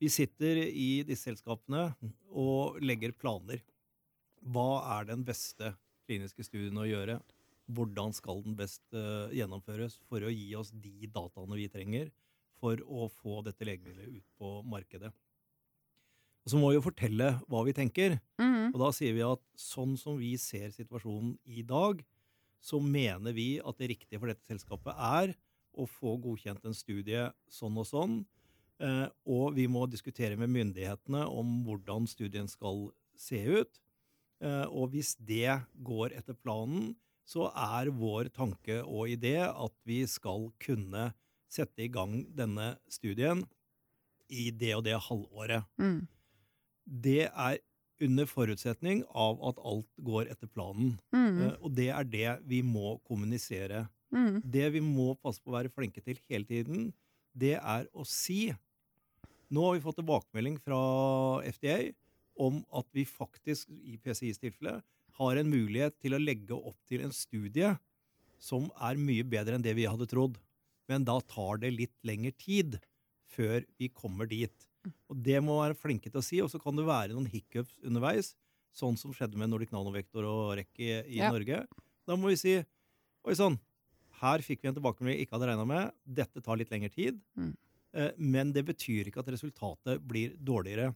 Vi 0.00 0.08
sitter 0.08 0.62
i 0.64 1.02
disse 1.04 1.28
selskapene 1.28 1.90
og 2.32 2.78
legger 2.80 3.12
planer. 3.12 3.60
Hva 4.40 4.80
er 4.96 5.10
den 5.10 5.24
beste 5.26 5.74
kliniske 6.08 6.46
studien 6.46 6.78
å 6.80 6.88
gjøre? 6.88 7.18
Hvordan 7.70 8.14
skal 8.16 8.40
den 8.46 8.56
best 8.58 8.82
eh, 8.96 9.34
gjennomføres 9.36 9.98
for 10.08 10.24
å 10.24 10.32
gi 10.32 10.48
oss 10.58 10.72
de 10.72 11.10
dataene 11.12 11.58
vi 11.58 11.68
trenger 11.70 12.08
for 12.60 12.80
å 12.88 13.10
få 13.20 13.42
dette 13.44 13.68
legemiddelet 13.68 14.16
ut 14.16 14.40
på 14.40 14.54
markedet? 14.72 15.12
Og 16.40 16.54
så 16.54 16.56
må 16.56 16.70
vi 16.70 16.78
jo 16.78 16.86
fortelle 16.88 17.34
hva 17.52 17.60
vi 17.68 17.76
tenker. 17.76 18.16
Mm. 18.40 18.72
Og 18.72 18.80
da 18.80 18.90
sier 18.96 19.12
vi 19.14 19.26
at 19.26 19.44
sånn 19.60 19.98
som 20.00 20.16
vi 20.16 20.32
ser 20.40 20.72
situasjonen 20.72 21.36
i 21.44 21.60
dag, 21.66 22.00
så 22.60 22.80
mener 22.80 23.36
vi 23.36 23.50
at 23.60 23.76
det 23.80 23.92
riktige 23.92 24.20
for 24.20 24.32
dette 24.32 24.48
selskapet 24.48 24.96
er 24.96 25.36
å 25.76 25.86
få 25.88 26.16
godkjent 26.20 26.64
en 26.66 26.76
studie 26.76 27.28
sånn 27.52 27.76
og 27.80 27.88
sånn. 27.88 28.20
Eh, 28.80 29.06
og 29.28 29.54
vi 29.58 29.66
må 29.68 29.84
diskutere 29.90 30.38
med 30.40 30.52
myndighetene 30.52 31.26
om 31.28 31.60
hvordan 31.66 32.08
studien 32.08 32.48
skal 32.48 32.88
se 33.18 33.42
ut. 33.60 33.80
Eh, 34.40 34.66
og 34.66 34.94
hvis 34.94 35.14
det 35.20 35.60
går 35.84 36.16
etter 36.16 36.36
planen, 36.38 36.94
så 37.28 37.50
er 37.52 37.92
vår 37.94 38.32
tanke 38.34 38.80
og 38.82 39.10
idé 39.12 39.36
at 39.44 39.74
vi 39.86 40.02
skal 40.08 40.48
kunne 40.62 41.10
sette 41.50 41.84
i 41.84 41.90
gang 41.92 42.22
denne 42.34 42.74
studien 42.90 43.44
i 44.30 44.48
det 44.54 44.72
og 44.78 44.86
det 44.86 44.96
halvåret. 45.08 45.66
Mm. 45.78 46.06
Det 46.86 47.26
er 47.28 47.60
under 48.00 48.26
forutsetning 48.26 49.02
av 49.12 49.40
at 49.50 49.60
alt 49.60 49.88
går 50.00 50.30
etter 50.32 50.48
planen. 50.48 50.96
Mm. 51.12 51.42
Eh, 51.44 51.54
og 51.60 51.76
det 51.76 51.90
er 51.92 52.08
det 52.08 52.30
vi 52.48 52.62
må 52.64 52.96
kommunisere. 53.04 53.84
Mm. 54.10 54.40
Det 54.42 54.72
vi 54.74 54.82
må 54.82 55.12
passe 55.20 55.42
på 55.42 55.52
å 55.52 55.58
være 55.58 55.72
flinke 55.74 56.02
til 56.02 56.18
hele 56.30 56.48
tiden, 56.48 56.90
det 57.36 57.58
er 57.60 57.86
å 57.92 58.06
si 58.08 58.48
Nå 59.50 59.64
har 59.66 59.76
vi 59.76 59.82
fått 59.82 59.98
tilbakemelding 59.98 60.58
fra 60.62 60.78
FDA 61.50 61.78
om 62.40 62.62
at 62.76 62.86
vi 62.96 63.04
faktisk, 63.08 63.68
i 63.68 63.96
PCIs 64.00 64.38
tilfelle, 64.40 64.78
har 65.20 65.36
en 65.36 65.50
mulighet 65.50 65.96
til 66.00 66.14
å 66.16 66.20
legge 66.22 66.56
opp 66.56 66.78
til 66.88 67.02
en 67.04 67.12
studie 67.12 67.74
som 68.40 68.70
er 68.80 68.96
mye 69.00 69.26
bedre 69.26 69.58
enn 69.58 69.64
det 69.64 69.74
vi 69.76 69.88
hadde 69.90 70.06
trodd. 70.08 70.38
Men 70.88 71.04
da 71.06 71.18
tar 71.20 71.60
det 71.62 71.74
litt 71.74 71.96
lengre 72.06 72.32
tid 72.40 72.78
før 73.34 73.66
vi 73.78 73.90
kommer 73.92 74.30
dit. 74.30 74.54
Og 75.10 75.18
det 75.26 75.42
må 75.44 75.58
være 75.60 75.76
flinke 75.76 76.08
til 76.08 76.22
å 76.22 76.24
si, 76.24 76.38
og 76.40 76.48
så 76.52 76.60
kan 76.62 76.78
det 76.78 76.86
være 76.88 77.12
noen 77.12 77.28
hiccups 77.30 77.74
underveis, 77.84 78.32
sånn 78.72 78.96
som 78.96 79.12
skjedde 79.14 79.38
med 79.38 79.50
Nordic 79.50 79.74
Nanovektor 79.74 80.24
og 80.30 80.54
REC 80.56 80.70
i, 80.78 80.92
i 81.18 81.18
Ja. 81.20 81.28
Norge. 81.34 81.64
Da 82.06 82.16
må 82.16 82.30
vi 82.32 82.38
si 82.40 82.54
Oi 83.28 83.34
sann, 83.36 83.58
her 84.22 84.40
fikk 84.40 84.62
vi 84.62 84.70
en 84.70 84.76
tilbakemelding 84.78 85.18
vi 85.18 85.24
ikke 85.26 85.34
hadde 85.36 85.50
regna 85.50 85.66
med. 85.68 85.90
Dette 86.08 86.40
tar 86.40 86.56
litt 86.56 86.70
lengre 86.72 86.88
tid. 86.94 87.18
Mm. 87.36 87.50
Eh, 87.96 88.12
men 88.16 88.52
det 88.54 88.64
betyr 88.68 89.10
ikke 89.10 89.22
at 89.22 89.30
resultatet 89.34 90.02
blir 90.06 90.34
dårligere. 90.38 90.92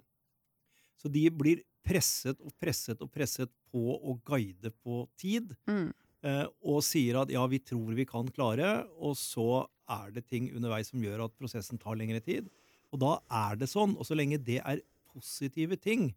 Så 1.00 1.10
de 1.12 1.26
blir 1.34 1.62
presset 1.84 2.40
og 2.40 2.54
presset 2.60 3.02
og 3.04 3.10
presset 3.12 3.50
på 3.72 3.98
å 3.98 4.16
guide 4.24 4.72
på 4.82 5.04
tid. 5.20 5.52
Mm. 5.68 5.92
eh, 6.24 6.46
og 6.64 6.82
sier 6.86 7.20
at 7.20 7.32
ja, 7.32 7.44
vi 7.50 7.60
tror 7.60 7.94
vi 7.94 8.06
kan 8.08 8.28
klare, 8.32 8.86
og 8.96 9.16
så 9.20 9.66
er 9.90 10.14
det 10.14 10.26
ting 10.30 10.48
underveis 10.56 10.88
som 10.92 11.02
gjør 11.02 11.26
at 11.26 11.36
prosessen 11.36 11.80
tar 11.80 11.98
lengre 12.00 12.22
tid. 12.24 12.48
Og 12.94 13.00
da 13.02 13.18
er 13.28 13.58
det 13.60 13.68
sånn. 13.68 13.96
Og 13.98 14.06
så 14.06 14.16
lenge 14.16 14.40
det 14.40 14.62
er 14.62 14.84
positive 15.12 15.76
ting, 15.76 16.12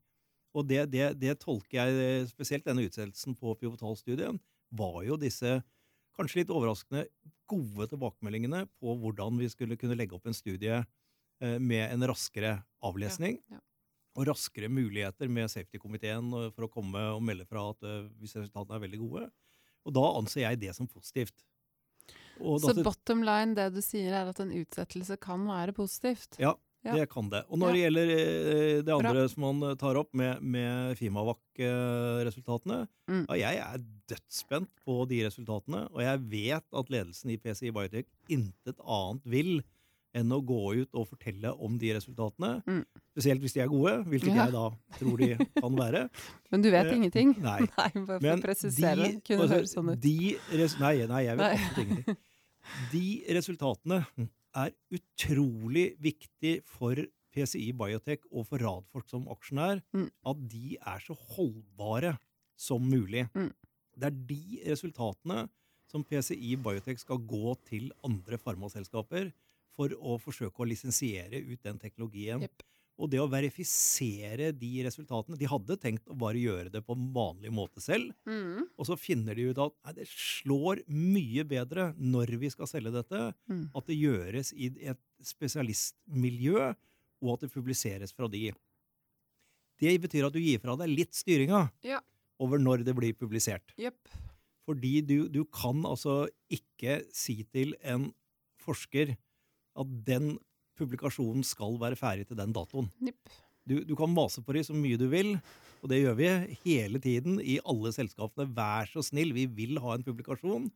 og 0.58 0.66
det, 0.70 0.88
det, 0.94 1.12
det 1.22 1.36
tolker 1.42 1.86
jeg 1.86 2.30
spesielt 2.32 2.66
denne 2.66 2.88
utsettelsen 2.88 3.36
på 3.38 3.54
pivotalstudien, 3.60 4.40
var 4.78 5.04
jo 5.06 5.18
disse 5.20 5.60
kanskje 6.18 6.42
litt 6.42 6.54
overraskende 6.54 7.06
gode 7.48 7.88
tilbakemeldingene 7.92 8.66
på 8.82 8.96
hvordan 9.02 9.40
vi 9.40 9.50
skulle 9.52 9.78
kunne 9.80 9.98
legge 9.98 10.18
opp 10.18 10.28
en 10.28 10.36
studie 10.36 10.82
eh, 10.82 11.58
med 11.60 11.86
en 11.88 12.08
raskere 12.12 12.58
avlesning. 12.86 13.40
Ja, 13.48 13.60
ja. 13.60 13.64
Og 14.18 14.26
raskere 14.32 14.70
muligheter 14.74 15.30
med 15.30 15.52
safety-komiteen 15.54 16.32
eh, 16.34 16.48
for 16.56 16.68
å 16.68 16.72
komme 16.74 17.04
og 17.14 17.22
melde 17.26 17.48
fra 17.50 17.70
at 17.72 17.86
eh, 17.86 18.08
hvis 18.22 18.36
resultatene 18.40 18.80
er 18.80 18.88
veldig 18.88 19.04
gode. 19.06 19.28
Og 19.88 19.96
da 19.96 20.08
anser 20.20 20.44
jeg 20.44 20.64
det 20.66 20.74
som 20.76 20.90
positivt. 20.90 21.46
Og 22.38 22.62
Så 22.62 22.76
bottom 22.86 23.24
line, 23.26 23.56
det 23.58 23.72
du 23.74 23.82
sier, 23.82 24.14
er 24.14 24.30
at 24.30 24.40
en 24.44 24.54
utsettelse 24.54 25.18
kan 25.22 25.46
være 25.48 25.74
positivt? 25.78 26.38
Ja, 26.42 26.54
Ja. 26.86 26.94
det 26.96 27.10
kan 27.10 27.28
det. 27.30 27.42
Og 27.50 27.58
når 27.60 27.74
det 27.74 27.80
gjelder 27.82 28.10
eh, 28.14 28.82
det 28.86 28.94
andre 28.94 29.14
Bra. 29.14 29.28
som 29.28 29.44
han 29.44 29.64
eh, 29.72 29.76
tar 29.76 29.98
opp 30.00 30.14
med, 30.16 30.42
med 30.42 30.98
Fimavac-resultatene, 31.00 32.88
Mm. 33.08 33.24
ja, 33.30 33.36
jeg 33.54 33.58
er 33.64 33.84
dødsspent 34.12 34.70
på 34.86 35.08
de 35.08 35.22
resultatene. 35.26 35.86
Og 35.96 36.02
jeg 36.04 36.20
vet 36.30 36.66
at 36.76 36.90
ledelsen 36.92 37.32
i 37.32 37.38
PCI 37.40 37.72
Biotech 37.72 38.06
intet 38.30 38.76
annet 38.84 39.24
vil 39.24 39.62
enn 40.18 40.32
å 40.34 40.40
gå 40.44 40.58
ut 40.82 40.96
og 40.98 41.06
fortelle 41.08 41.52
om 41.64 41.78
de 41.80 41.94
resultatene. 41.96 42.64
Mm. 42.68 42.82
Spesielt 43.14 43.42
hvis 43.44 43.54
de 43.56 43.62
er 43.64 43.68
gode, 43.72 43.94
hvilket 44.10 44.34
Ja. 44.36 44.46
jeg 44.46 44.52
da 44.54 44.66
tror 45.00 45.18
de 45.18 45.38
kan 45.62 45.76
være. 45.78 46.10
Men 46.52 46.62
du 46.62 46.70
vet 46.72 46.86
Eh, 46.88 46.96
ingenting? 46.98 47.36
Nei. 47.40 47.60
Nei, 47.78 47.90
bare 47.94 48.06
for 48.06 48.20
Men 48.28 48.40
å 48.40 48.44
presisere. 48.44 48.96
de- 49.04 49.22
Kunne 49.22 49.42
altså, 49.46 49.56
høres 49.56 49.74
sånn 49.76 49.92
ut. 49.92 50.04
Nei, 50.80 51.06
nei, 51.08 51.24
jeg 51.28 51.38
vet 51.38 51.60
absolutt 51.60 51.78
ingenting. 51.88 52.18
De 52.92 53.24
resultatene 53.32 54.06
er 54.58 54.74
utrolig 54.98 55.92
viktig 56.02 56.58
for 56.66 57.00
PCI 57.36 57.72
Biotech 57.78 58.24
og 58.32 58.48
for 58.50 58.64
Radforsk 58.64 59.12
som 59.14 59.28
aksjonær, 59.30 59.82
Mm. 59.94 60.10
at 60.26 60.48
de 60.50 60.78
er 60.78 61.00
så 61.00 61.14
holdbare 61.14 62.18
som 62.58 62.82
mulig. 62.82 63.28
Mm. 63.36 63.54
Det 63.98 64.04
er 64.08 64.18
de 64.30 64.62
resultatene 64.66 65.50
som 65.88 66.04
PCI 66.04 66.56
Biotech 66.56 67.00
skal 67.00 67.18
gå 67.18 67.56
til 67.66 67.92
andre 68.04 68.38
farmaselskaper 68.38 69.32
for 69.78 69.90
å 69.90 70.18
forsøke 70.20 70.64
å 70.64 70.68
lisensiere 70.68 71.44
ut 71.46 71.62
den 71.64 71.78
teknologien. 71.80 72.42
Jepp. 72.42 72.64
Og 72.98 73.12
det 73.14 73.20
å 73.22 73.28
verifisere 73.30 74.48
de 74.58 74.70
resultatene 74.88 75.38
De 75.38 75.46
hadde 75.46 75.76
tenkt 75.78 76.08
å 76.10 76.16
bare 76.18 76.40
gjøre 76.42 76.72
det 76.74 76.82
på 76.86 76.96
en 76.98 77.12
vanlig 77.14 77.52
måte 77.54 77.78
selv. 77.84 78.10
Mm. 78.26 78.64
Og 78.74 78.88
så 78.90 78.98
finner 78.98 79.38
de 79.38 79.52
ut 79.52 79.60
at 79.62 79.76
nei, 79.86 79.94
det 80.00 80.08
slår 80.10 80.82
mye 80.90 81.46
bedre 81.46 81.92
når 81.98 82.34
vi 82.42 82.50
skal 82.50 82.66
selge 82.72 82.92
dette, 82.96 83.22
Mm. 83.48 83.70
at 83.78 83.86
det 83.86 84.00
gjøres 84.02 84.50
i 84.58 84.72
et 84.90 84.98
spesialistmiljø, 85.22 86.74
og 87.22 87.34
at 87.34 87.46
det 87.46 87.52
publiseres 87.54 88.14
fra 88.14 88.28
de. 88.30 88.52
Det 89.80 89.94
betyr 90.02 90.26
at 90.28 90.34
du 90.34 90.40
gir 90.42 90.60
fra 90.62 90.76
deg 90.78 90.90
litt 90.90 91.14
styringa 91.14 91.72
Ja. 91.84 92.00
over 92.40 92.58
når 92.58 92.84
det 92.86 92.96
blir 92.96 93.14
publisert. 93.14 93.74
Yep. 93.78 93.98
Fordi 94.66 95.02
du, 95.06 95.28
du 95.30 95.44
kan 95.46 95.84
altså 95.86 96.28
ikke 96.50 97.04
si 97.14 97.44
til 97.54 97.76
en 97.82 98.10
forsker 98.60 99.16
at 99.78 99.88
den 100.06 100.40
publikasjonen 100.78 101.44
skal 101.48 101.78
være 101.82 101.98
ferdig 102.00 102.28
til 102.30 102.38
den 102.40 102.54
datoen. 102.56 102.90
Yep. 103.04 103.32
Du, 103.68 103.76
du 103.84 103.96
kan 104.00 104.14
mase 104.14 104.40
på 104.46 104.56
dem 104.56 104.64
så 104.64 104.76
mye 104.78 105.00
du 105.00 105.08
vil, 105.12 105.34
og 105.84 105.90
det 105.92 106.00
gjør 106.00 106.16
vi 106.18 106.28
hele 106.64 107.02
tiden 107.04 107.42
i 107.44 107.58
alle 107.68 107.92
selskapene. 107.96 108.48
Vær 108.56 108.88
så 108.94 109.04
snill, 109.04 109.34
vi 109.36 109.44
vil 109.58 109.82
ha 109.84 109.98
en 109.98 110.06
publikasjon, 110.08 110.70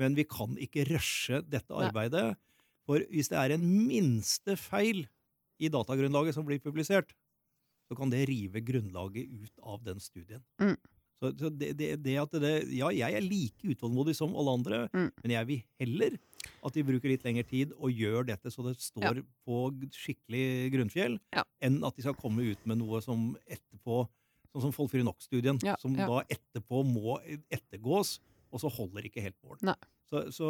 men 0.00 0.14
vi 0.16 0.24
kan 0.30 0.54
ikke 0.62 0.86
rushe 0.92 1.42
dette 1.50 1.74
Nei. 1.74 1.88
arbeidet. 1.88 2.28
For 2.88 3.02
hvis 3.10 3.28
det 3.32 3.36
er 3.40 3.56
en 3.56 3.66
minste 3.88 4.54
feil 4.58 5.04
i 5.60 5.68
datagrunnlaget 5.72 6.36
som 6.38 6.46
blir 6.46 6.62
publisert, 6.62 7.10
så 7.90 7.98
kan 7.98 8.12
det 8.12 8.22
rive 8.30 8.62
grunnlaget 8.62 9.26
ut 9.42 9.60
av 9.66 9.82
den 9.84 9.98
studien. 10.00 10.40
Mm. 10.62 10.76
Så, 11.20 11.34
så 11.36 11.50
det, 11.52 11.74
det, 11.76 11.88
det 12.00 12.14
at 12.22 12.32
det, 12.40 12.52
ja, 12.72 12.88
jeg 12.94 13.18
er 13.18 13.26
like 13.26 13.74
utålmodig 13.74 14.14
som 14.16 14.32
alle 14.38 14.54
andre, 14.56 14.78
Mm. 14.94 15.10
men 15.20 15.34
jeg 15.34 15.48
vil 15.50 15.64
heller 15.82 16.16
at 16.64 16.74
de 16.76 16.84
bruker 16.86 17.08
litt 17.12 17.24
lengre 17.24 17.44
tid 17.48 17.72
og 17.76 17.92
gjør 17.92 18.26
dette 18.30 18.50
så 18.52 18.64
det 18.66 18.76
står 18.80 19.20
på 19.46 19.58
skikkelig 19.96 20.70
grunnfjell, 20.74 21.18
Ja. 21.36 21.44
enn 21.60 21.82
at 21.84 21.96
de 21.96 22.02
skal 22.02 22.14
komme 22.18 22.44
ut 22.50 22.66
med 22.66 22.78
noe 22.78 23.00
som 23.04 23.36
etterpå 23.46 24.06
Sånn 24.50 24.64
som 24.64 24.72
Folfirinox-studien, 24.74 25.60
Ja, 25.62 25.76
som 25.78 25.94
ja. 25.94 26.08
da 26.10 26.24
etterpå 26.26 26.80
må 26.82 27.20
ettergås, 27.54 28.16
og 28.50 28.58
så 28.58 28.66
holder 28.68 29.06
ikke 29.06 29.22
helt 29.22 29.36
mål. 29.46 29.60
Så, 30.10 30.24
så 30.34 30.48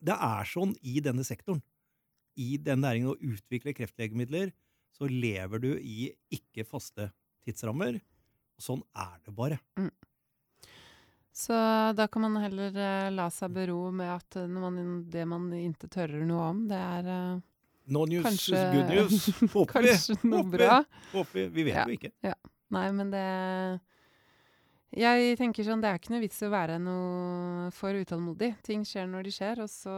det 0.00 0.14
er 0.14 0.46
sånn 0.46 0.76
i 0.86 1.00
denne 1.02 1.24
sektoren. 1.26 1.58
I 2.38 2.56
den 2.62 2.78
næringen 2.84 3.10
å 3.10 3.18
utvikle 3.18 3.74
kreftlegemidler, 3.74 4.52
så 4.94 5.10
lever 5.10 5.58
du 5.58 5.72
i 5.82 6.12
ikke 6.30 6.62
faste 6.64 7.08
tidsrammer. 7.42 7.98
Og 7.98 8.62
sånn 8.62 8.84
er 8.94 9.18
det 9.26 9.34
bare. 9.34 9.58
Så 11.32 11.54
da 11.96 12.06
kan 12.10 12.22
man 12.26 12.36
heller 12.42 12.74
uh, 12.74 13.10
la 13.14 13.28
seg 13.30 13.52
bero 13.54 13.90
med 13.94 14.08
at 14.10 14.36
eh, 14.40 14.48
når 14.50 14.64
man, 14.66 14.80
det 15.12 15.22
man 15.30 15.44
ikke 15.54 15.88
tørrer 15.92 16.24
noe 16.26 16.48
om, 16.50 16.64
det 16.68 16.76
er 16.80 17.06
uh, 17.10 17.40
No 17.90 18.04
news 18.06 18.24
Kanskje- 18.26 18.58
is 18.58 18.74
good 18.74 18.90
news. 18.90 19.28
Håper 19.54 19.72
kanskje 19.72 20.16
noe 20.26 20.42
Håper 20.44 20.58
bra. 20.58 20.80
Håper 21.14 21.48
vi. 21.54 21.64
Vet 21.70 21.74
Ja. 21.74 21.84
jo 21.86 21.96
ikke. 21.96 22.12
Nei, 22.70 22.84
men 22.94 23.10
det 23.10 23.24
Jeg 24.94 25.36
tenker 25.38 25.64
sånn, 25.66 25.80
Det 25.82 25.88
er 25.90 25.98
ikke 25.98 26.12
noe 26.14 26.22
vits 26.22 26.38
i 26.42 26.46
å 26.46 26.52
være 26.52 26.76
noe 26.82 27.70
for 27.74 27.94
utålmodig. 27.94 28.52
Ting 28.66 28.82
skjer 28.86 29.06
når 29.10 29.26
de 29.26 29.32
skjer. 29.34 29.62
Og 29.62 29.70
så 29.70 29.94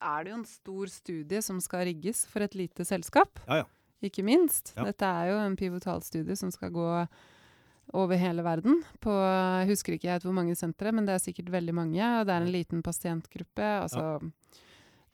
er 0.00 0.24
det 0.24 0.32
jo 0.32 0.38
en 0.40 0.46
stor 0.48 0.90
studie 0.90 1.42
som 1.42 1.58
skal 1.62 1.84
rigges 1.90 2.24
for 2.26 2.42
et 2.46 2.54
lite 2.58 2.86
selskap. 2.88 3.38
Ja, 3.46 3.62
ja. 3.62 3.68
Ikke 4.02 4.22
minst. 4.24 4.72
Ja. 4.76 4.86
Dette 4.88 5.04
er 5.04 5.26
jo 5.32 5.40
en 5.42 5.56
pivotalstudie 5.60 6.34
som 6.38 6.50
skal 6.54 6.70
gå 6.72 6.86
over 7.96 8.18
hele 8.20 8.42
verden. 8.46 8.82
På, 9.02 9.12
jeg 9.12 9.70
husker 9.72 9.96
ikke 9.96 10.12
helt 10.12 10.26
hvor 10.26 10.36
mange 10.36 10.56
sentre, 10.58 10.92
men 10.94 11.06
det 11.08 11.16
er 11.16 11.22
sikkert 11.22 11.50
veldig 11.52 11.74
mange. 11.74 12.02
Og 12.20 12.26
det 12.28 12.34
er 12.34 12.44
en 12.46 12.52
liten 12.54 12.82
pasientgruppe. 12.86 13.66
Altså, 13.82 14.20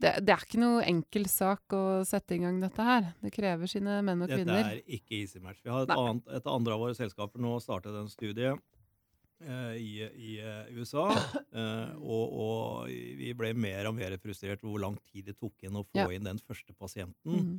det, 0.03 0.13
det 0.27 0.35
er 0.35 0.45
ikke 0.45 0.61
noe 0.61 0.85
enkel 0.85 1.25
sak 1.33 1.73
å 1.77 1.83
sette 2.05 2.37
i 2.37 2.41
gang 2.43 2.59
dette 2.61 2.85
her. 2.85 3.11
Det 3.23 3.33
krever 3.33 3.71
sine 3.71 4.01
menn 4.05 4.25
og 4.27 4.33
kvinner. 4.33 4.61
Dette 4.61 4.75
er 4.77 4.97
ikke 4.99 5.21
easy 5.23 5.41
match. 5.41 5.63
Vi 5.65 5.73
har 5.73 5.87
et, 5.87 5.95
annet, 5.97 6.27
et 6.41 6.51
andre 6.53 6.77
av 6.77 6.83
våre 6.85 6.97
selskaper 6.99 7.41
nå 7.43 7.55
startet 7.65 7.97
en 7.97 8.11
studie 8.13 8.53
eh, 8.53 9.73
i, 9.81 9.95
i 10.05 10.35
eh, 10.43 10.75
USA. 10.77 11.07
eh, 11.63 11.95
og, 11.97 12.37
og 12.45 12.91
vi 12.93 13.33
ble 13.39 13.55
mer 13.57 13.89
og 13.89 13.97
mer 13.97 14.19
frustrert 14.21 14.61
over 14.65 14.75
hvor 14.75 14.85
lang 14.85 15.01
tid 15.09 15.31
det 15.33 15.39
tok 15.41 15.65
inn 15.65 15.81
å 15.81 15.87
få 15.89 16.05
Ja. 16.05 16.11
inn 16.13 16.29
den 16.29 16.43
første 16.45 16.77
pasienten. 16.77 17.41
Mhm. 17.41 17.57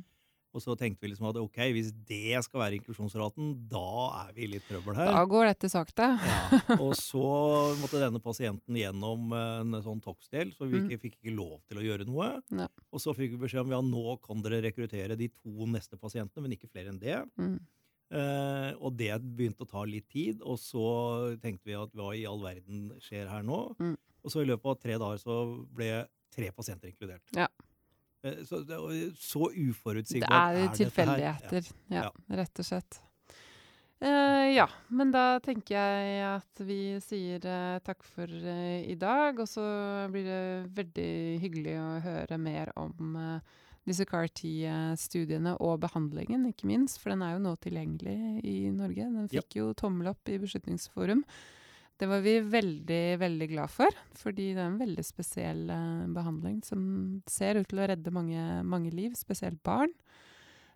Og 0.58 0.62
så 0.64 0.74
tenkte 0.78 1.04
vi 1.06 1.12
liksom 1.12 1.28
at 1.30 1.38
ok, 1.38 1.58
hvis 1.76 1.92
det 2.08 2.40
skal 2.44 2.64
være 2.64 2.78
inklusjonsraten, 2.80 3.52
da 3.70 3.84
er 4.24 4.32
vi 4.36 4.44
i 4.44 4.50
litt 4.56 4.66
trøbbel 4.66 4.98
her. 4.98 5.12
Da 5.14 5.22
går 5.30 5.46
dette 5.52 5.70
sakte. 5.70 6.08
Ja, 6.18 6.60
og 6.84 6.92
så 6.98 7.22
måtte 7.78 8.02
denne 8.02 8.18
pasienten 8.24 8.74
gjennom 8.80 9.30
en 9.38 9.78
sånn 9.86 10.02
toksdel, 10.04 10.50
så 10.56 10.66
vi 10.66 10.78
Mm. 10.78 10.90
ikke, 10.90 11.00
fikk 11.06 11.16
ikke 11.22 11.34
lov 11.38 11.56
til 11.70 11.78
å 11.80 11.86
gjøre 11.86 12.04
noe. 12.10 12.28
Nei. 12.54 12.66
Og 12.92 13.00
så 13.02 13.14
fikk 13.16 13.32
vi 13.36 13.40
beskjed 13.46 13.64
om 13.64 13.72
ja, 13.76 13.80
nå 13.82 14.18
kan 14.26 14.42
dere 14.44 14.60
rekruttere 14.66 15.16
de 15.18 15.30
to 15.38 15.66
neste 15.70 15.96
pasientene, 15.98 16.42
men 16.44 16.54
ikke 16.58 16.68
flere 16.70 16.90
enn 16.92 17.00
det. 17.02 17.16
Mm. 17.38 17.56
Eh, 18.10 18.70
og 18.80 18.94
det 18.96 19.12
begynte 19.22 19.66
å 19.66 19.68
ta 19.68 19.82
litt 19.84 20.06
tid, 20.08 20.40
og 20.42 20.56
så 20.62 20.84
tenkte 21.42 21.68
vi 21.68 21.74
at 21.76 21.92
hva 21.98 22.12
i 22.16 22.22
all 22.28 22.40
verden 22.40 22.86
skjer 23.04 23.28
her 23.28 23.42
nå? 23.44 23.58
Mm. 23.78 23.96
Og 24.24 24.32
så 24.32 24.42
i 24.42 24.48
løpet 24.48 24.70
av 24.72 24.78
tre 24.82 24.96
dager 25.00 25.20
så 25.20 25.36
ble 25.76 25.90
tre 26.34 26.48
pasienter 26.56 26.88
inkludert. 26.90 27.22
Ja. 27.36 27.46
Eh, 28.24 28.40
så, 28.44 28.60
det, 28.66 28.78
så 29.18 29.48
Det 29.50 29.68
uforutsigbart 29.70 30.32
er 30.32 30.54
dette 30.56 30.68
her. 30.68 30.78
tilfeldigheter. 30.84 31.68
Ja, 31.90 32.02
Ja. 32.08 32.10
rett 32.42 32.58
og 32.58 32.64
slett. 32.66 33.00
Uh, 34.00 34.46
ja, 34.54 34.68
men 34.94 35.10
da 35.10 35.40
tenker 35.42 35.74
jeg 35.74 36.20
at 36.22 36.60
vi 36.62 37.00
sier 37.02 37.42
uh, 37.50 37.80
takk 37.82 38.04
for 38.06 38.30
uh, 38.30 38.78
i 38.86 38.94
dag. 38.94 39.38
Og 39.42 39.48
så 39.50 39.64
blir 40.12 40.24
det 40.28 40.42
veldig 40.76 41.40
hyggelig 41.42 41.74
å 41.82 41.88
høre 42.04 42.38
mer 42.38 42.70
om 42.78 43.16
disse 43.88 44.04
CAR-T-studiene 44.04 45.56
og 45.64 45.80
behandlingen, 45.80 46.44
ikke 46.50 46.68
minst. 46.68 47.00
For 47.00 47.10
den 47.10 47.22
er 47.24 47.34
jo 47.36 47.42
nå 47.42 47.54
tilgjengelig 47.58 48.44
i 48.44 48.70
Norge. 48.70 49.06
Den 49.08 49.28
Ja. 49.32 49.40
fikk 49.40 49.56
jo 49.56 49.72
tommel 49.74 50.08
opp 50.12 50.28
i 50.28 50.38
Beslutningsforum. 50.38 51.24
Det 51.98 52.06
var 52.06 52.20
vi 52.22 52.36
veldig, 52.46 53.18
veldig 53.18 53.46
glad 53.50 53.70
for, 53.74 53.94
fordi 54.14 54.52
det 54.54 54.62
er 54.62 54.68
en 54.70 54.78
veldig 54.78 55.02
spesiell 55.02 55.64
uh, 55.66 56.06
behandling 56.14 56.60
som 56.62 56.80
ser 57.26 57.58
ut 57.58 57.66
til 57.66 57.80
å 57.82 57.88
redde 57.90 58.12
mange, 58.14 58.42
mange 58.62 58.92
liv, 58.94 59.16
spesielt 59.18 59.58
barn. 59.66 59.90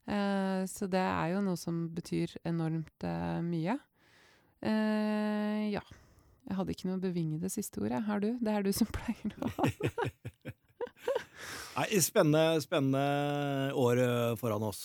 Uh, 0.03 0.67
så 0.67 0.89
det 0.91 1.03
er 1.03 1.37
jo 1.37 1.45
noe 1.47 1.61
som 1.61 1.85
betyr 1.95 2.35
enormt 2.43 3.07
uh, 3.07 3.39
mye. 3.47 3.79
Ja. 4.63 5.83
Jeg 5.83 6.55
hadde 6.59 6.75
ikke 6.75 6.87
noe 6.87 7.03
bevingede 7.03 7.49
siste 7.51 7.81
ord, 7.83 7.91
jeg. 7.91 8.03
Har 8.07 8.21
du? 8.23 8.29
Det 8.39 8.53
er 8.55 8.67
du 8.67 8.71
som 8.75 8.87
pleier 8.95 9.33
å 9.43 9.51
ha. 9.57 9.67
Nei, 11.77 11.87
spennende, 12.03 12.61
spennende 12.63 13.73
år 13.79 14.03
foran 14.39 14.67
oss. 14.69 14.85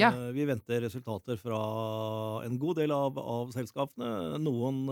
Ja. 0.00 0.12
Vi 0.32 0.44
venter 0.48 0.80
resultater 0.86 1.40
fra 1.40 1.60
en 2.46 2.56
god 2.60 2.80
del 2.80 2.94
av, 2.96 3.20
av 3.20 3.52
selskapene. 3.56 4.40
Noen 4.40 4.88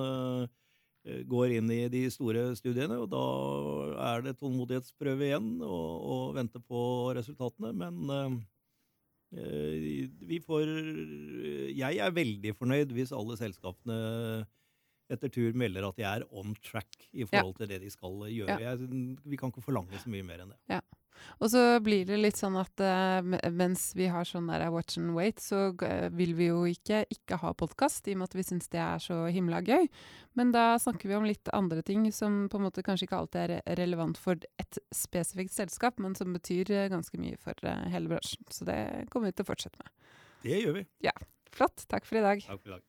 går 1.29 1.57
inn 1.59 1.71
i 1.73 1.81
de 1.93 2.05
store 2.13 2.51
studiene, 2.59 2.99
og 3.01 3.09
da 3.13 3.25
er 4.11 4.27
det 4.27 4.37
tålmodighetsprøve 4.41 5.29
igjen 5.29 5.51
og, 5.65 5.91
og 6.15 6.37
vente 6.39 6.61
på 6.63 6.83
resultatene. 7.19 7.73
Men 7.77 8.15
eh, 8.15 8.37
eh, 9.41 10.07
vi 10.29 10.41
får 10.45 10.71
Jeg 11.73 12.01
er 12.05 12.15
veldig 12.17 12.55
fornøyd 12.59 12.95
hvis 12.97 13.15
alle 13.17 13.39
selskapene 13.41 13.99
etter 15.09 15.33
tur 15.33 15.55
melder 15.57 15.87
at 15.89 15.97
de 15.97 16.05
er 16.05 16.25
on 16.37 16.53
track 16.61 17.09
i 17.17 17.25
forhold 17.25 17.55
til 17.57 17.71
det 17.71 17.81
de 17.81 17.91
skal 17.93 18.27
gjøre. 18.29 18.59
Jeg, 18.61 18.89
vi 19.25 19.39
kan 19.41 19.53
ikke 19.53 19.65
forlange 19.65 20.01
så 20.03 20.13
mye 20.13 20.27
mer 20.27 20.45
enn 20.45 20.53
det. 20.53 20.81
Og 21.39 21.53
så 21.53 21.65
blir 21.85 22.07
det 22.09 22.21
litt 22.21 22.39
sånn 22.41 22.57
at 22.61 22.83
uh, 22.83 23.21
mens 23.55 23.91
vi 23.99 24.09
har 24.13 24.27
sånn 24.29 24.51
der 24.51 24.69
watch 24.75 24.99
and 25.01 25.15
wait, 25.17 25.43
så 25.43 25.69
uh, 25.73 26.09
vil 26.15 26.35
vi 26.39 26.51
jo 26.51 26.65
ikke 26.69 27.05
ikke 27.13 27.41
ha 27.43 27.53
podkast, 27.59 28.09
i 28.09 28.17
og 28.17 28.23
med 28.23 28.31
at 28.31 28.39
vi 28.39 28.47
syns 28.47 28.71
det 28.73 28.83
er 28.83 29.03
så 29.03 29.21
himla 29.33 29.63
gøy. 29.67 29.89
Men 30.39 30.53
da 30.55 30.79
snakker 30.79 31.11
vi 31.11 31.17
om 31.17 31.27
litt 31.27 31.51
andre 31.55 31.83
ting 31.83 32.07
som 32.15 32.45
på 32.51 32.61
en 32.61 32.67
måte 32.69 32.85
kanskje 32.87 33.09
ikke 33.09 33.23
alltid 33.23 33.55
er 33.57 33.79
relevant 33.81 34.21
for 34.21 34.39
et 34.63 34.81
spesifikt 34.95 35.55
selskap, 35.55 35.99
men 36.03 36.15
som 36.19 36.35
betyr 36.37 36.71
eh, 36.75 36.91
ganske 36.93 37.19
mye 37.19 37.39
for 37.43 37.59
eh, 37.67 37.89
hele 37.93 38.13
bransjen. 38.13 38.47
Så 38.53 38.69
det 38.69 38.79
kommer 39.11 39.33
vi 39.33 39.39
til 39.39 39.49
å 39.49 39.51
fortsette 39.51 39.83
med. 39.83 40.15
Det 40.45 40.63
gjør 40.63 40.79
vi. 40.79 40.87
Ja. 41.09 41.17
Flott. 41.51 41.89
Takk 41.91 42.07
for 42.07 42.21
i 42.21 42.25
dag. 42.29 42.45
Takk 42.47 42.63
for 42.63 42.71
i 42.71 42.77
dag. 42.77 42.88